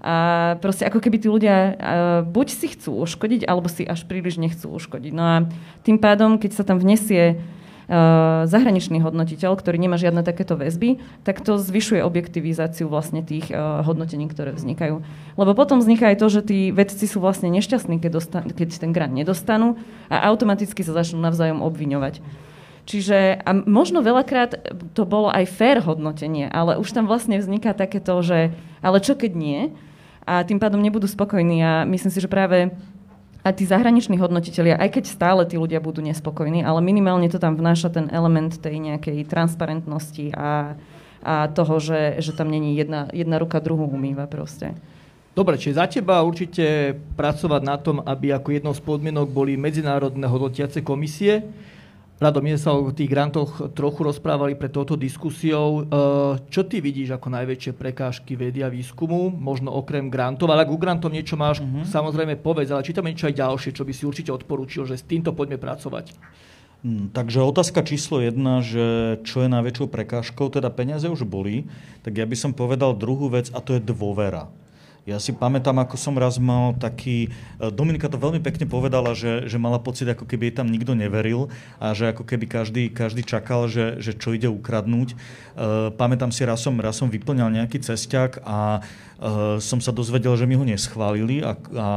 [0.06, 0.16] A
[0.60, 1.74] proste ako keby tí ľudia uh,
[2.22, 5.10] buď si chcú uškodiť, alebo si až príliš nechcú uškodiť.
[5.10, 5.36] No a
[5.82, 7.42] tým pádom, keď sa tam vnesie
[8.50, 14.26] zahraničný hodnotiteľ, ktorý nemá žiadne takéto väzby, tak to zvyšuje objektivizáciu vlastne tých uh, hodnotení,
[14.26, 15.06] ktoré vznikajú.
[15.38, 18.90] Lebo potom vzniká aj to, že tí vedci sú vlastne nešťastní, keď, dostan- keď ten
[18.90, 19.78] grant nedostanú
[20.10, 22.26] a automaticky sa začnú navzájom obviňovať.
[22.86, 24.62] Čiže a možno veľakrát
[24.94, 28.54] to bolo aj fair hodnotenie, ale už tam vlastne vzniká takéto, že
[28.86, 29.62] ale čo keď nie?
[30.26, 31.62] a tým pádom nebudú spokojní.
[31.62, 32.74] A myslím si, že práve
[33.46, 37.54] a tí zahraniční hodnotitelia, aj keď stále tí ľudia budú nespokojní, ale minimálne to tam
[37.54, 40.74] vnáša ten element tej nejakej transparentnosti a,
[41.22, 44.74] a toho, že, že tam není jedna, jedna ruka druhú umýva proste.
[45.38, 50.26] Dobre, čiže za teba určite pracovať na tom, aby ako jednou z podmienok boli medzinárodné
[50.26, 51.46] hodnotiace komisie,
[52.16, 55.84] Rado, my sa o tých grantoch trochu rozprávali pred touto diskusiou.
[55.84, 56.00] E,
[56.48, 60.48] čo ty vidíš ako najväčšie prekážky vedy a výskumu, možno okrem grantov?
[60.48, 61.84] Ale ak u grantov niečo máš, uh-huh.
[61.84, 65.04] samozrejme povedz, ale či tam niečo aj ďalšie, čo by si určite odporúčil, že s
[65.04, 66.16] týmto poďme pracovať?
[66.88, 71.68] Hmm, takže otázka číslo jedna, že čo je najväčšou prekážkou, teda peniaze už boli,
[72.00, 74.48] tak ja by som povedal druhú vec a to je dôvera.
[75.06, 77.30] Ja si pamätám, ako som raz mal taký...
[77.62, 80.98] E, Dominika to veľmi pekne povedala, že, že mala pocit, ako keby jej tam nikto
[80.98, 85.14] neveril a že ako keby každý, každý čakal, že, že čo ide ukradnúť.
[85.14, 85.16] E,
[85.94, 90.48] pamätám si, raz som, raz som vyplňal nejaký cesťak a uh, som sa dozvedel, že
[90.48, 91.88] mi ho neschválili a, a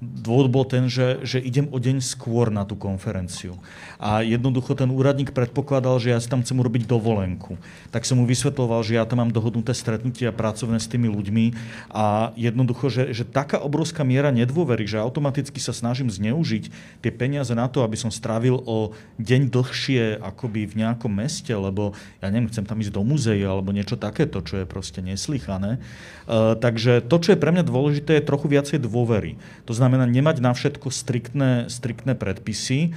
[0.00, 3.58] dôvod bol ten, že, že idem o deň skôr na tú konferenciu.
[4.04, 7.56] A jednoducho ten úradník predpokladal, že ja si tam chcem urobiť dovolenku.
[7.88, 11.56] Tak som mu vysvetloval, že ja tam mám dohodnuté stretnutia pracovné s tými ľuďmi
[11.88, 16.68] a jednoducho, že, že taká obrovská miera nedôvery, že automaticky sa snažím zneužiť
[17.00, 21.96] tie peniaze na to, aby som strávil o deň dlhšie akoby v nejakom meste, lebo
[22.20, 25.80] ja neviem, chcem tam ísť do múzeia alebo niečo takéto, čo je proste neslychané.
[26.28, 29.40] Uh, takže to, čo je pre mňa dôležité, je trochu viacej dôvery.
[29.64, 32.92] To znamená nemať na všetko striktné, striktné predpisy,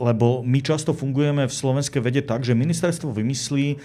[0.00, 3.76] lebo my často fungujeme v slovenskej vede tak, že ministerstvo vymyslí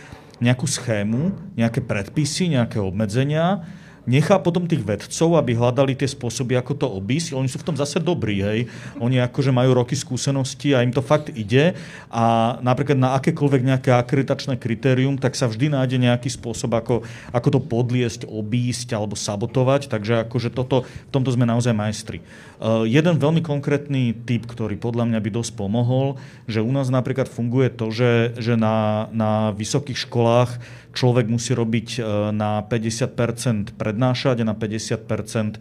[0.41, 3.62] nejakú schému, nejaké predpisy, nejaké obmedzenia,
[4.06, 7.38] nechá potom tých vedcov, aby hľadali tie spôsoby, ako to obísť.
[7.38, 8.60] Oni sú v tom zase dobrí, hej.
[8.97, 11.78] Oni akože majú roky skúsenosti a im to fakt ide.
[12.10, 17.47] A napríklad na akékoľvek nejaké akreditačné kritérium, tak sa vždy nájde nejaký spôsob, ako, ako
[17.47, 19.91] to podliesť, obísť alebo sabotovať.
[19.91, 22.20] Takže akože toto, v tomto sme naozaj majstri.
[22.62, 27.26] Uh, jeden veľmi konkrétny typ, ktorý podľa mňa by dosť pomohol, že u nás napríklad
[27.26, 30.62] funguje to, že, že na, na vysokých školách
[30.92, 32.02] človek musí robiť e,
[32.36, 35.60] na 50% prednášať a na 50% e,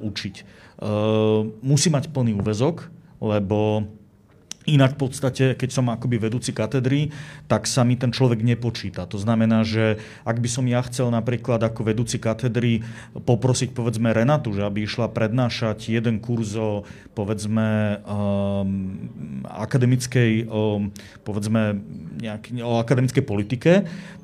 [0.00, 0.34] učiť.
[0.38, 0.44] E,
[1.64, 2.88] musí mať plný úvezok,
[3.24, 3.88] lebo
[4.64, 7.12] Inak v podstate, keď som akoby vedúci katedry,
[7.44, 9.04] tak sa mi ten človek nepočíta.
[9.12, 12.80] To znamená, že ak by som ja chcel napríklad ako vedúci katedry
[13.12, 19.04] poprosiť povedzme Renatu, že aby išla prednášať jeden kurz o povedzme um,
[19.44, 20.88] akademickej, um,
[21.28, 21.76] povedzme
[22.24, 23.72] nejaký, o akademickej politike,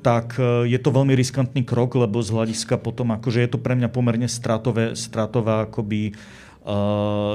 [0.01, 3.77] tak uh, je to veľmi riskantný krok, lebo z hľadiska potom akože je to pre
[3.77, 6.49] mňa pomerne stratové, stratové akoby uh,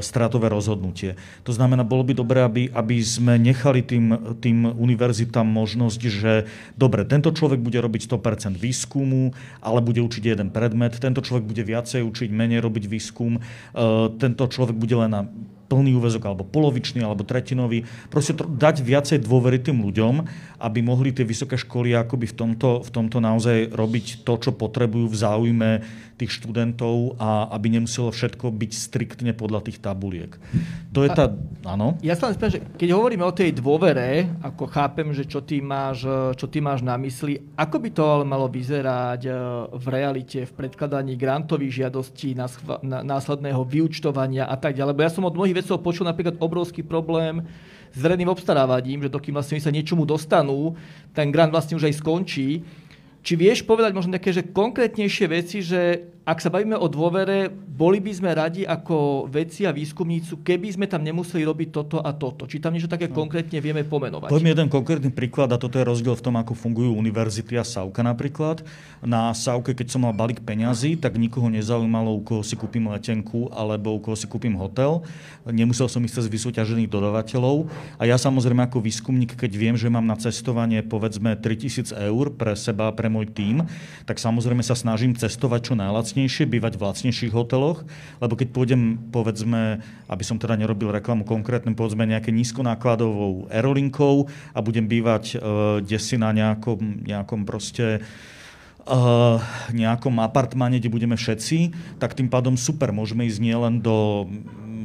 [0.06, 1.18] stratové rozhodnutie.
[1.42, 6.32] To znamená, bolo by dobré, aby, aby sme nechali tým, tým univerzitám možnosť, že
[6.78, 11.62] dobre, tento človek bude robiť 100% výskumu, ale bude učiť jeden predmet, tento človek bude
[11.66, 15.26] viacej učiť, menej robiť výskum, uh, tento človek bude len na
[15.66, 17.82] plný úvezok, alebo polovičný, alebo tretinový.
[18.06, 20.22] Proste dať viacej dôvery tým ľuďom,
[20.62, 25.10] aby mohli tie vysoké školy akoby v tomto, v tomto naozaj robiť to, čo potrebujú
[25.10, 25.70] v záujme
[26.16, 30.32] tých študentov a aby nemuselo všetko byť striktne podľa tých tabuliek.
[30.96, 31.28] To je tá...
[31.68, 32.00] Áno?
[32.00, 35.60] Ja sa len spýtam, že keď hovoríme o tej dôvere, ako chápem, že čo ty
[35.60, 36.08] máš,
[36.40, 39.30] čo ty máš na mysli, ako by to ale malo vyzerať e,
[39.76, 42.32] v realite, v predkladaní grantových žiadostí,
[42.82, 44.96] následného vyučtovania a tak ďalej.
[44.96, 47.44] Lebo ja som od mnohých vedcov počul napríklad obrovský problém
[47.92, 50.76] s verejným obstarávaním, že dokým vlastne sa niečomu dostanú,
[51.12, 52.64] ten grant vlastne už aj skončí
[53.26, 58.02] či vieš povedať možno také, že konkrétnejšie veci, že ak sa bavíme o dôvere, boli
[58.02, 62.50] by sme radi ako vedci a výskumníci, keby sme tam nemuseli robiť toto a toto.
[62.50, 63.14] Či tam niečo také no.
[63.14, 64.34] konkrétne vieme pomenovať?
[64.34, 68.02] Poviem jeden konkrétny príklad a toto je rozdiel v tom, ako fungujú univerzity a Savka
[68.02, 68.66] napríklad.
[69.06, 73.46] Na Savke, keď som mal balík peňazí, tak nikoho nezaujímalo, u koho si kúpim letenku
[73.54, 75.06] alebo u koho si kúpim hotel.
[75.46, 77.70] Nemusel som ísť cez vysúťažených dodavateľov.
[78.02, 82.58] A ja samozrejme ako výskumník, keď viem, že mám na cestovanie povedzme 3000 eur pre
[82.58, 83.62] seba a pre môj tím,
[84.10, 87.84] tak samozrejme sa snažím cestovať čo najlacnejšie, bývať v lacnejších hoteloch,
[88.24, 94.58] lebo keď pôjdem, povedzme, aby som teda nerobil reklamu konkrétne, povedzme nejaké nízkonákladovou aerolinkou a
[94.64, 98.00] budem bývať uh, desi na nejakom, nejakom proste
[98.88, 99.36] uh,
[99.76, 104.24] nejakom apartmáne, kde budeme všetci, tak tým pádom super, môžeme ísť nielen do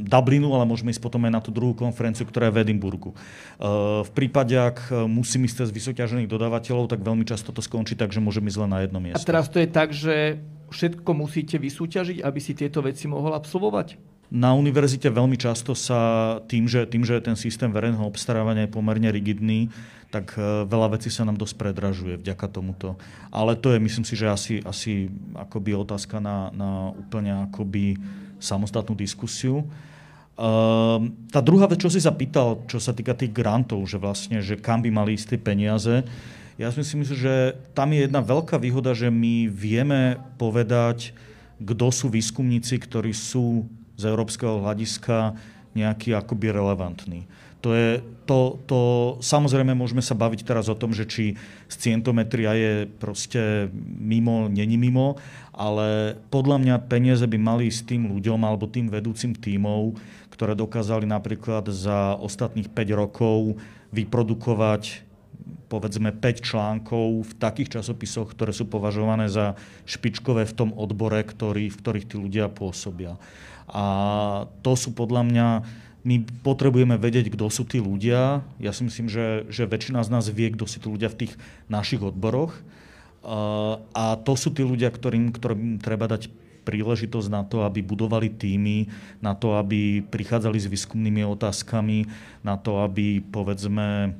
[0.02, 3.16] Dublinu, ale môžeme ísť potom aj na tú druhú konferenciu, ktorá je v Edinburgu.
[3.56, 8.12] Uh, v prípade, ak musím ísť cez vysoťažených dodávateľov, tak veľmi často to skončí tak,
[8.12, 9.22] že môžem ísť len na jedno miesto.
[9.22, 10.42] A teraz to je tak, že
[10.72, 14.00] všetko musíte vysúťažiť, aby si tieto veci mohol absolvovať?
[14.32, 19.12] Na univerzite veľmi často sa tým, že, tým, že ten systém verejného obstarávania je pomerne
[19.12, 19.68] rigidný,
[20.08, 22.96] tak e, veľa vecí sa nám dosť predražuje vďaka tomuto.
[23.28, 28.00] Ale to je, myslím si, že asi, asi akoby otázka na, na úplne akoby
[28.40, 29.68] samostatnú diskusiu.
[30.32, 32.10] Uh, tá druhá vec, čo si sa
[32.66, 35.94] čo sa týka tých grantov, že vlastne, že kam by mali ísť tie peniaze,
[36.62, 41.10] ja si myslím, že tam je jedna veľká výhoda, že my vieme povedať,
[41.58, 43.66] kto sú výskumníci, ktorí sú
[43.98, 45.34] z európskeho hľadiska
[45.74, 47.26] nejaký akoby relevantní.
[47.62, 48.80] To je, to, to,
[49.22, 51.38] samozrejme môžeme sa baviť teraz o tom, že či
[51.70, 55.18] scientometria je proste mimo, není mimo,
[55.54, 59.94] ale podľa mňa peniaze by mali s tým ľuďom alebo tým vedúcim tímov,
[60.34, 63.54] ktoré dokázali napríklad za ostatných 5 rokov
[63.94, 65.11] vyprodukovať
[65.68, 69.56] povedzme 5 článkov v takých časopisoch, ktoré sú považované za
[69.88, 73.16] špičkové v tom odbore, ktorý, v ktorých tí ľudia pôsobia.
[73.72, 73.84] A
[74.60, 75.46] to sú podľa mňa,
[76.02, 78.42] my potrebujeme vedieť, kto sú tí ľudia.
[78.58, 81.32] Ja si myslím, že, že väčšina z nás vie, kto sú tí ľudia v tých
[81.70, 82.52] našich odboroch.
[83.94, 86.26] A to sú tí ľudia, ktorým, ktorým treba dať
[86.62, 88.86] príležitosť na to, aby budovali týmy,
[89.18, 92.06] na to, aby prichádzali s výskumnými otázkami,
[92.46, 94.14] na to, aby povedzme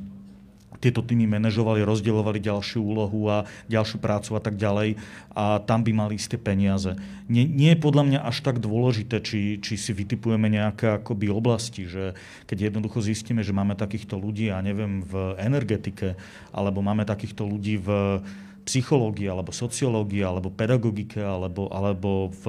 [0.83, 4.99] tieto týmy manažovali, rozdielovali ďalšiu úlohu a ďalšiu prácu a tak ďalej
[5.31, 6.99] a tam by mali isté peniaze.
[7.31, 11.87] Nie, nie je podľa mňa až tak dôležité, či, či si vytipujeme nejaké akoby oblasti,
[11.87, 12.19] že
[12.51, 16.19] keď jednoducho zistíme, že máme takýchto ľudí, ja neviem, v energetike,
[16.51, 18.19] alebo máme takýchto ľudí v
[18.67, 22.45] psychológii, alebo sociológii, alebo pedagogike, alebo, alebo v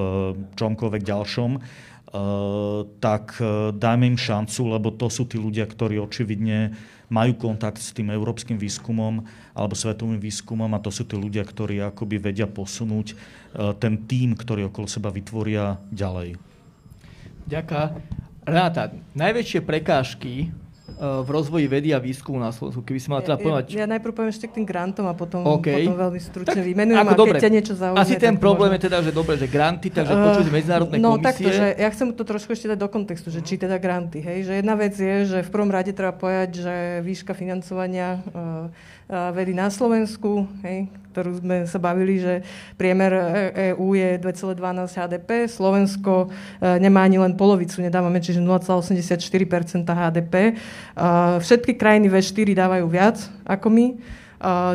[0.57, 1.51] čomkoľvek ďalšom,
[2.13, 6.77] Uh, tak uh, dajme im šancu, lebo to sú tí ľudia, ktorí očividne
[7.13, 9.21] majú kontakt s tým európskym výskumom
[9.53, 14.33] alebo svetovým výskumom a to sú tí ľudia, ktorí akoby vedia posunúť uh, ten tým,
[14.33, 16.41] ktorý okolo seba vytvoria ďalej.
[17.45, 17.89] Ďakujem.
[18.43, 20.51] Renáta, najväčšie prekážky
[20.99, 23.73] v rozvoji vedy a výskumu na Slovensku, keby si mala teda povedať...
[23.73, 25.83] Ja, ja najprv poviem ešte k tým grantom a potom, okay.
[25.83, 27.37] potom veľmi stručne tak, vymenujem, ako a dobre.
[27.37, 28.03] keď ťa niečo zaujíma.
[28.03, 31.23] Asi ten problém je teda, že dobre, že granty, takže uh, počuť medzinárodné no, komisie...
[31.23, 34.19] No takto, že ja chcem to trošku ešte dať do kontextu, že či teda granty,
[34.21, 38.69] hej, že jedna vec je, že v prvom rade treba povedať, že výška financovania uh,
[39.33, 42.41] vedy na Slovensku, hej, ktorú sme sa bavili, že
[42.73, 43.13] priemer
[43.77, 44.57] EÚ je 2,12
[44.89, 49.21] HDP, Slovensko e, nemá ani len polovicu, nedávame, čiže 0,84
[49.85, 50.57] HDP.
[51.37, 53.87] Všetky krajiny V4 dávajú viac ako my.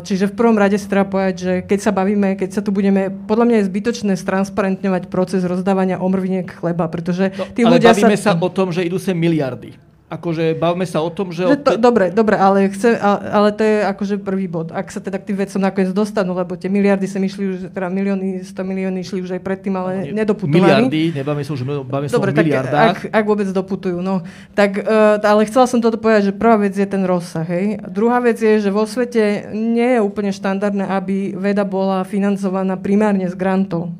[0.00, 3.12] Čiže v prvom rade si treba povedať, že keď sa bavíme, keď sa tu budeme,
[3.12, 8.16] podľa mňa je zbytočné stransparentňovať proces rozdávania omrviniek chleba, pretože no, tí ale ľudia bavíme
[8.16, 8.32] sa...
[8.32, 9.87] sa o tom, že idú sem miliardy.
[10.08, 11.44] Akože bavme sa o tom, že...
[11.44, 14.72] že to, dobre, dobre, ale, chce, ale, to je akože prvý bod.
[14.72, 17.92] Ak sa teda k tým vecom nakoniec dostanú, lebo tie miliardy sa išli už, teda
[17.92, 20.88] milióny, 100 milióny išli už aj predtým, ale no, nedoputovali.
[20.88, 23.12] Miliardy, nebavme sa už dobre, sa o miliardách.
[23.12, 24.24] Ak, ak vôbec doputujú, no.
[24.56, 27.76] Tak, uh, ale chcela som toto povedať, že prvá vec je ten rozsah, hej.
[27.92, 33.28] Druhá vec je, že vo svete nie je úplne štandardné, aby veda bola financovaná primárne
[33.28, 33.92] z grantov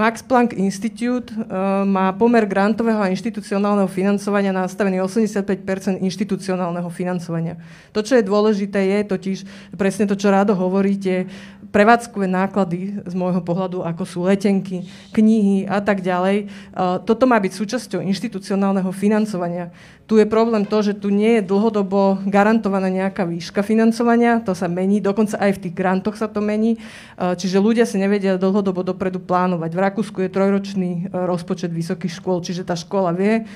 [0.00, 7.60] Max Planck Institute uh, má pomer grantového a inštitucionálneho financovania nastavený 85% inštitucionálneho financovania.
[7.92, 9.38] To, čo je dôležité, je totiž
[9.76, 11.28] presne to, čo rádo hovoríte,
[11.70, 14.84] prevádzkové náklady z môjho pohľadu, ako sú letenky,
[15.14, 16.50] knihy a tak ďalej.
[16.74, 19.70] Uh, toto má byť súčasťou inštitucionálneho financovania.
[20.10, 24.66] Tu je problém to, že tu nie je dlhodobo garantovaná nejaká výška financovania, to sa
[24.66, 26.82] mení, dokonca aj v tých grantoch sa to mení,
[27.14, 29.70] čiže ľudia si nevedia dlhodobo dopredu plánovať.
[29.70, 33.46] V Rakúsku je trojročný e, rozpočet vysokých škôl, čiže tá škola vie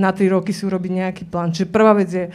[0.00, 1.52] na tri roky si urobiť nejaký plán.
[1.52, 2.32] Čiže prvá vec je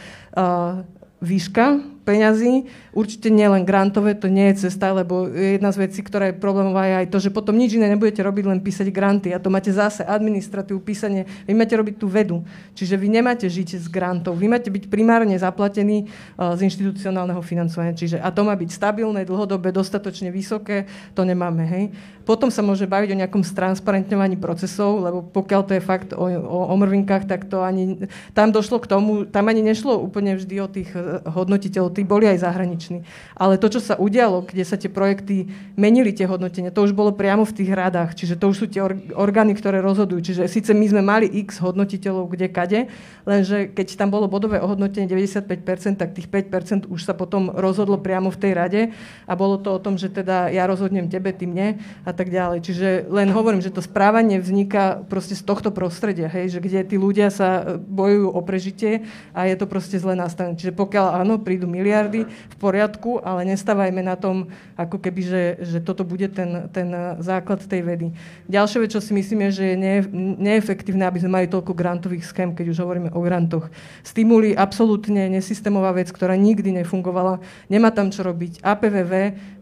[1.18, 2.70] výška peňazí.
[2.94, 6.86] Určite nie len grantové, to nie je cesta, lebo jedna z vecí, ktorá je problémová,
[6.86, 9.34] je aj to, že potom nič iné nebudete robiť, len písať granty.
[9.34, 11.26] A to máte zase administratívu, písanie.
[11.50, 12.46] Vy máte robiť tú vedu.
[12.78, 14.38] Čiže vy nemáte žiť z grantov.
[14.38, 16.06] Vy máte byť primárne zaplatení
[16.38, 17.98] uh, z inštitucionálneho financovania.
[17.98, 20.86] Čiže, a to má byť stabilné, dlhodobé, dostatočne vysoké.
[21.18, 21.66] To nemáme.
[21.66, 21.84] Hej.
[22.26, 26.58] Potom sa môže baviť o nejakom stransparentňovaní procesov, lebo pokiaľ to je fakt o, o
[26.74, 28.10] omrvinkách, tak to ani...
[28.34, 32.28] Tam došlo k tomu, tam ani nešlo úplne vždy o tých e, hodnotiteľov, tí boli
[32.28, 33.08] aj zahraniční.
[33.32, 35.48] Ale to, čo sa udialo, kde sa tie projekty
[35.80, 38.84] menili, tie hodnotenia, to už bolo priamo v tých radách, čiže to už sú tie
[39.16, 40.20] orgány, ktoré rozhodujú.
[40.20, 42.80] Čiže síce my sme mali x hodnotiteľov kde kade,
[43.24, 48.28] lenže keď tam bolo bodové ohodnotenie 95%, tak tých 5% už sa potom rozhodlo priamo
[48.28, 48.80] v tej rade
[49.24, 52.60] a bolo to o tom, že teda ja rozhodnem tebe, ty mne a tak ďalej.
[52.60, 56.96] Čiže len hovorím, že to správanie vzniká proste z tohto prostredia, hej, že kde tí
[56.98, 60.58] ľudia sa e, bojujú o prežitie a je to proste zle nastavené.
[60.58, 65.78] Čiže pokiaľ áno, prídu miliardy, v poriadku, ale nestávajme na tom, ako keby, že, že
[65.78, 66.90] toto bude ten, ten
[67.22, 68.06] základ tej vedy.
[68.50, 69.94] Ďalšia vec, čo si myslím, je, že je ne,
[70.42, 73.70] neefektívne, aby sme mali toľko grantových schém, keď už hovoríme o grantoch.
[74.02, 77.38] Stimuli absolútne nesystémová vec, ktorá nikdy nefungovala,
[77.70, 78.66] nemá tam čo robiť.
[78.66, 79.12] APVV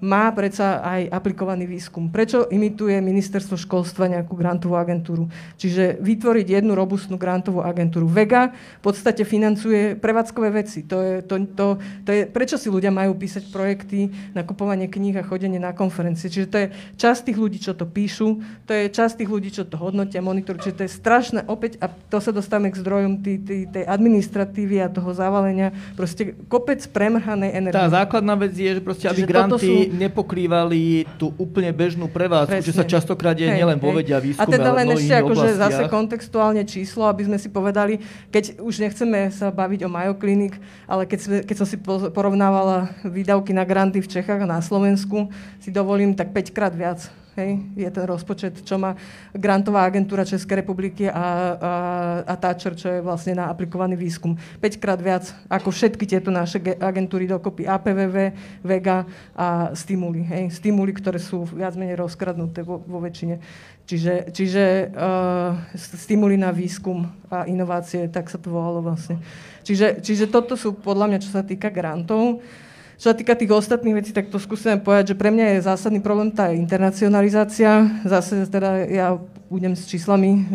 [0.01, 2.09] má predsa aj aplikovaný výskum.
[2.09, 5.29] Prečo imituje ministerstvo školstva nejakú grantovú agentúru.
[5.61, 8.09] Čiže vytvoriť jednu robustnú grantovú agentúru.
[8.09, 10.87] Vega v podstate financuje prevádzkové veci.
[10.87, 11.67] To je, to, to,
[12.07, 16.31] to prečo si ľudia majú písať projekty, nakupovanie kníh a chodenie na konferencie.
[16.31, 16.67] Čiže to je
[17.01, 20.71] časť tých ľudí, čo to píšu, to je časť tých ľudí, čo to hodnotia, monitorujú.
[20.71, 24.85] Čiže to je strašné opäť, a to sa dostávame k zdrojom tý, tý, tej administratívy
[24.85, 27.83] a toho zavalenia, proste kopec premrhanej energie.
[27.83, 29.97] Tá základná vec je, že proste, aby granty sú...
[29.97, 34.45] nepokrývali tú úplne bežnú prevádzku prevádzku, že sa častokrát je nielen vo vede a výskume,
[34.45, 38.01] A teda len ešte akože zase kontextuálne číslo, aby sme si povedali,
[38.35, 41.77] keď už nechceme sa baviť o Mayo Clinic, ale keď, sme, keď som si
[42.11, 45.29] porovnávala výdavky na granty v Čechách a na Slovensku,
[45.61, 48.95] si dovolím tak 5 krát viac Hej, je ten rozpočet, čo má
[49.35, 51.25] grantová agentúra Českej republiky a, a,
[52.31, 54.39] a Thatcher, čo je vlastne na aplikovaný výskum.
[54.63, 57.67] 5 krát viac ako všetky tieto naše agentúry dokopy.
[57.67, 58.17] APVV,
[58.63, 59.03] Vega
[59.35, 60.23] a Stimuli.
[60.23, 60.55] Hej.
[60.63, 63.43] Stimuli, ktoré sú viac menej rozkradnuté vo, vo väčšine.
[63.83, 67.05] Čiže, čiže uh, stimuli na výskum
[67.35, 69.19] a inovácie, tak sa to volalo vlastne.
[69.67, 72.47] Čiže, čiže toto sú podľa mňa, čo sa týka grantov.
[72.99, 75.99] Čo sa týka tých ostatných vecí, tak to skúsim povedať, že pre mňa je zásadný
[75.99, 77.91] problém tá internacionalizácia.
[78.07, 79.19] Zase teda ja
[79.51, 80.49] budem s číslami.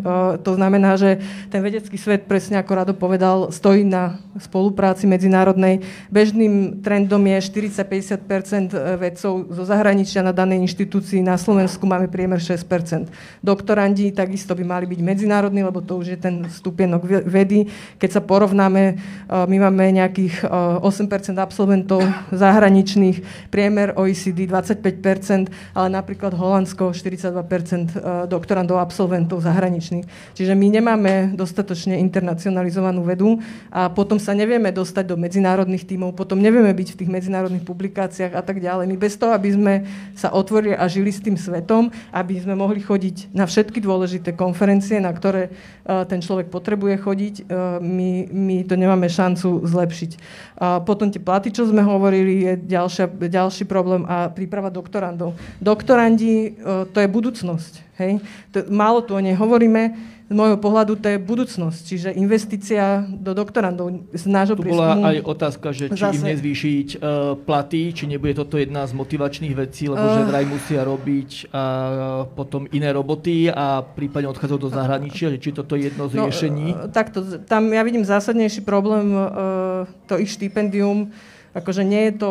[0.43, 5.85] To znamená, že ten vedecký svet, presne ako Rado povedal, stojí na spolupráci medzinárodnej.
[6.09, 11.21] Bežným trendom je 40-50 vedcov zo zahraničia na danej inštitúcii.
[11.21, 13.09] Na Slovensku máme priemer 6%
[13.39, 17.69] Doktorandi takisto by mali byť medzinárodní, lebo to už je ten stupienok vedy.
[18.01, 18.99] Keď sa porovnáme,
[19.29, 22.03] my máme nejakých 8% absolventov
[22.33, 30.07] zahraničných, priemer OECD 25% ale napríklad Holandsko 42% doktorandov absolventov zahraničných.
[30.33, 33.37] Čiže my nemáme dostatočne internacionalizovanú vedu
[33.69, 38.33] a potom sa nevieme dostať do medzinárodných tímov, potom nevieme byť v tých medzinárodných publikáciách
[38.33, 38.87] a tak ďalej.
[38.87, 39.73] My bez toho, aby sme
[40.15, 44.97] sa otvorili a žili s tým svetom, aby sme mohli chodiť na všetky dôležité konferencie,
[45.03, 50.11] na ktoré uh, ten človek potrebuje chodiť, uh, my, my to nemáme šancu zlepšiť.
[50.59, 55.35] A potom tie platy, čo sme hovorili, je ďalšia, ďalší problém a príprava doktorandov.
[55.59, 56.59] Doktorandi,
[56.93, 57.88] to je budúcnosť.
[57.99, 58.23] Hej?
[58.55, 60.17] To, málo tu o nej hovoríme.
[60.29, 65.01] Z môjho pohľadu to je budúcnosť, čiže investícia do doktorandov z nášho tu prieskumu.
[65.01, 66.21] bola aj otázka, že či zase...
[66.21, 70.21] im nezvýšiť uh, platy, či nebude toto jedna z motivačných vecí, lebo uh...
[70.21, 75.49] že vraj musia robiť uh, potom iné roboty a prípadne odchádzajú do zahraničia, že či
[75.49, 76.67] toto je jedno z no, riešení.
[76.77, 81.09] Uh, takto, tam ja vidím zásadnejší problém, uh, to ich štipendium,
[81.57, 82.29] akože nie je to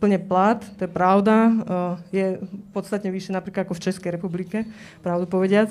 [0.00, 1.52] úplne plat, to je pravda,
[2.08, 2.40] je
[2.72, 4.64] podstatne vyššie napríklad ako v Českej republike,
[5.04, 5.68] pravdu povediac,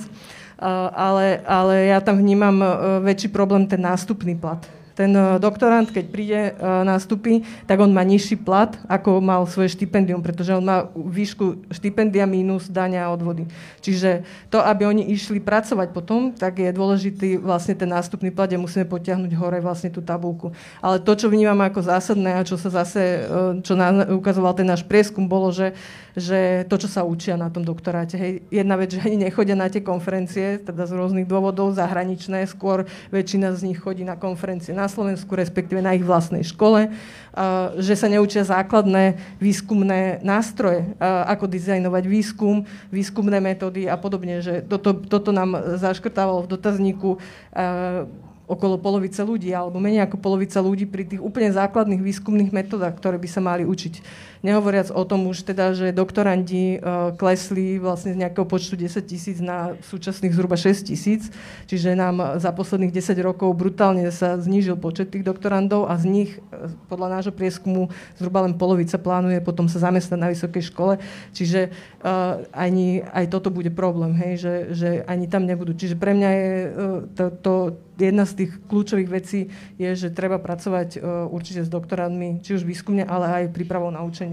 [0.94, 2.62] ale, ale ja tam vnímam
[3.02, 4.62] väčší problém ten nástupný plat
[5.00, 6.52] ten e, doktorant, keď príde e,
[6.84, 12.28] nástupy, tak on má nižší plat, ako mal svoje štipendium, pretože on má výšku štipendia
[12.28, 13.48] mínus dania a odvody.
[13.80, 18.60] Čiže to, aby oni išli pracovať potom, tak je dôležitý vlastne ten nástupný plat, kde
[18.60, 20.52] musíme potiahnuť hore vlastne tú tabulku.
[20.84, 23.80] Ale to, čo vnímam ako zásadné a čo sa zase, e, čo
[24.20, 25.72] ukazoval ten náš prieskum, bolo, že
[26.18, 28.18] že to, čo sa učia na tom doktoráte.
[28.18, 32.90] Hej, jedna vec, že ani nechodia na tie konferencie, teda z rôznych dôvodov zahraničné, skôr
[33.14, 36.90] väčšina z nich chodí na konferencie na Slovensku, respektíve na ich vlastnej škole,
[37.78, 44.42] že sa neučia základné výskumné nástroje, ako dizajnovať výskum, výskumné metódy a podobne.
[44.42, 47.10] Že toto, toto nám zaškrtávalo v dotazníku
[48.50, 53.22] okolo polovice ľudí, alebo menej ako polovica ľudí pri tých úplne základných výskumných metodách, ktoré
[53.22, 54.02] by sa mali učiť.
[54.40, 59.44] Nehovoriac o tom už teda, že doktorandi uh, klesli vlastne z nejakého počtu 10 tisíc
[59.44, 61.28] na súčasných zhruba 6 tisíc,
[61.68, 66.32] čiže nám za posledných 10 rokov brutálne sa znížil počet tých doktorandov a z nich
[66.40, 71.04] uh, podľa nášho prieskumu zhruba len polovica plánuje potom sa zamestnať na vysokej škole,
[71.36, 75.76] čiže uh, ani aj toto bude problém, hej, že, že ani tam nebudú.
[75.76, 76.52] Čiže pre mňa je
[77.12, 77.54] to, to
[78.00, 83.04] jedna z tých kľúčových vecí je, že treba pracovať určite s doktorandmi, či už výskumne,
[83.04, 84.29] ale aj prípravou na učenie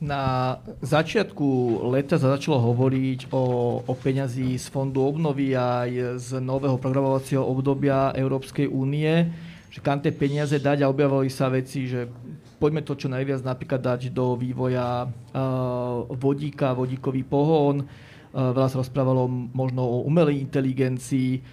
[0.00, 3.42] na začiatku leta sa začalo hovoriť o,
[3.84, 9.28] o peňazí z Fondu obnovy aj z nového programovacieho obdobia Európskej únie,
[9.68, 12.08] že kam tie peniaze dať a objavovali sa veci, že
[12.56, 17.84] poďme to čo najviac napríklad dať do vývoja uh, vodíka, vodíkový pohon.
[17.84, 21.44] Uh, veľa sa rozprávalo možno o umelej inteligencii.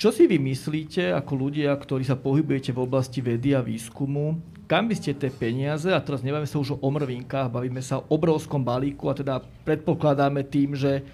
[0.00, 4.88] Čo si vy myslíte ako ľudia, ktorí sa pohybujete v oblasti vedy a výskumu, kam
[4.88, 8.64] by ste tie peniaze, a teraz nebavíme sa už o mrvinkách, bavíme sa o obrovskom
[8.64, 11.04] balíku a teda predpokladáme tým, že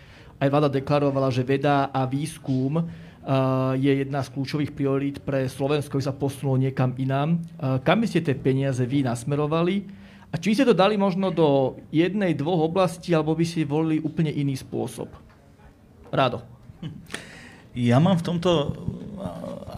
[0.40, 2.88] aj vláda deklarovala, že veda a výskum
[3.76, 7.36] je jedna z kľúčových priorít pre Slovensko, aby sa posunulo niekam inám.
[7.84, 9.84] Kam by ste tie peniaze vy nasmerovali?
[10.32, 14.32] A či ste to dali možno do jednej, dvoch oblastí, alebo by ste volili úplne
[14.32, 15.10] iný spôsob?
[16.08, 16.40] Rado.
[17.74, 18.50] Ja mám v tomto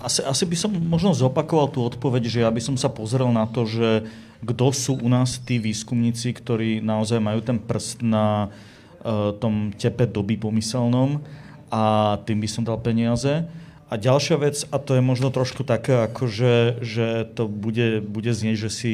[0.03, 3.47] asi, asi by som možno zopakoval tú odpoveď, že ja by som sa pozrel na
[3.47, 4.11] to, že
[4.43, 10.11] kto sú u nás tí výskumníci, ktorí naozaj majú ten prst na uh, tom tepe
[10.11, 11.23] doby pomyselnom
[11.71, 13.47] a tým by som dal peniaze.
[13.87, 18.69] A ďalšia vec, a to je možno trošku také, ako že, to bude, bude znieť,
[18.69, 18.93] že si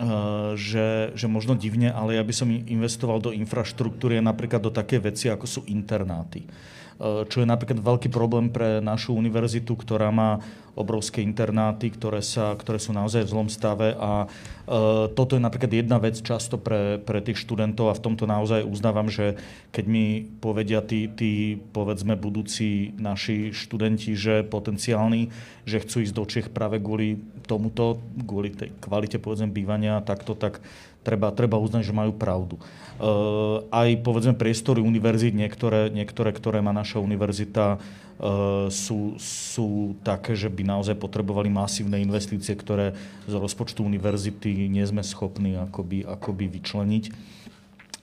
[0.00, 4.96] Uh, že, že možno divne, ale ja by som investoval do infraštruktúry napríklad do také
[4.96, 6.40] veci, ako sú internáty.
[6.40, 10.44] Eh, čo je napríklad veľký problém pre našu univerzitu, ktorá má
[10.78, 15.68] obrovské internáty, ktoré, sa, ktoré sú naozaj v zlom stave a uh, toto je napríklad
[15.72, 19.36] jedna vec často pre, pre tých študentov a v tomto naozaj uznávam, že
[19.74, 25.28] keď mi povedia tí, tí povedzme budúci naši študenti, že potenciálni,
[25.66, 30.62] že chcú ísť do Čech práve kvôli tomuto, kvôli tej kvalite povedzme bývania takto, tak
[31.02, 32.56] treba, treba uznať, že majú pravdu.
[33.72, 40.52] Aj povedzme priestory univerzít, niektoré, niektoré, ktoré má naša univerzita, uh, sú, sú také, že
[40.52, 42.92] by naozaj potrebovali masívne investície, ktoré
[43.24, 47.04] z rozpočtu univerzity nie sme schopní akoby, akoby vyčleniť.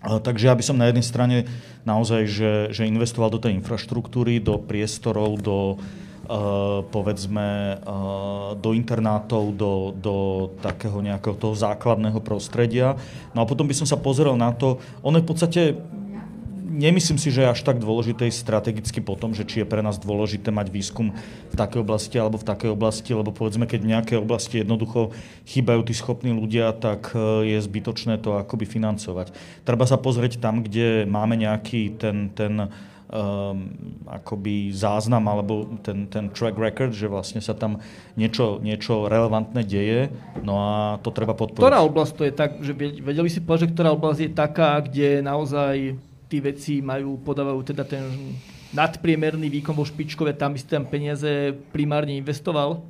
[0.02, 1.38] Uh, takže ja by som na jednej strane
[1.86, 6.07] naozaj, že, že investoval do tej infraštruktúry, do priestorov, do, Uh,
[6.92, 10.16] povedzme uh, do internátov, do, do
[10.60, 13.00] takého nejakého toho základného prostredia.
[13.32, 15.62] No a potom by som sa pozrel na to, ono je v podstate
[16.78, 20.54] nemyslím si, že je až tak dôležité strategicky potom, že či je pre nás dôležité
[20.54, 21.10] mať výskum
[21.50, 25.16] v takej oblasti alebo v takej oblasti, lebo povedzme, keď v nejakej oblasti jednoducho
[25.50, 29.34] chýbajú tí schopní ľudia, tak uh, je zbytočné to akoby financovať.
[29.66, 32.70] Treba sa pozrieť tam, kde máme nejaký ten, ten
[33.08, 33.72] um,
[34.08, 37.80] akoby záznam alebo ten, ten track record, že vlastne sa tam
[38.20, 40.12] niečo, niečo relevantné deje,
[40.44, 41.64] no a to treba podporiť.
[41.64, 45.24] Ktorá oblasť to je tak, že vedeli si povedať, že ktorá oblasť je taká, kde
[45.24, 45.96] naozaj
[46.28, 48.04] tí veci majú, podávajú teda ten
[48.76, 52.84] nadpriemerný výkon vo špičkové, tam by si tam peniaze primárne investoval?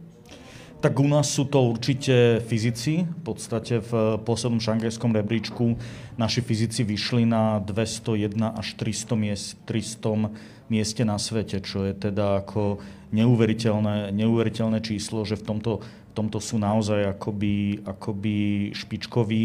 [0.77, 3.09] Tak u nás sú to určite fyzici.
[3.09, 5.73] V podstate v poslednom šangajskom rebríčku
[6.21, 10.29] naši fyzici vyšli na 201 až 300 miest, 300
[10.69, 12.77] mieste na svete, čo je teda ako
[13.09, 19.41] neuveriteľné, neuveriteľné číslo, že v tomto, v tomto sú naozaj akoby, akoby špičkoví.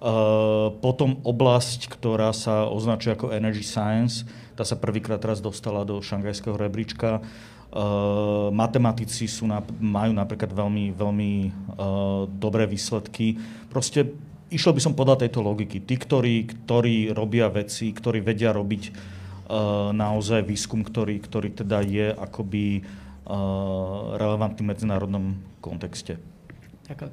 [0.00, 4.24] Uh, potom oblasť, ktorá sa označuje ako Energy Science,
[4.56, 7.20] tá sa prvýkrát teraz dostala do šangajského rebríčka.
[8.50, 9.46] Matematici sú
[9.78, 11.32] majú napríklad veľmi, veľmi
[11.78, 13.38] uh, dobré výsledky.
[13.70, 14.10] Proste
[14.50, 15.78] išiel by som podľa tejto logiky.
[15.78, 22.10] Tí, ktorí, ktorí robia veci, ktorí vedia robiť uh, naozaj výskum, ktorý, ktorý teda je
[22.10, 22.82] akoby
[24.18, 26.18] relevantným medzinárodnom kontexte.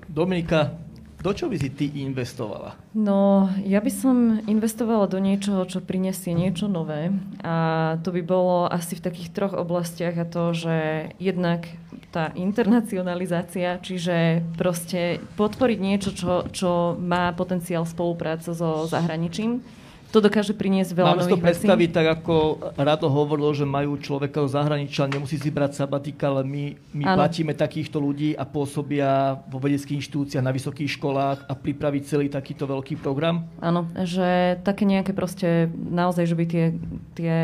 [0.09, 0.73] Dominika,
[1.17, 2.77] do čo by si ty investovala?
[2.93, 4.15] No, ja by som
[4.45, 7.09] investovala do niečoho, čo prinesie niečo nové.
[7.41, 11.65] A to by bolo asi v takých troch oblastiach a to, že jednak
[12.13, 19.65] tá internacionalizácia, čiže proste podporiť niečo, čo, čo má potenciál spolupráce so zahraničím
[20.07, 22.35] to dokáže priniesť veľa Mám si to predstaviť tak, ako
[22.79, 26.63] Rado hovorilo, že majú človeka do zahraničia, nemusí si brať sabatika, ale my,
[26.95, 32.27] my platíme takýchto ľudí a pôsobia vo vedeckých inštitúciách, na vysokých školách a pripraviť celý
[32.31, 33.43] takýto veľký program?
[33.59, 36.65] Áno, že také nejaké proste, naozaj, že by tie,
[37.13, 37.35] tie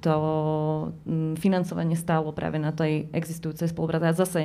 [0.00, 0.14] to
[1.36, 4.08] financovanie stálo práve na tej existujúcej spolupráci.
[4.08, 4.40] A zase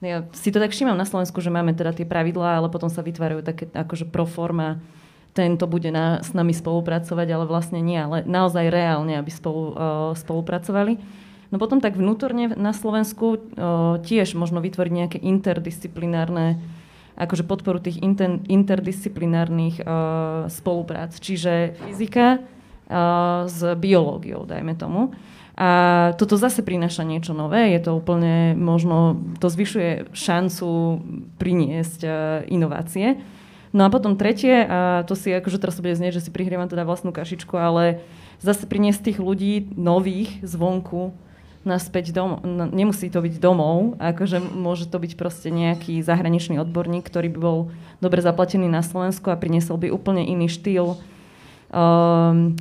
[0.00, 3.04] ja si to tak všímam na Slovensku, že máme teda tie pravidlá, ale potom sa
[3.04, 4.80] vytvárajú také akože pro forma
[5.32, 9.74] tento bude na, s nami spolupracovať, ale vlastne nie, ale naozaj reálne, aby spolu, uh,
[10.18, 10.98] spolupracovali.
[11.50, 13.38] No potom tak vnútorne na Slovensku uh,
[14.02, 16.58] tiež možno vytvoriť nejaké interdisciplinárne,
[17.18, 21.18] akože podporu tých inter, interdisciplinárnych uh, spoluprác.
[21.18, 22.42] Čiže fyzika
[23.46, 25.14] s biológiou, dajme tomu.
[25.54, 30.98] A toto zase prináša niečo nové, je to úplne možno, to zvyšuje šancu
[31.38, 32.00] priniesť
[32.50, 33.22] inovácie.
[33.70, 36.82] No a potom tretie, a to si akože teraz bude znieť, že si prihrievam teda
[36.82, 38.02] vlastnú kašičku, ale
[38.42, 41.14] zase priniesť tých ľudí nových zvonku
[41.62, 42.40] naspäť domov.
[42.42, 47.38] No, nemusí to byť domov, akože môže to byť proste nejaký zahraničný odborník, ktorý by
[47.38, 47.58] bol
[48.00, 50.96] dobre zaplatený na Slovensku a priniesol by úplne iný štýl
[51.70, 52.56] um,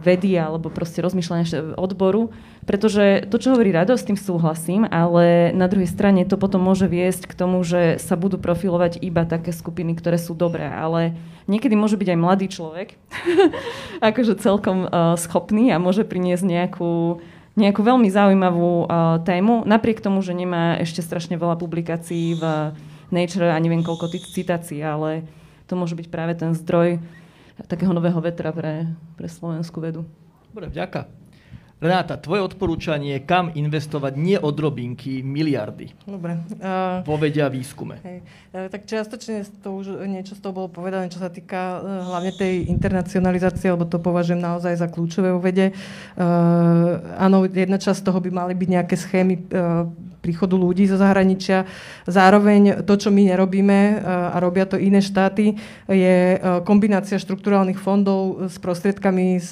[0.00, 2.32] vedy alebo proste rozmýšľania odboru
[2.66, 6.90] pretože to, čo hovorí Rado, s tým súhlasím, ale na druhej strane to potom môže
[6.90, 11.14] viesť k tomu, že sa budú profilovať iba také skupiny, ktoré sú dobré, ale
[11.46, 12.98] niekedy môže byť aj mladý človek,
[14.10, 17.22] akože celkom uh, schopný a môže priniesť nejakú,
[17.54, 22.44] nejakú veľmi zaujímavú uh, tému, napriek tomu, že nemá ešte strašne veľa publikácií v
[23.14, 25.22] Nature a neviem koľko citácií, ale
[25.70, 26.98] to môže byť práve ten zdroj
[27.70, 30.02] takého nového vetra pre, pre slovenskú vedu.
[30.50, 31.25] Dobre, vďaka.
[31.76, 35.92] Renáta, tvoje odporúčanie, kam investovať nie odrobinky, miliardy?
[36.08, 36.40] Dobre.
[36.56, 38.00] Uh, vo vede a výskume.
[38.00, 38.24] Hej.
[38.48, 42.32] Uh, tak čiastočne to už niečo z toho bolo povedané, čo sa týka uh, hlavne
[42.32, 45.76] tej internacionalizácie, lebo to považujem naozaj za kľúčové vo vede.
[46.16, 49.84] Uh, áno, jedna časť toho by mali byť nejaké schémy uh,
[50.26, 51.62] príchodu ľudí zo zahraničia.
[52.10, 55.54] Zároveň to, čo my nerobíme a robia to iné štáty,
[55.86, 59.50] je kombinácia štrukturálnych fondov s prostriedkami z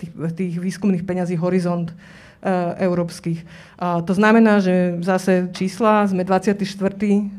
[0.00, 1.92] tých, tých výskumných peňazí Horizont
[2.76, 3.40] európskych.
[3.80, 6.60] A to znamená, že zase čísla, sme 24.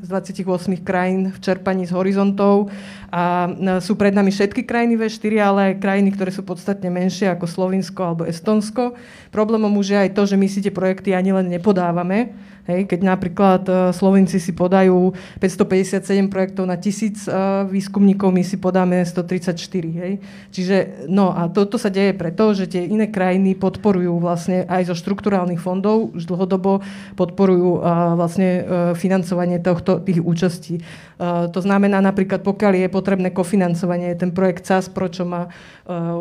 [0.02, 2.74] z 28 krajín v čerpaní z horizontov
[3.14, 3.46] a
[3.86, 8.02] sú pred nami všetky krajiny V4, ale aj krajiny, ktoré sú podstatne menšie ako Slovinsko
[8.02, 8.98] alebo Estonsko.
[9.30, 12.34] Problémom už je aj to, že my si tie projekty ani len nepodávame,
[12.66, 18.58] Hej, keď napríklad uh, Slovenci si podajú 557 projektov na tisíc uh, výskumníkov, my si
[18.58, 19.54] podáme 134.
[20.02, 20.14] Hej.
[20.50, 24.98] Čiže, no a toto sa deje preto, že tie iné krajiny podporujú vlastne aj zo
[24.98, 26.82] štrukturálnych fondov, už dlhodobo
[27.14, 28.66] podporujú uh, vlastne
[28.98, 30.82] financovanie tohto, tých účastí.
[31.20, 35.48] To znamená napríklad, pokiaľ je potrebné kofinancovanie, ten projekt CASPRO, čo má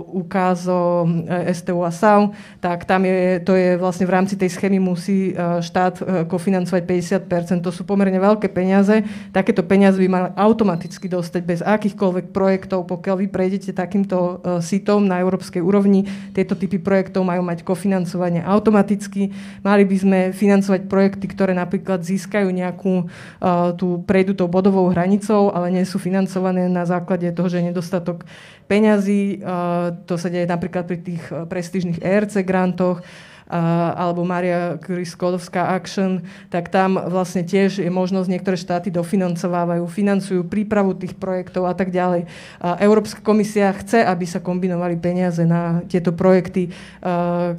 [0.06, 1.08] ukázo
[1.50, 2.30] STU a SAU,
[2.62, 5.98] tak tam je, to je vlastne v rámci tej schémy musí štát
[6.34, 6.82] kofinancovať
[7.30, 9.06] 50%, to sú pomerne veľké peniaze.
[9.30, 15.06] Takéto peniaze by mali automaticky dostať bez akýchkoľvek projektov, pokiaľ vy prejdete takýmto uh, sitom
[15.06, 16.10] na európskej úrovni.
[16.34, 19.30] Tieto typy projektov majú mať kofinancovanie automaticky.
[19.62, 25.54] Mali by sme financovať projekty, ktoré napríklad získajú nejakú uh, tú, prejdú tou bodovou hranicou,
[25.54, 28.26] ale nie sú financované na základe toho, že je nedostatok
[28.66, 29.38] peňazí.
[29.38, 33.06] Uh, to sa deje napríklad pri tých prestížnych ERC grantoch
[33.44, 40.96] alebo Maria Skłodowská Action, tak tam vlastne tiež je možnosť, niektoré štáty dofinancovávajú, financujú prípravu
[40.96, 42.24] tých projektov a tak ďalej.
[42.80, 46.72] Európska komisia chce, aby sa kombinovali peniaze na tieto projekty,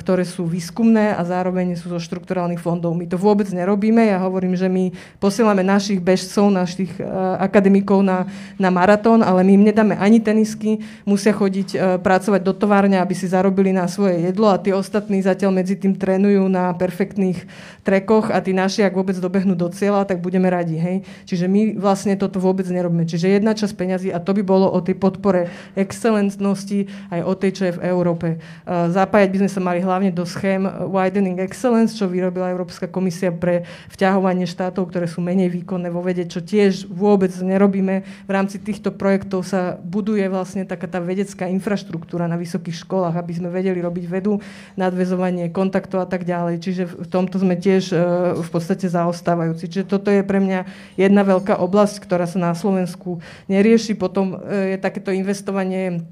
[0.02, 2.98] ktoré sú výskumné a zároveň sú zo štrukturálnych fondov.
[2.98, 4.10] My to vôbec nerobíme.
[4.10, 4.90] Ja hovorím, že my
[5.22, 6.98] posielame našich bežcov, našich
[7.38, 8.26] akademikov na,
[8.58, 13.30] na maratón, ale my im nedáme ani tenisky, musia chodiť pracovať do továrne, aby si
[13.30, 17.44] zarobili na svoje jedlo a tí ostatní zatiaľ medzi medzi tým trénujú na perfektných
[17.84, 20.80] trekoch a tí naši, ak vôbec dobehnú do cieľa, tak budeme radi.
[20.80, 21.04] Hej?
[21.28, 23.04] Čiže my vlastne toto vôbec nerobíme.
[23.04, 27.52] Čiže jedna časť peňazí, a to by bolo o tej podpore excelentnosti, aj o tej,
[27.52, 28.28] čo je v Európe.
[28.66, 33.68] Zapájať by sme sa mali hlavne do schém Widening Excellence, čo vyrobila Európska komisia pre
[33.92, 38.08] vťahovanie štátov, ktoré sú menej výkonné vo vede, čo tiež vôbec nerobíme.
[38.26, 43.34] V rámci týchto projektov sa buduje vlastne taká tá vedecká infraštruktúra na vysokých školách, aby
[43.36, 44.40] sme vedeli robiť vedu,
[44.78, 46.62] nadvezovanie, kontaktov a tak ďalej.
[46.62, 47.90] Čiže v tomto sme tiež
[48.38, 49.66] v podstate zaostávajúci.
[49.66, 53.18] Čiže toto je pre mňa jedna veľká oblasť, ktorá sa na Slovensku
[53.50, 53.98] nerieši.
[53.98, 56.06] Potom je takéto investovanie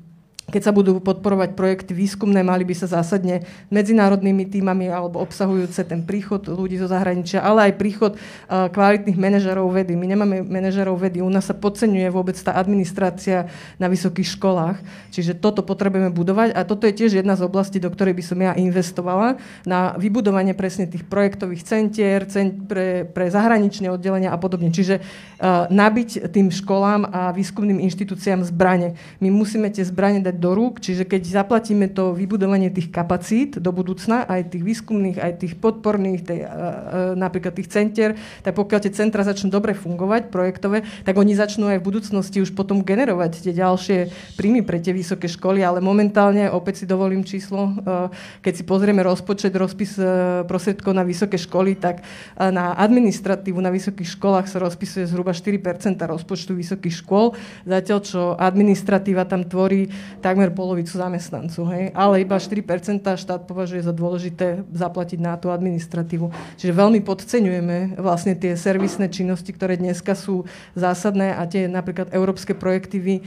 [0.54, 3.42] keď sa budú podporovať projekty výskumné, mali by sa zásadne
[3.74, 9.66] medzinárodnými týmami alebo obsahujúce ten príchod ľudí zo zahraničia, ale aj príchod uh, kvalitných manažerov
[9.74, 9.98] vedy.
[9.98, 13.50] My nemáme manažerov vedy, u nás sa podceňuje vôbec tá administrácia
[13.82, 14.78] na vysokých školách,
[15.10, 18.38] čiže toto potrebujeme budovať a toto je tiež jedna z oblastí, do ktorej by som
[18.38, 24.70] ja investovala na vybudovanie presne tých projektových centier, cent pre, pre zahraničné oddelenia a podobne.
[24.70, 28.94] Čiže uh, nabiť tým školám a výskumným inštitúciám zbrane.
[29.18, 33.72] My musíme tie zbrane dať do rúk, čiže keď zaplatíme to vybudovanie tých kapacít do
[33.72, 38.92] budúcna, aj tých výskumných, aj tých podporných, tej, uh, napríklad tých centier, tak pokiaľ tie
[38.92, 43.56] centra začnú dobre fungovať, projektové, tak oni začnú aj v budúcnosti už potom generovať tie
[43.56, 43.98] ďalšie
[44.36, 48.12] príjmy pre tie vysoké školy, ale momentálne, opäť si dovolím číslo, uh,
[48.44, 49.96] keď si pozrieme rozpočet, rozpis
[50.44, 52.02] prostriedkov na vysoké školy, tak
[52.36, 55.62] na administratívu na vysokých školách sa rozpisuje zhruba 4%
[56.02, 59.94] rozpočtu vysokých škôl, zatiaľ čo administratíva tam tvorí
[60.34, 61.70] takmer polovicu zamestnancov.
[61.70, 61.94] Hej?
[61.94, 66.34] Ale iba 4% štát považuje za dôležité zaplatiť na tú administratívu.
[66.58, 72.58] Čiže veľmi podceňujeme vlastne tie servisné činnosti, ktoré dneska sú zásadné a tie napríklad európske
[72.58, 73.22] projekty,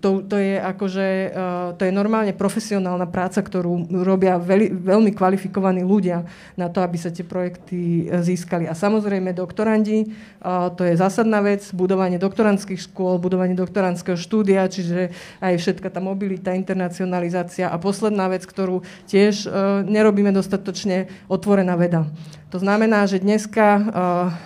[0.00, 5.84] to, to je akože, uh, to je normálne profesionálna práca, ktorú robia veľi, veľmi kvalifikovaní
[5.84, 6.24] ľudia
[6.56, 8.64] na to, aby sa tie projekty e, získali.
[8.64, 15.12] A samozrejme doktorandi, uh, to je zásadná vec, budovanie doktorandských škôl, budovanie doktorandského štúdia, čiže
[15.44, 19.48] aj všetka tá mobilita internacionalizácia a posledná vec, ktorú tiež
[19.84, 22.08] nerobíme dostatočne, otvorená veda.
[22.54, 23.84] To znamená, že dneska, eh,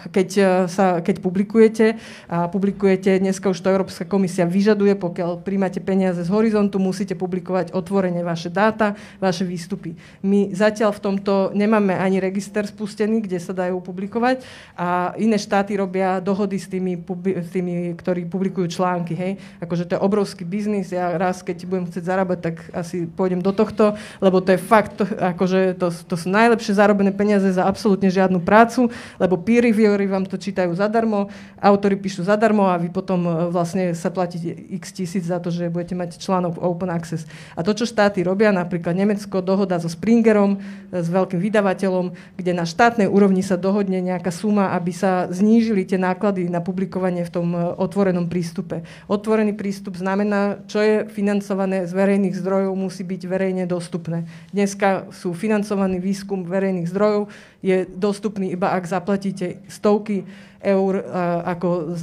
[0.09, 2.01] keď, eh, sa, keď publikujete,
[2.33, 7.77] a publikujete, dneska už to Európska komisia vyžaduje, pokiaľ príjmate peniaze z horizontu, musíte publikovať
[7.77, 9.93] otvorene vaše dáta, vaše výstupy.
[10.25, 14.41] My zatiaľ v tomto nemáme ani register spustený, kde sa dajú publikovať
[14.73, 16.97] a iné štáty robia dohody s tými,
[17.45, 19.13] s tými ktorí publikujú články.
[19.13, 19.33] Hej?
[19.61, 20.89] Akože to je obrovský biznis.
[20.97, 24.97] Ja raz, keď budem chcieť zarábať, tak asi pôjdem do tohto, lebo to je fakt,
[25.05, 30.07] akože to, to sú najlepšie zarobené peniaze za absolútne absolútne žiadnu prácu, lebo peer reviewery
[30.07, 31.27] vám to čítajú zadarmo,
[31.59, 35.67] autory píšu zadarmo a vy potom e, vlastne sa platíte x tisíc za to, že
[35.67, 37.27] budete mať článok open access.
[37.59, 40.63] A to, čo štáty robia, napríklad Nemecko dohoda so Springerom,
[40.95, 45.83] e, s veľkým vydavateľom, kde na štátnej úrovni sa dohodne nejaká suma, aby sa znížili
[45.83, 48.87] tie náklady na publikovanie v tom e, otvorenom prístupe.
[49.11, 54.31] Otvorený prístup znamená, čo je financované z verejných zdrojov, musí byť verejne dostupné.
[54.55, 57.27] Dneska sú financovaný výskum verejných zdrojov,
[57.59, 60.23] je dostupný iba ak zaplatíte stovky
[60.59, 61.07] eur
[61.47, 61.95] ako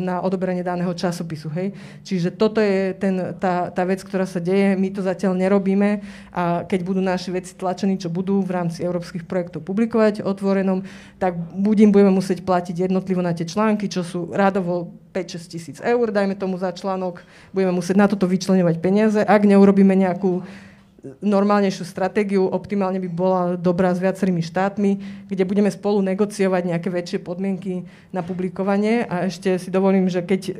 [0.00, 1.52] na odoberanie daného časopisu.
[1.52, 1.76] Hej?
[2.04, 4.80] Čiže toto je ten, tá, tá vec, ktorá sa deje.
[4.80, 6.00] My to zatiaľ nerobíme
[6.32, 10.88] a keď budú naši veci tlačení, čo budú v rámci európskych projektov publikovať otvorenom,
[11.20, 16.08] tak budem, budeme musieť platiť jednotlivo na tie články, čo sú radovo 5-6 tisíc eur,
[16.08, 17.20] dajme tomu za článok.
[17.52, 19.20] Budeme musieť na toto vyčlenovať peniaze.
[19.20, 20.44] Ak neurobíme nejakú
[21.22, 24.90] normálnejšiu stratégiu, optimálne by bola dobrá s viacerými štátmi,
[25.30, 29.06] kde budeme spolu negociovať nejaké väčšie podmienky na publikovanie.
[29.06, 30.58] A ešte si dovolím, že keď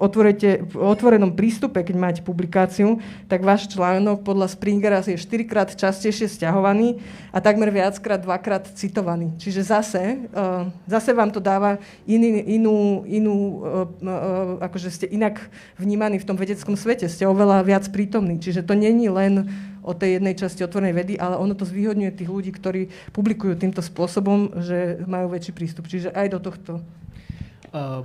[0.00, 2.96] otvorete v otvorenom prístupe, keď máte publikáciu,
[3.28, 9.36] tak váš článok podľa Springera je 4 krát častejšie stiahovaný a takmer viackrát, dvakrát citovaný.
[9.36, 10.02] Čiže zase,
[10.32, 11.76] uh, zase vám to dáva
[12.08, 15.44] iný, inú, inú uh, uh, akože ste inak
[15.76, 18.40] vnímaní v tom vedeckom svete, ste oveľa viac prítomní.
[18.40, 19.50] Čiže to není len
[19.84, 23.84] o tej jednej časti otvorenej vedy, ale ono to zvýhodňuje tých ľudí, ktorí publikujú týmto
[23.84, 25.86] spôsobom, že majú väčší prístup.
[25.86, 26.72] Čiže aj do tohto.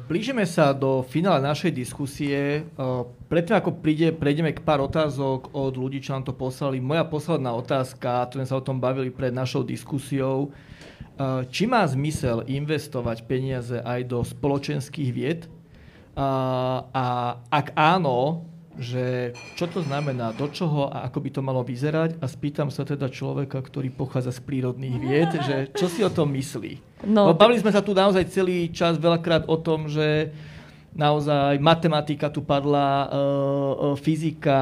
[0.10, 2.66] Blížime sa do finále našej diskusie.
[3.30, 6.82] Predtým, ako príde, prejdeme k pár otázok od ľudí, čo nám to poslali.
[6.82, 10.50] Moja posledná otázka, to sme sa o tom bavili pred našou diskusiou.
[11.54, 15.46] Či má zmysel investovať peniaze aj do spoločenských vied?
[16.18, 18.49] A ak áno,
[18.80, 22.88] že čo to znamená, do čoho a ako by to malo vyzerať a spýtam sa
[22.88, 27.04] teda človeka, ktorý pochádza z prírodných vied, že čo si o tom myslí.
[27.06, 30.32] No, bavili sme sa tu naozaj celý čas veľakrát o tom, že
[30.96, 33.18] naozaj matematika tu padla, e, e,
[34.00, 34.62] fyzika,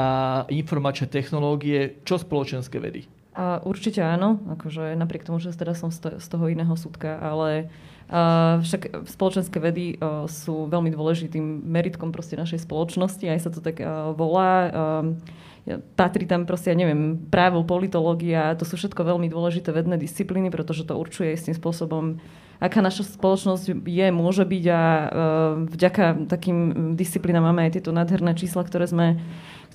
[0.51, 3.07] informačné technológie, čo spoločenské vedy?
[3.37, 7.69] A určite áno, akože napriek tomu, že teda som z toho iného súdka, ale
[8.07, 13.83] však spoločenské vedy uh, sú veľmi dôležitým meritkom proste našej spoločnosti, aj sa to tak
[13.83, 14.51] uh, volá.
[14.71, 15.19] Uh,
[15.99, 20.87] patrí tam proste, ja neviem, právo, politológia, to sú všetko veľmi dôležité vedné disciplíny, pretože
[20.87, 22.23] to určuje istým spôsobom
[22.57, 25.07] aká naša spoločnosť je, môže byť a uh,
[25.69, 26.57] vďaka takým
[26.97, 29.21] disciplínám máme aj tieto nádherné čísla, ktoré sme,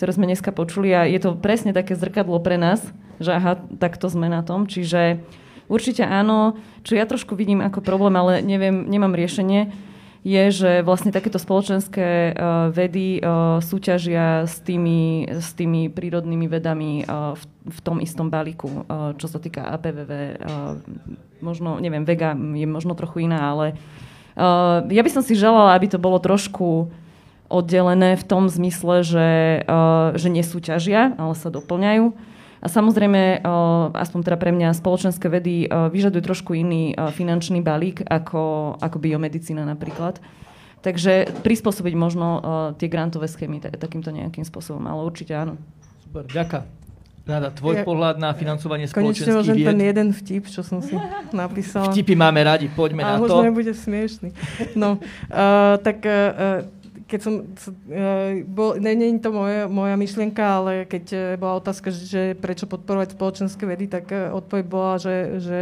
[0.01, 2.83] ktoré sme dneska počuli a je to presne také zrkadlo pre nás,
[3.23, 4.67] že aha, takto sme na tom.
[4.67, 5.23] Čiže
[5.73, 9.73] určite áno, čo ja trošku vidím ako problém, ale neviem, nemám riešenie,
[10.23, 17.03] je, že vlastne takéto spoločenské uh, vedy uh, súťažia s tými, s tými prírodnými vedami
[17.03, 18.87] uh, v, v tom istom balíku,
[19.19, 20.39] čo sa týka APVV.
[21.43, 23.79] Možno, neviem, vega je možno trochu iná, ale
[24.91, 26.91] ja by som si želala, aby to bolo trošku
[27.53, 29.31] oddelené v tom zmysle, že,
[30.17, 32.15] že nesúťažia, ale sa doplňajú.
[32.63, 33.43] A samozrejme,
[33.91, 40.23] aspoň teda pre mňa, spoločenské vedy vyžadujú trošku iný finančný balík ako, ako biomedicína napríklad.
[40.83, 42.27] Takže prispôsobiť možno
[42.79, 45.59] tie grantové schémy takýmto nejakým spôsobom, ale určite áno.
[46.07, 46.63] Super, ďaká.
[47.23, 49.63] Rada, tvoj ja, pohľad na financovanie spoločenských vied?
[49.63, 50.99] Konečne ten jeden vtip, čo som si
[51.31, 51.95] napísala.
[51.95, 53.31] Vtipy máme radi, poďme A na to.
[53.31, 54.35] A možno nebude smiešný.
[54.75, 56.67] No, uh, tak uh,
[57.13, 61.61] keď som, uh, bol, nie, nie je to moja, moja myšlienka, ale keď uh, bola
[61.61, 65.61] otázka, že prečo podporovať spoločenské vedy, tak uh, odpoveď bola, že, že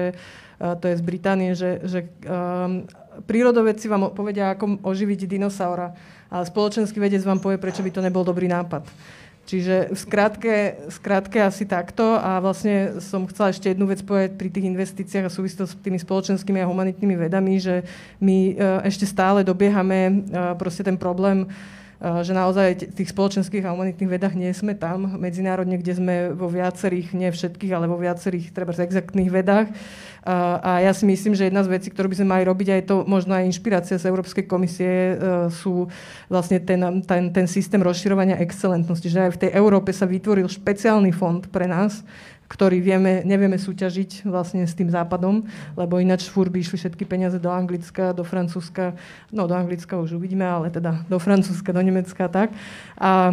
[0.60, 2.84] to je z Británie, že, že um,
[3.24, 5.96] prírodovedci vám povedia, ako oživiť dinosaura,
[6.28, 8.84] ale spoločenský vedec vám povie, prečo by to nebol dobrý nápad.
[9.50, 10.54] Čiže v skratke,
[10.94, 15.30] skratke asi takto a vlastne som chcela ešte jednu vec povedať pri tých investíciách a
[15.34, 17.82] súvislosti s tými spoločenskými a humanitnými vedami, že
[18.22, 20.12] my e, ešte stále dobiehame e,
[20.54, 21.50] proste ten problém
[22.00, 26.14] Eh, že naozaj v tých spoločenských a humanitných vedách nie sme tam medzinárodne, kde sme
[26.32, 29.68] vo viacerých, nie všetkých, ale vo viacerých treba exaktných vedách.
[30.20, 32.96] A, ja si myslím, že jedna z vecí, ktorú by sme mali robiť, aj to
[33.08, 35.88] možno aj inšpirácia z Európskej komisie, uh, sú
[36.28, 41.08] vlastne ten, ten, ten systém rozširovania excelentnosti, že aj v tej Európe sa vytvoril špeciálny
[41.16, 42.04] fond pre nás,
[42.50, 45.46] ktorý vieme, nevieme súťažiť vlastne s tým západom,
[45.78, 48.98] lebo ináč fúr by išli všetky peniaze do Anglicka, do Francúzska,
[49.30, 52.50] no do Anglicka už uvidíme, ale teda do Francúzska, do Nemecka tak.
[52.98, 53.30] A,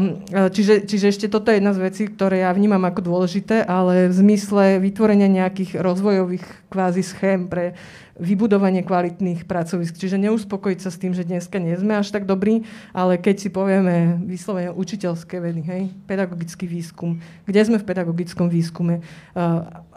[0.54, 4.14] čiže, čiže ešte toto je jedna z vecí, ktoré ja vnímam ako dôležité, ale v
[4.14, 7.74] zmysle vytvorenia nejakých rozvojových kvázi schém pre
[8.18, 9.98] vybudovanie kvalitných pracovisk.
[9.98, 13.50] Čiže neuspokojiť sa s tým, že dneska nie sme až tak dobrí, ale keď si
[13.54, 19.06] povieme vyslovene učiteľské vedy, hej, pedagogický výskum, kde sme v pedagogickom výskume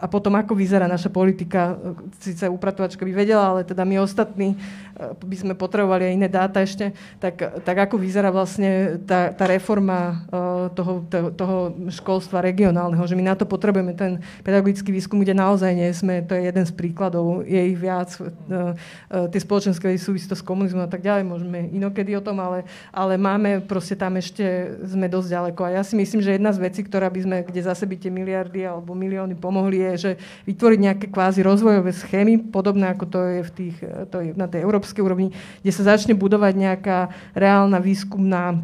[0.01, 1.77] a potom ako vyzerá naša politika,
[2.17, 4.57] síce upratovačka by vedela, ale teda my ostatní
[5.01, 10.25] by sme potrebovali aj iné dáta ešte, tak, tak ako vyzerá vlastne tá, tá reforma
[10.73, 11.57] toho, toho, toho
[11.89, 16.37] školstva regionálneho, že my na to potrebujeme ten pedagogický výskum, kde naozaj nie sme, to
[16.37, 18.13] je jeden z príkladov, je ich viac,
[18.51, 18.75] E,
[19.09, 22.65] e, tie spoločenské súvisí to s komunizmom a tak ďalej, môžeme inokedy o tom, ale,
[22.91, 24.43] ale máme proste tam ešte,
[24.83, 25.61] sme dosť ďaleko.
[25.67, 28.11] A ja si myslím, že jedna z vecí, ktorá by sme, kde zase by tie
[28.11, 33.39] miliardy alebo milióny pomohli, je, že vytvoriť nejaké kvázi rozvojové schémy, podobné ako to je,
[33.41, 33.75] v tých,
[34.11, 35.31] to je na tej európskej úrovni,
[35.63, 36.97] kde sa začne budovať nejaká
[37.33, 38.61] reálna výskumná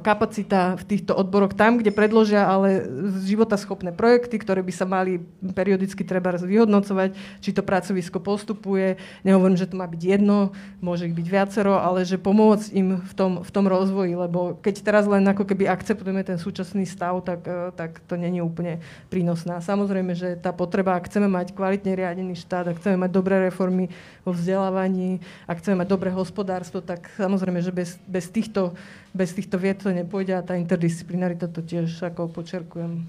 [0.00, 2.84] kapacita v týchto odboroch tam, kde predložia ale
[3.24, 5.22] životaschopné projekty, ktoré by sa mali
[5.54, 9.00] periodicky treba vyhodnocovať, či to pracovisko postupuje.
[9.22, 13.12] Nehovorím, že to má byť jedno, môže ich byť viacero, ale že pomôcť im v
[13.12, 17.44] tom, v tom rozvoji, lebo keď teraz len ako keby akceptujeme ten súčasný stav, tak,
[17.44, 19.60] eh, tak to není úplne prínosná.
[19.60, 23.92] Samozrejme, že tá potreba, ak chceme mať kvalitne riadený štát, ak chceme mať dobré reformy
[24.22, 28.74] vo vzdelávaní, ak chceme mať dobré hospodárstvo, tak samozrejme, že bez, bez týchto
[29.12, 33.04] bez týchto vied to nepôjde a tá interdisciplinarita to tiež ako počerkujem.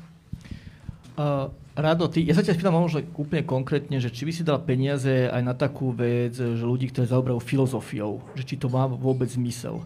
[1.14, 4.62] Uh, Rado, ty, ja sa ťa spýtam možno úplne konkrétne, že či by si dal
[4.62, 9.26] peniaze aj na takú vec, že ľudí, ktorí zaoberajú filozofiou, že či to má vôbec
[9.30, 9.82] zmysel?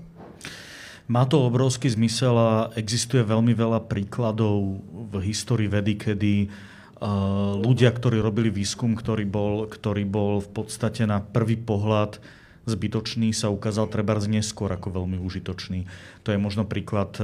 [1.07, 7.95] Má to obrovský zmysel a existuje veľmi veľa príkladov v histórii vedy, kedy uh, ľudia,
[7.95, 12.19] ktorí robili výskum, ktorý bol, ktorý bol v podstate na prvý pohľad
[12.67, 15.87] zbytočný sa ukázal treba neskôr ako veľmi užitočný.
[16.27, 17.23] To je možno príklad, e,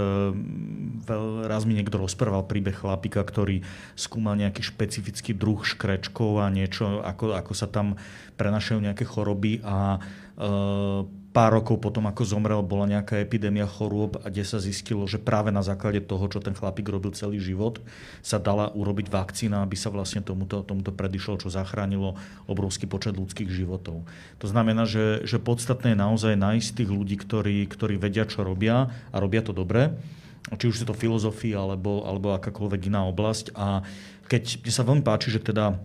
[1.46, 3.62] raz mi niekto rozprával príbeh chlapika, ktorý
[4.00, 8.00] skúmal nejaký špecifický druh škrečkov a niečo, ako, ako sa tam
[8.40, 10.00] prenašajú nejaké choroby a
[10.40, 15.50] e, pár rokov potom, ako zomrel, bola nejaká epidémia chorôb kde sa zistilo, že práve
[15.50, 17.82] na základe toho, čo ten chlapík robil celý život,
[18.22, 22.14] sa dala urobiť vakcína, aby sa vlastne tomuto, tomuto predišlo, čo zachránilo
[22.46, 24.06] obrovský počet ľudských životov.
[24.40, 28.94] To znamená, že, že podstatné je naozaj nájsť tých ľudí, ktorí, ktorí vedia, čo robia
[29.10, 29.98] a robia to dobre
[30.44, 33.56] či už je to filozofia alebo, alebo akákoľvek iná oblasť.
[33.56, 33.80] A
[34.28, 35.80] keď mne sa veľmi páči, že teda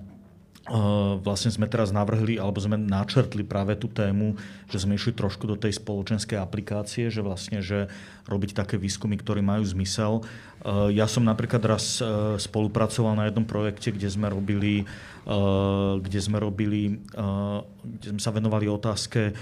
[1.24, 4.36] vlastne sme teraz navrhli, alebo sme načrtli práve tú tému,
[4.68, 7.88] že sme išli trošku do tej spoločenskej aplikácie, že vlastne, že
[8.28, 10.20] robiť také výskumy, ktoré majú zmysel.
[10.92, 12.04] Ja som napríklad raz
[12.36, 14.84] spolupracoval na jednom projekte, kde sme robili,
[16.04, 17.00] kde sme robili,
[17.80, 19.32] kde sme sa venovali otázke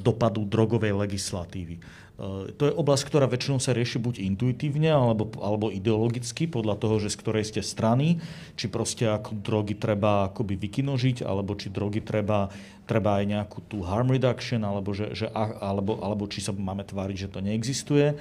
[0.00, 1.80] dopadu drogovej legislatívy.
[2.12, 7.00] Eh, to je oblasť, ktorá väčšinou sa rieši buď intuitívne alebo, alebo ideologicky, podľa toho,
[7.00, 8.20] že z ktorej ste strany,
[8.54, 12.52] či proste ako drogy treba akoby vykinožiť, alebo či drogy treba,
[12.84, 17.16] treba aj nejakú tú harm reduction, alebo, že, že, alebo, alebo či sa máme tváriť,
[17.16, 18.12] že to neexistuje.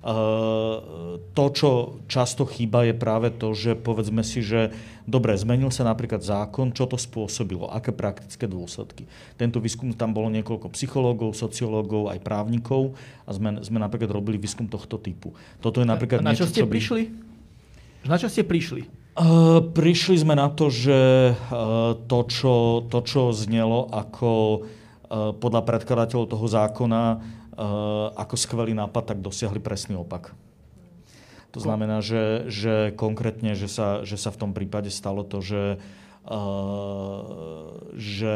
[0.00, 4.72] To, čo často chýba, je práve to, že povedzme si, že
[5.04, 9.04] dobre, zmenil sa napríklad zákon, čo to spôsobilo, aké praktické dôsledky.
[9.36, 12.96] Tento výskum tam bolo niekoľko psychológov, sociológov, aj právnikov
[13.28, 15.36] a sme, sme napríklad robili výskum tohto typu.
[15.60, 16.72] Toto je napríklad a na čo ste by...
[16.72, 17.02] prišli?
[18.08, 18.88] Na čo ste prišli?
[19.20, 24.30] Uh, prišli sme na to, že uh, to, čo, to, čo znelo ako
[24.64, 27.39] uh, podľa predkladateľov toho zákona Eh,
[28.14, 30.34] ako skvelý nápad, tak dosiahli presný opak.
[31.50, 35.82] To znamená, že, že konkrétne, že sa, že sa v tom prípade stalo to, že,
[36.30, 38.34] uh, že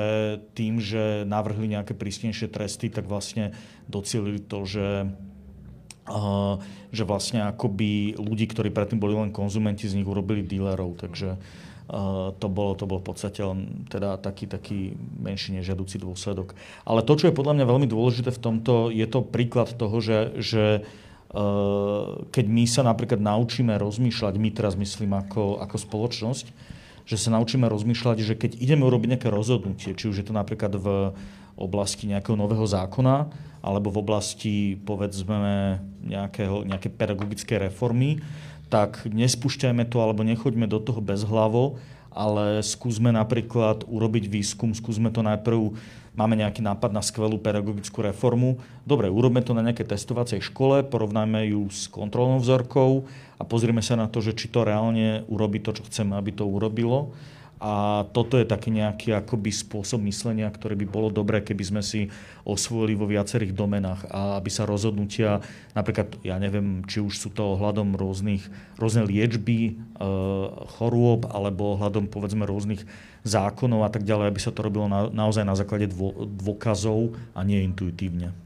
[0.58, 3.54] tým, že navrhli nejaké prísnejšie tresty, tak vlastne
[3.86, 5.14] docielili to, že,
[6.10, 6.58] uh,
[6.90, 10.98] že vlastne akoby ľudí, ktorí predtým boli len konzumenti, z nich urobili dílerov.
[10.98, 11.38] Takže
[12.40, 16.56] to bolo, to bolo v podstate len teda taký, taký menší nežiaducí dôsledok.
[16.88, 20.32] Ale to, čo je podľa mňa veľmi dôležité v tomto, je to príklad toho, že,
[20.40, 20.64] že
[22.30, 26.46] keď my sa napríklad naučíme rozmýšľať, my teraz myslím ako, ako spoločnosť,
[27.04, 30.72] že sa naučíme rozmýšľať, že keď ideme urobiť nejaké rozhodnutie, či už je to napríklad
[30.78, 31.12] v
[31.58, 33.28] oblasti nejakého nového zákona,
[33.64, 34.56] alebo v oblasti,
[34.88, 38.20] povedzme, nejakého, nejaké pedagogické reformy,
[38.74, 41.78] tak nespúšťajme to alebo nechoďme do toho bezhlavo,
[42.10, 45.78] ale skúsme napríklad urobiť výskum, skúsme to najprv,
[46.18, 48.58] máme nejaký nápad na skvelú pedagogickú reformu.
[48.82, 53.06] Dobre, urobme to na nejakej testovacej škole, porovnajme ju s kontrolnou vzorkou
[53.38, 56.42] a pozrieme sa na to, že či to reálne urobí to, čo chceme, aby to
[56.42, 57.14] urobilo.
[57.64, 62.12] A toto je taký nejaký akoby spôsob myslenia, ktorý by bolo dobré, keby sme si
[62.44, 65.40] osvojili vo viacerých domenách a aby sa rozhodnutia,
[65.72, 68.44] napríklad, ja neviem, či už sú to ohľadom rôznych,
[68.76, 70.06] rôzne liečby, e,
[70.76, 72.84] chorôb, alebo ohľadom, povedzme, rôznych
[73.24, 77.40] zákonov a tak ďalej, aby sa to robilo na, naozaj na základe dô, dôkazov a
[77.48, 78.36] nie intuitívne.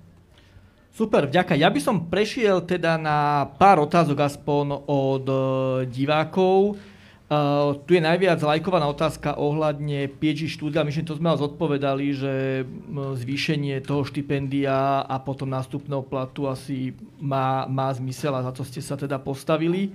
[0.95, 1.59] Super, vďaka.
[1.59, 5.39] Ja by som prešiel teda na pár otázok aspoň od e,
[5.91, 6.79] divákov.
[7.29, 10.81] Uh, tu je najviac lajkovaná otázka ohľadne PhD štúdia.
[10.81, 17.69] Myslím, to sme vás odpovedali, že zvýšenie toho štipendia a potom nástupného platu asi má,
[17.69, 19.93] má zmysel a za to ste sa teda postavili.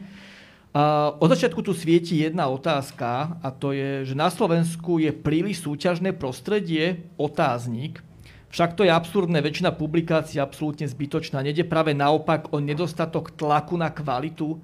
[0.77, 5.65] Uh, od začiatku tu svieti jedna otázka a to je, že na Slovensku je príliš
[5.65, 8.05] súťažné prostredie, otáznik.
[8.53, 11.41] Však to je absurdné, väčšina publikácií je absolútne zbytočná.
[11.41, 14.61] Nede práve naopak o nedostatok tlaku na kvalitu.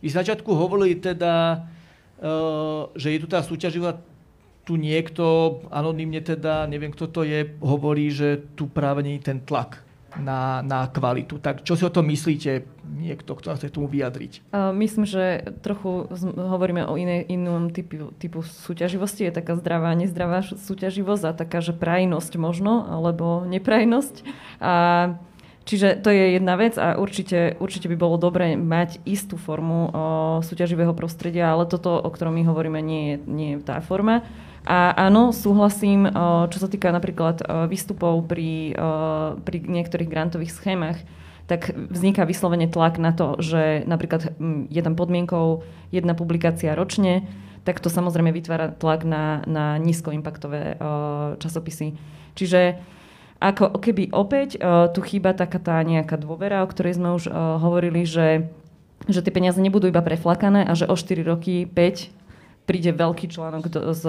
[0.00, 1.60] Vy začiatku hovorili teda,
[2.96, 4.00] že je tu tá súťaživá
[4.66, 9.38] tu niekto, anonymne teda, neviem kto to je, hovorí, že tu práve nie je ten
[9.38, 9.86] tlak
[10.18, 11.38] na, na kvalitu.
[11.38, 14.50] Tak čo si o tom myslíte, niekto, kto chce tomu vyjadriť?
[14.50, 19.28] Uh, myslím, že trochu hovoríme o iné, inom typu, typu súťaživosti.
[19.28, 24.26] Je taká zdravá, nezdravá súťaživosť a taká, že prajnosť možno, alebo neprajnosť.
[24.58, 24.74] A
[25.66, 29.90] Čiže to je jedna vec a určite, určite by bolo dobré mať istú formu o,
[30.38, 34.22] súťaživého prostredia, ale toto, o ktorom my hovoríme, nie je, nie je tá forma.
[34.62, 38.90] A áno, súhlasím, o, čo sa týka napríklad o, výstupov pri, o,
[39.42, 41.02] pri niektorých grantových schémach,
[41.50, 44.38] tak vzniká vyslovene tlak na to, že napríklad
[44.70, 47.26] je tam podmienkou jedna publikácia ročne,
[47.66, 50.78] tak to samozrejme vytvára tlak na, na nízkoimpaktové
[51.42, 51.98] časopisy.
[52.38, 52.78] Čiže
[53.36, 57.60] ako keby opäť uh, tu chýba taká tá nejaká dôvera, o ktorej sme už uh,
[57.60, 58.48] hovorili, že,
[59.04, 62.16] že tie peniaze nebudú iba preflakané a že o 4 roky, 5
[62.66, 64.04] príde veľký článok do, z,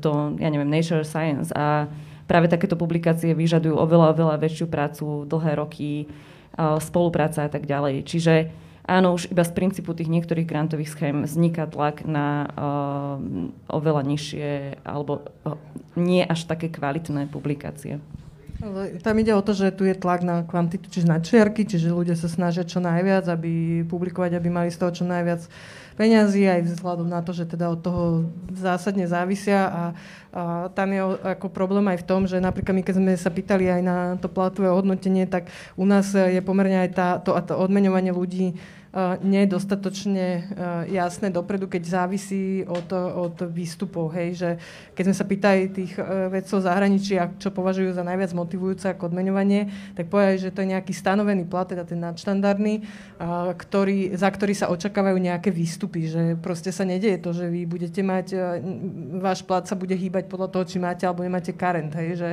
[0.00, 1.86] do ja neviem, Nature Science a
[2.26, 6.08] práve takéto publikácie vyžadujú oveľa, oveľa väčšiu prácu, dlhé roky,
[6.56, 8.08] uh, spolupráca a tak ďalej.
[8.08, 8.48] Čiže
[8.88, 13.20] áno, už iba z princípu tých niektorých grantových schém vzniká tlak na uh,
[13.70, 15.54] oveľa nižšie alebo uh,
[16.00, 18.00] nie až také kvalitné publikácie.
[19.00, 22.12] Tam ide o to, že tu je tlak na kvantitu, čiže na čiarky, čiže ľudia
[22.12, 25.48] sa snažia čo najviac, aby publikovať, aby mali z toho čo najviac
[25.96, 28.04] peňazí, aj vzhľadom na to, že teda od toho
[28.52, 29.64] zásadne závisia.
[29.64, 29.82] A,
[30.36, 30.42] a
[30.76, 33.82] tam je ako problém aj v tom, že napríklad my keď sme sa pýtali aj
[33.84, 35.48] na to platové hodnotenie, tak
[35.80, 38.60] u nás je pomerne aj tá, to, to odmeňovanie ľudí
[39.22, 40.26] nie je dostatočne
[40.90, 44.10] jasné dopredu, keď závisí od, od výstupov.
[44.18, 44.50] Hej, že
[44.98, 45.94] keď sme sa pýtali tých
[46.30, 50.90] vedcov zahraničí, čo považujú za najviac motivujúce ako odmeňovanie, tak povedali, že to je nejaký
[50.90, 52.82] stanovený plat, teda ten nadštandardný,
[53.54, 56.10] ktorý, za ktorý sa očakávajú nejaké výstupy.
[56.10, 58.34] Že proste sa nedieje to, že vy budete mať,
[59.22, 61.94] váš plat sa bude hýbať podľa toho, či máte alebo nemáte karent.
[61.94, 62.30] Hej, že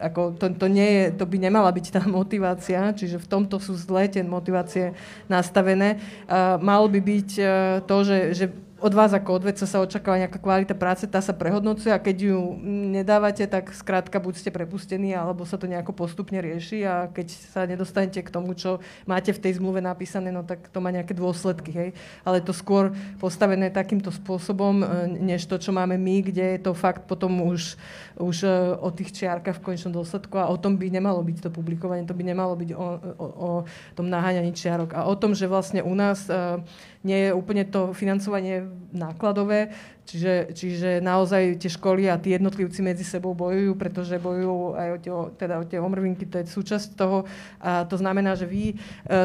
[0.00, 3.76] ako to, to, nie je, to by nemala byť tá motivácia, čiže v tomto sú
[3.76, 4.96] zlé tie motivácie
[5.28, 5.97] nastavené.
[5.98, 7.46] Uh, malo by byť uh,
[7.84, 8.46] to, že, že
[8.78, 12.30] od vás ako od vedca sa očakáva nejaká kvalita práce, tá sa prehodnocuje a keď
[12.30, 12.38] ju
[12.94, 17.66] nedávate, tak skrátka buď ste prepustení, alebo sa to nejako postupne rieši a keď sa
[17.66, 21.70] nedostanete k tomu, čo máte v tej zmluve napísané, no tak to má nejaké dôsledky.
[21.74, 21.90] Hej.
[22.22, 24.86] Ale to skôr postavené takýmto spôsobom, e,
[25.26, 27.74] než to, čo máme my, kde je to fakt potom už,
[28.22, 31.50] už e, o tých čiarkach v konečnom dôsledku a o tom by nemalo byť to
[31.50, 32.86] publikovanie, to by nemalo byť o,
[33.18, 33.50] o, o
[33.98, 36.62] tom naháňaní čiarok a o tom, že vlastne u nás uh,
[37.04, 39.70] nie je úplne to financovanie nákladové,
[40.08, 44.98] čiže, čiže naozaj tie školy a tí jednotlivci medzi sebou bojujú, pretože bojujú aj o
[44.98, 47.28] tie, teda o tie omrvinky, to je súčasť toho.
[47.60, 48.76] A to znamená, že vy, e,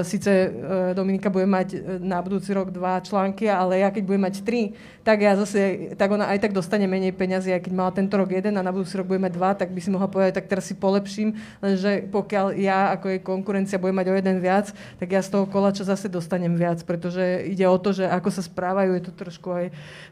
[0.03, 0.47] síce e,
[0.91, 4.76] Dominika bude mať e, na budúci rok dva články, ale ja keď budem mať tri,
[5.07, 8.27] tak ja zase, tak ona aj tak dostane menej peňazí, aj keď mala tento rok
[8.35, 10.68] jeden a na budúci rok bude mať dva, tak by si mohla povedať, tak teraz
[10.68, 15.23] si polepším, lenže pokiaľ ja ako jej konkurencia budem mať o jeden viac, tak ja
[15.23, 19.03] z toho kolača zase dostanem viac, pretože ide o to, že ako sa správajú, je
[19.07, 19.65] to trošku aj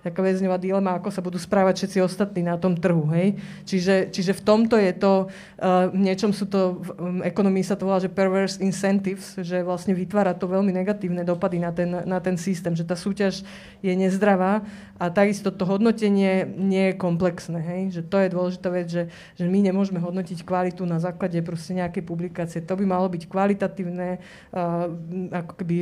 [0.03, 3.09] taká väzňová dilema, ako sa budú správať všetci ostatní na tom trhu.
[3.09, 3.41] Hej?
[3.65, 7.73] Čiže, čiže v tomto je to, uh, v niečom sú to, v um, ekonomii sa
[7.73, 12.21] to volá, že perverse incentives, že vlastne vytvára to veľmi negatívne dopady na ten, na
[12.21, 13.41] ten systém, že tá súťaž
[13.81, 14.61] je nezdravá
[15.01, 17.57] a takisto to hodnotenie nie je komplexné.
[17.57, 17.81] Hej?
[17.97, 22.05] Že to je dôležitá vec, že, že my nemôžeme hodnotiť kvalitu na základe proste nejakej
[22.05, 22.61] publikácie.
[22.61, 24.21] To by malo byť kvalitatívne,
[24.53, 24.85] uh,
[25.33, 25.75] ako keby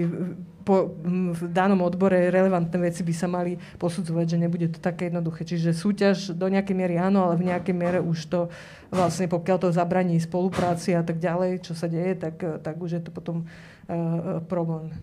[0.69, 0.93] po,
[1.33, 5.41] v danom odbore relevantné veci by sa mali posudzovať, že nebude to také jednoduché.
[5.41, 8.53] Čiže súťaž do nejakej miery áno, ale v nejakej miere už to
[8.93, 13.01] vlastne, pokiaľ to zabraní spolupráci a tak ďalej, čo sa deje, tak, tak už je
[13.01, 14.93] to potom uh, problém.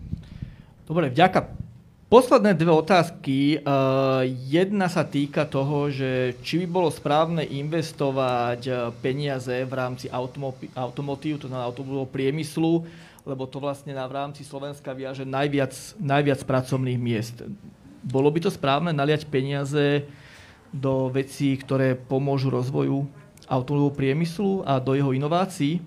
[0.87, 1.51] Dobre, vďaka.
[2.07, 3.59] Posledné dve otázky.
[3.59, 10.07] Uh, jedna sa týka toho, že či by bolo správne investovať peniaze v rámci
[10.71, 12.87] automotív, to znamená automobilového priemyslu,
[13.27, 17.43] lebo to vlastne na, v rámci Slovenska viaže najviac, najviac pracovných miest.
[18.07, 20.07] Bolo by to správne naliať peniaze
[20.71, 23.03] do vecí, ktoré pomôžu rozvoju
[23.51, 25.83] automobilového priemyslu a do jeho inovácií?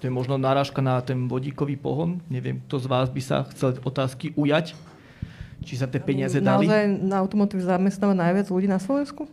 [0.00, 2.20] To je možno náražka na ten vodíkový pohon.
[2.28, 4.76] Neviem, kto z vás by sa chcel otázky ujať.
[5.62, 6.66] Či sa tie peniaze dali?
[6.66, 9.30] Naozaj na automotív zamestnáva najviac ľudí na Slovensku?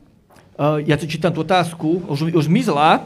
[0.53, 3.01] Uh, ja si čítam tú otázku, už, už zmizla.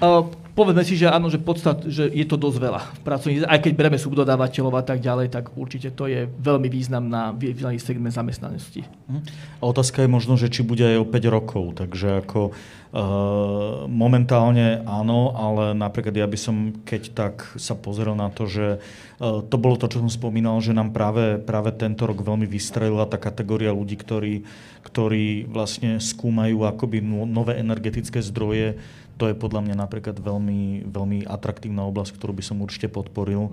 [0.00, 3.44] Uh, povedzme si, že áno, že, podstat, že je to dosť veľa pracovníc.
[3.44, 8.16] Aj keď bereme subdodávateľov a tak ďalej, tak určite to je veľmi významná, významný segment
[8.16, 8.88] zamestnanosti.
[9.06, 9.20] Mhm.
[9.60, 11.64] A otázka je možno, že či bude aj o 5 rokov.
[11.76, 12.56] Takže ako
[12.96, 18.80] uh, momentálne áno, ale napríklad ja by som, keď tak sa pozrel na to, že
[18.80, 23.04] uh, to bolo to, čo som spomínal, že nám práve, práve tento rok veľmi vystrelila
[23.04, 24.48] tá kategória ľudí, ktorí,
[24.88, 28.80] ktorí vlastne skúmajú akoby nové energetické zdroje,
[29.16, 33.52] to je podľa mňa napríklad veľmi, veľmi atraktívna oblasť, ktorú by som určite podporil.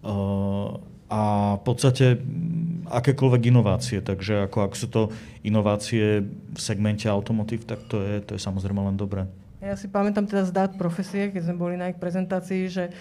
[0.00, 0.80] Uh,
[1.10, 3.98] a v podstate mm, akékoľvek inovácie.
[3.98, 5.02] Takže ako, ak sú to
[5.42, 9.26] inovácie v segmente automotív, tak to je, to je samozrejme len dobré.
[9.60, 12.94] Ja si pamätám teda z dát profesie, keď sme boli na ich prezentácii, že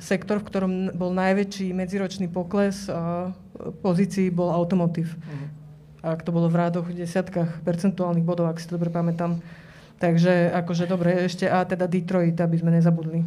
[0.00, 3.34] sektor, v ktorom bol najväčší medziročný pokles uh,
[3.82, 5.12] pozícií, bol automotív.
[5.12, 5.48] Uh-huh.
[6.06, 9.42] Ak to bolo v rádoch, v desiatkách percentuálnych bodov, ak si to dobre pamätám.
[9.96, 13.24] Takže akože dobre, ešte a teda Detroit, aby sme nezabudli.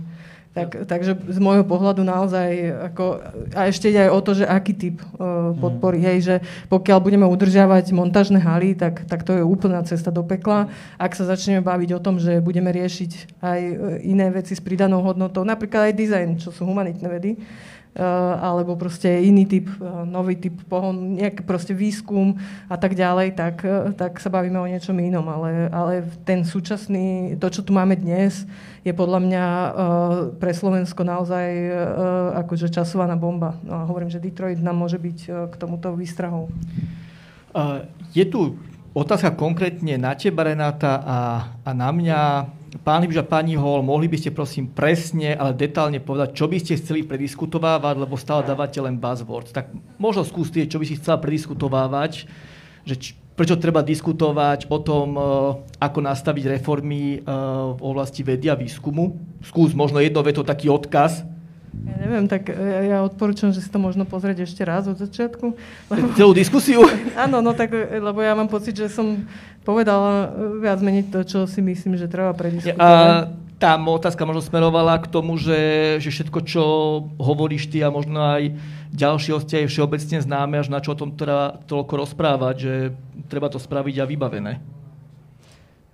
[0.50, 2.50] Tak, takže z môjho pohľadu naozaj,
[2.90, 3.22] ako,
[3.54, 6.06] a ešte ide aj o to, že aký typ uh, podpory, mm.
[6.10, 6.36] hej, že
[6.74, 10.66] pokiaľ budeme udržiavať montážne haly, tak, tak to je úplná cesta do pekla.
[10.98, 13.76] Ak sa začneme baviť o tom, že budeme riešiť aj e,
[14.10, 17.38] iné veci s pridanou hodnotou, napríklad aj dizajn, čo sú humanitné vedy,
[18.40, 22.38] alebo proste iný typ, eh, nový typ pohon, nejaký proste výskum
[22.70, 25.26] a tak ďalej, tak, eh, tak sa bavíme o niečom inom.
[25.26, 28.46] Ale, ale ten súčasný, to, čo tu máme dnes,
[28.86, 29.46] je podľa mňa
[30.40, 31.48] pre Slovensko naozaj
[32.48, 33.60] akože časovaná bomba.
[33.60, 36.48] No a hovorím, že Detroit nám môže byť k tomuto výstrahou.
[38.16, 38.56] Je tu
[38.96, 41.18] otázka konkrétne na teba, Renáta, a,
[41.60, 42.20] a na mňa
[42.78, 46.62] Pán Hybž a pani Hol, mohli by ste prosím presne, ale detálne povedať, čo by
[46.62, 49.50] ste chceli prediskutovávať, lebo stále dávate len buzzwords.
[49.50, 52.30] Tak možno skúste, čo by si chcela prediskutovávať,
[52.86, 55.22] že č- prečo treba diskutovať o tom, e,
[55.80, 57.20] ako nastaviť reformy e,
[57.74, 59.18] v oblasti vedy a výskumu.
[59.42, 61.26] Skús možno jedno veto taký odkaz,
[61.70, 65.54] Ja neviem, tak ja, ja odporúčam, že si to možno pozrieť ešte raz od začiatku.
[65.90, 66.06] Lebo...
[66.20, 66.84] Celú diskusiu?
[67.24, 69.26] Áno, no tak, lebo ja mám pocit, že som
[69.62, 72.82] povedala viac menej to, čo si myslím, že treba prediskutovať.
[72.82, 73.30] A
[73.60, 76.64] tá otázka možno smerovala k tomu, že, že všetko, čo
[77.20, 78.56] hovoríš ty a možno aj
[78.96, 82.74] ďalší hostia je všeobecne známe, až na čo o tom teda toľko rozprávať, že
[83.28, 84.54] treba to spraviť a vybavené.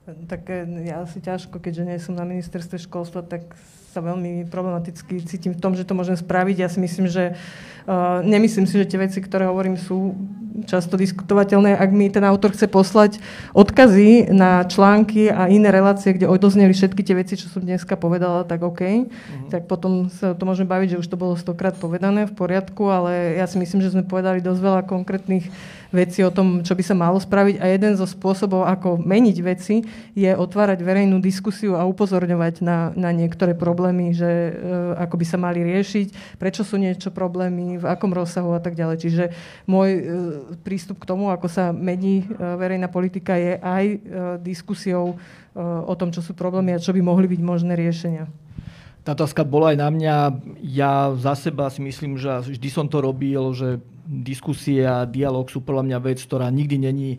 [0.06, 0.46] Tak
[0.86, 3.58] ja asi ťažko, keďže nie som na ministerstve školstva, tak
[3.96, 6.56] sa veľmi problematicky cítim v tom, že to môžem spraviť.
[6.60, 7.40] Ja si myslím, že
[7.88, 10.20] uh, nemyslím si, že tie veci, ktoré hovorím, sú
[10.68, 11.80] často diskutovateľné.
[11.80, 13.24] Ak mi ten autor chce poslať
[13.56, 18.44] odkazy na články a iné relácie, kde odozneli všetky tie veci, čo som dneska povedala,
[18.44, 18.84] tak OK.
[18.84, 19.48] Uh-huh.
[19.48, 23.40] Tak potom sa to môžeme baviť, že už to bolo stokrát povedané v poriadku, ale
[23.40, 25.48] ja si myslím, že sme povedali dosť veľa konkrétnych
[25.96, 29.80] veci o tom, čo by sa malo spraviť a jeden zo spôsobov, ako meniť veci,
[30.12, 34.52] je otvárať verejnú diskusiu a upozorňovať na, na niektoré problémy, že e,
[35.00, 38.98] ako by sa mali riešiť, prečo sú niečo problémy, v akom rozsahu a tak ďalej.
[39.00, 39.24] Čiže
[39.66, 40.02] môj e,
[40.68, 43.98] prístup k tomu, ako sa mení e, verejná politika, je aj e,
[44.44, 45.16] diskusiou e,
[45.64, 48.28] o tom, čo sú problémy a čo by mohli byť možné riešenia.
[49.06, 50.16] Tá otázka bola aj na mňa.
[50.66, 55.66] Ja za seba si myslím, že vždy som to robil, že diskusie a dialog sú
[55.66, 57.10] podľa mňa vec, ktorá nikdy není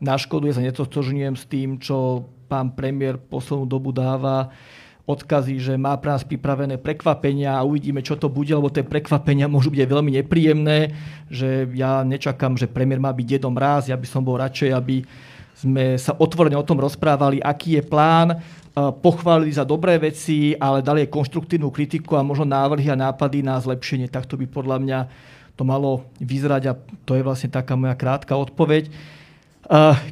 [0.00, 0.48] na škodu.
[0.48, 4.50] Ja sa netotožňujem s tým, čo pán premiér poslednú dobu dáva
[5.04, 9.50] odkazy, že má pre nás pripravené prekvapenia a uvidíme, čo to bude, lebo tie prekvapenia
[9.50, 10.94] môžu byť veľmi nepríjemné,
[11.26, 15.02] že ja nečakám, že premiér má byť jedom raz, ja by som bol radšej, aby
[15.60, 18.38] sme sa otvorene o tom rozprávali, aký je plán,
[19.02, 23.58] pochválili za dobré veci, ale dali aj konštruktívnu kritiku a možno návrhy a nápady na
[23.58, 24.06] zlepšenie.
[24.08, 24.98] Tak to by podľa mňa
[25.60, 28.88] to malo vyzerať a to je vlastne taká moja krátka odpoveď.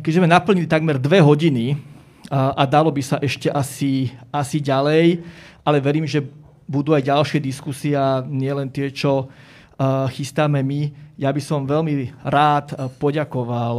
[0.04, 1.80] Keďže sme naplnili takmer dve hodiny
[2.28, 5.24] a dalo by sa ešte asi, asi ďalej,
[5.64, 6.20] ale verím, že
[6.68, 9.32] budú aj ďalšie diskusie a nielen tie, čo
[10.12, 11.16] chystáme my.
[11.16, 13.76] Ja by som veľmi rád poďakoval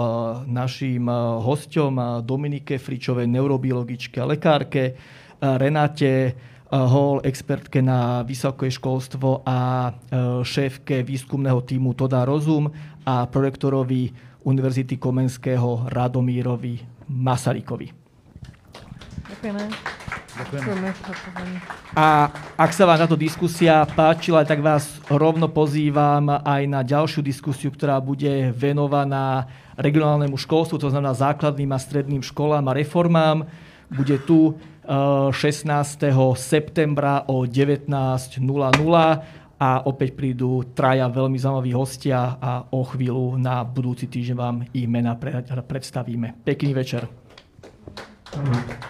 [0.49, 1.05] našim
[1.45, 4.97] hosťom Dominike Fričovej, neurobiologičke a lekárke,
[5.37, 6.33] Renate
[6.69, 9.91] Hall, expertke na vysoké školstvo a e,
[10.45, 12.69] šéfke výskumného týmu Toda Rozum
[13.01, 14.13] a projektorovi
[14.45, 16.77] Univerzity Komenského Radomírovi
[17.09, 17.89] Masarykovi.
[19.33, 19.63] Ďakujeme.
[20.39, 20.89] Ďakujeme.
[21.97, 27.73] A ak sa vám táto diskusia páčila, tak vás rovno pozývam aj na ďalšiu diskusiu,
[27.73, 33.49] ktorá bude venovaná regionálnemu školstvu, to znamená základným a stredným školám a reformám.
[33.89, 34.53] Bude tu
[34.89, 35.69] 16.
[36.33, 38.41] septembra o 19.00
[39.59, 44.89] a opäť prídu traja veľmi zaujímaví hostia a o chvíľu na budúci týždeň vám ich
[44.89, 46.41] mena predstavíme.
[46.41, 47.05] Pekný večer.
[48.33, 48.89] Mm.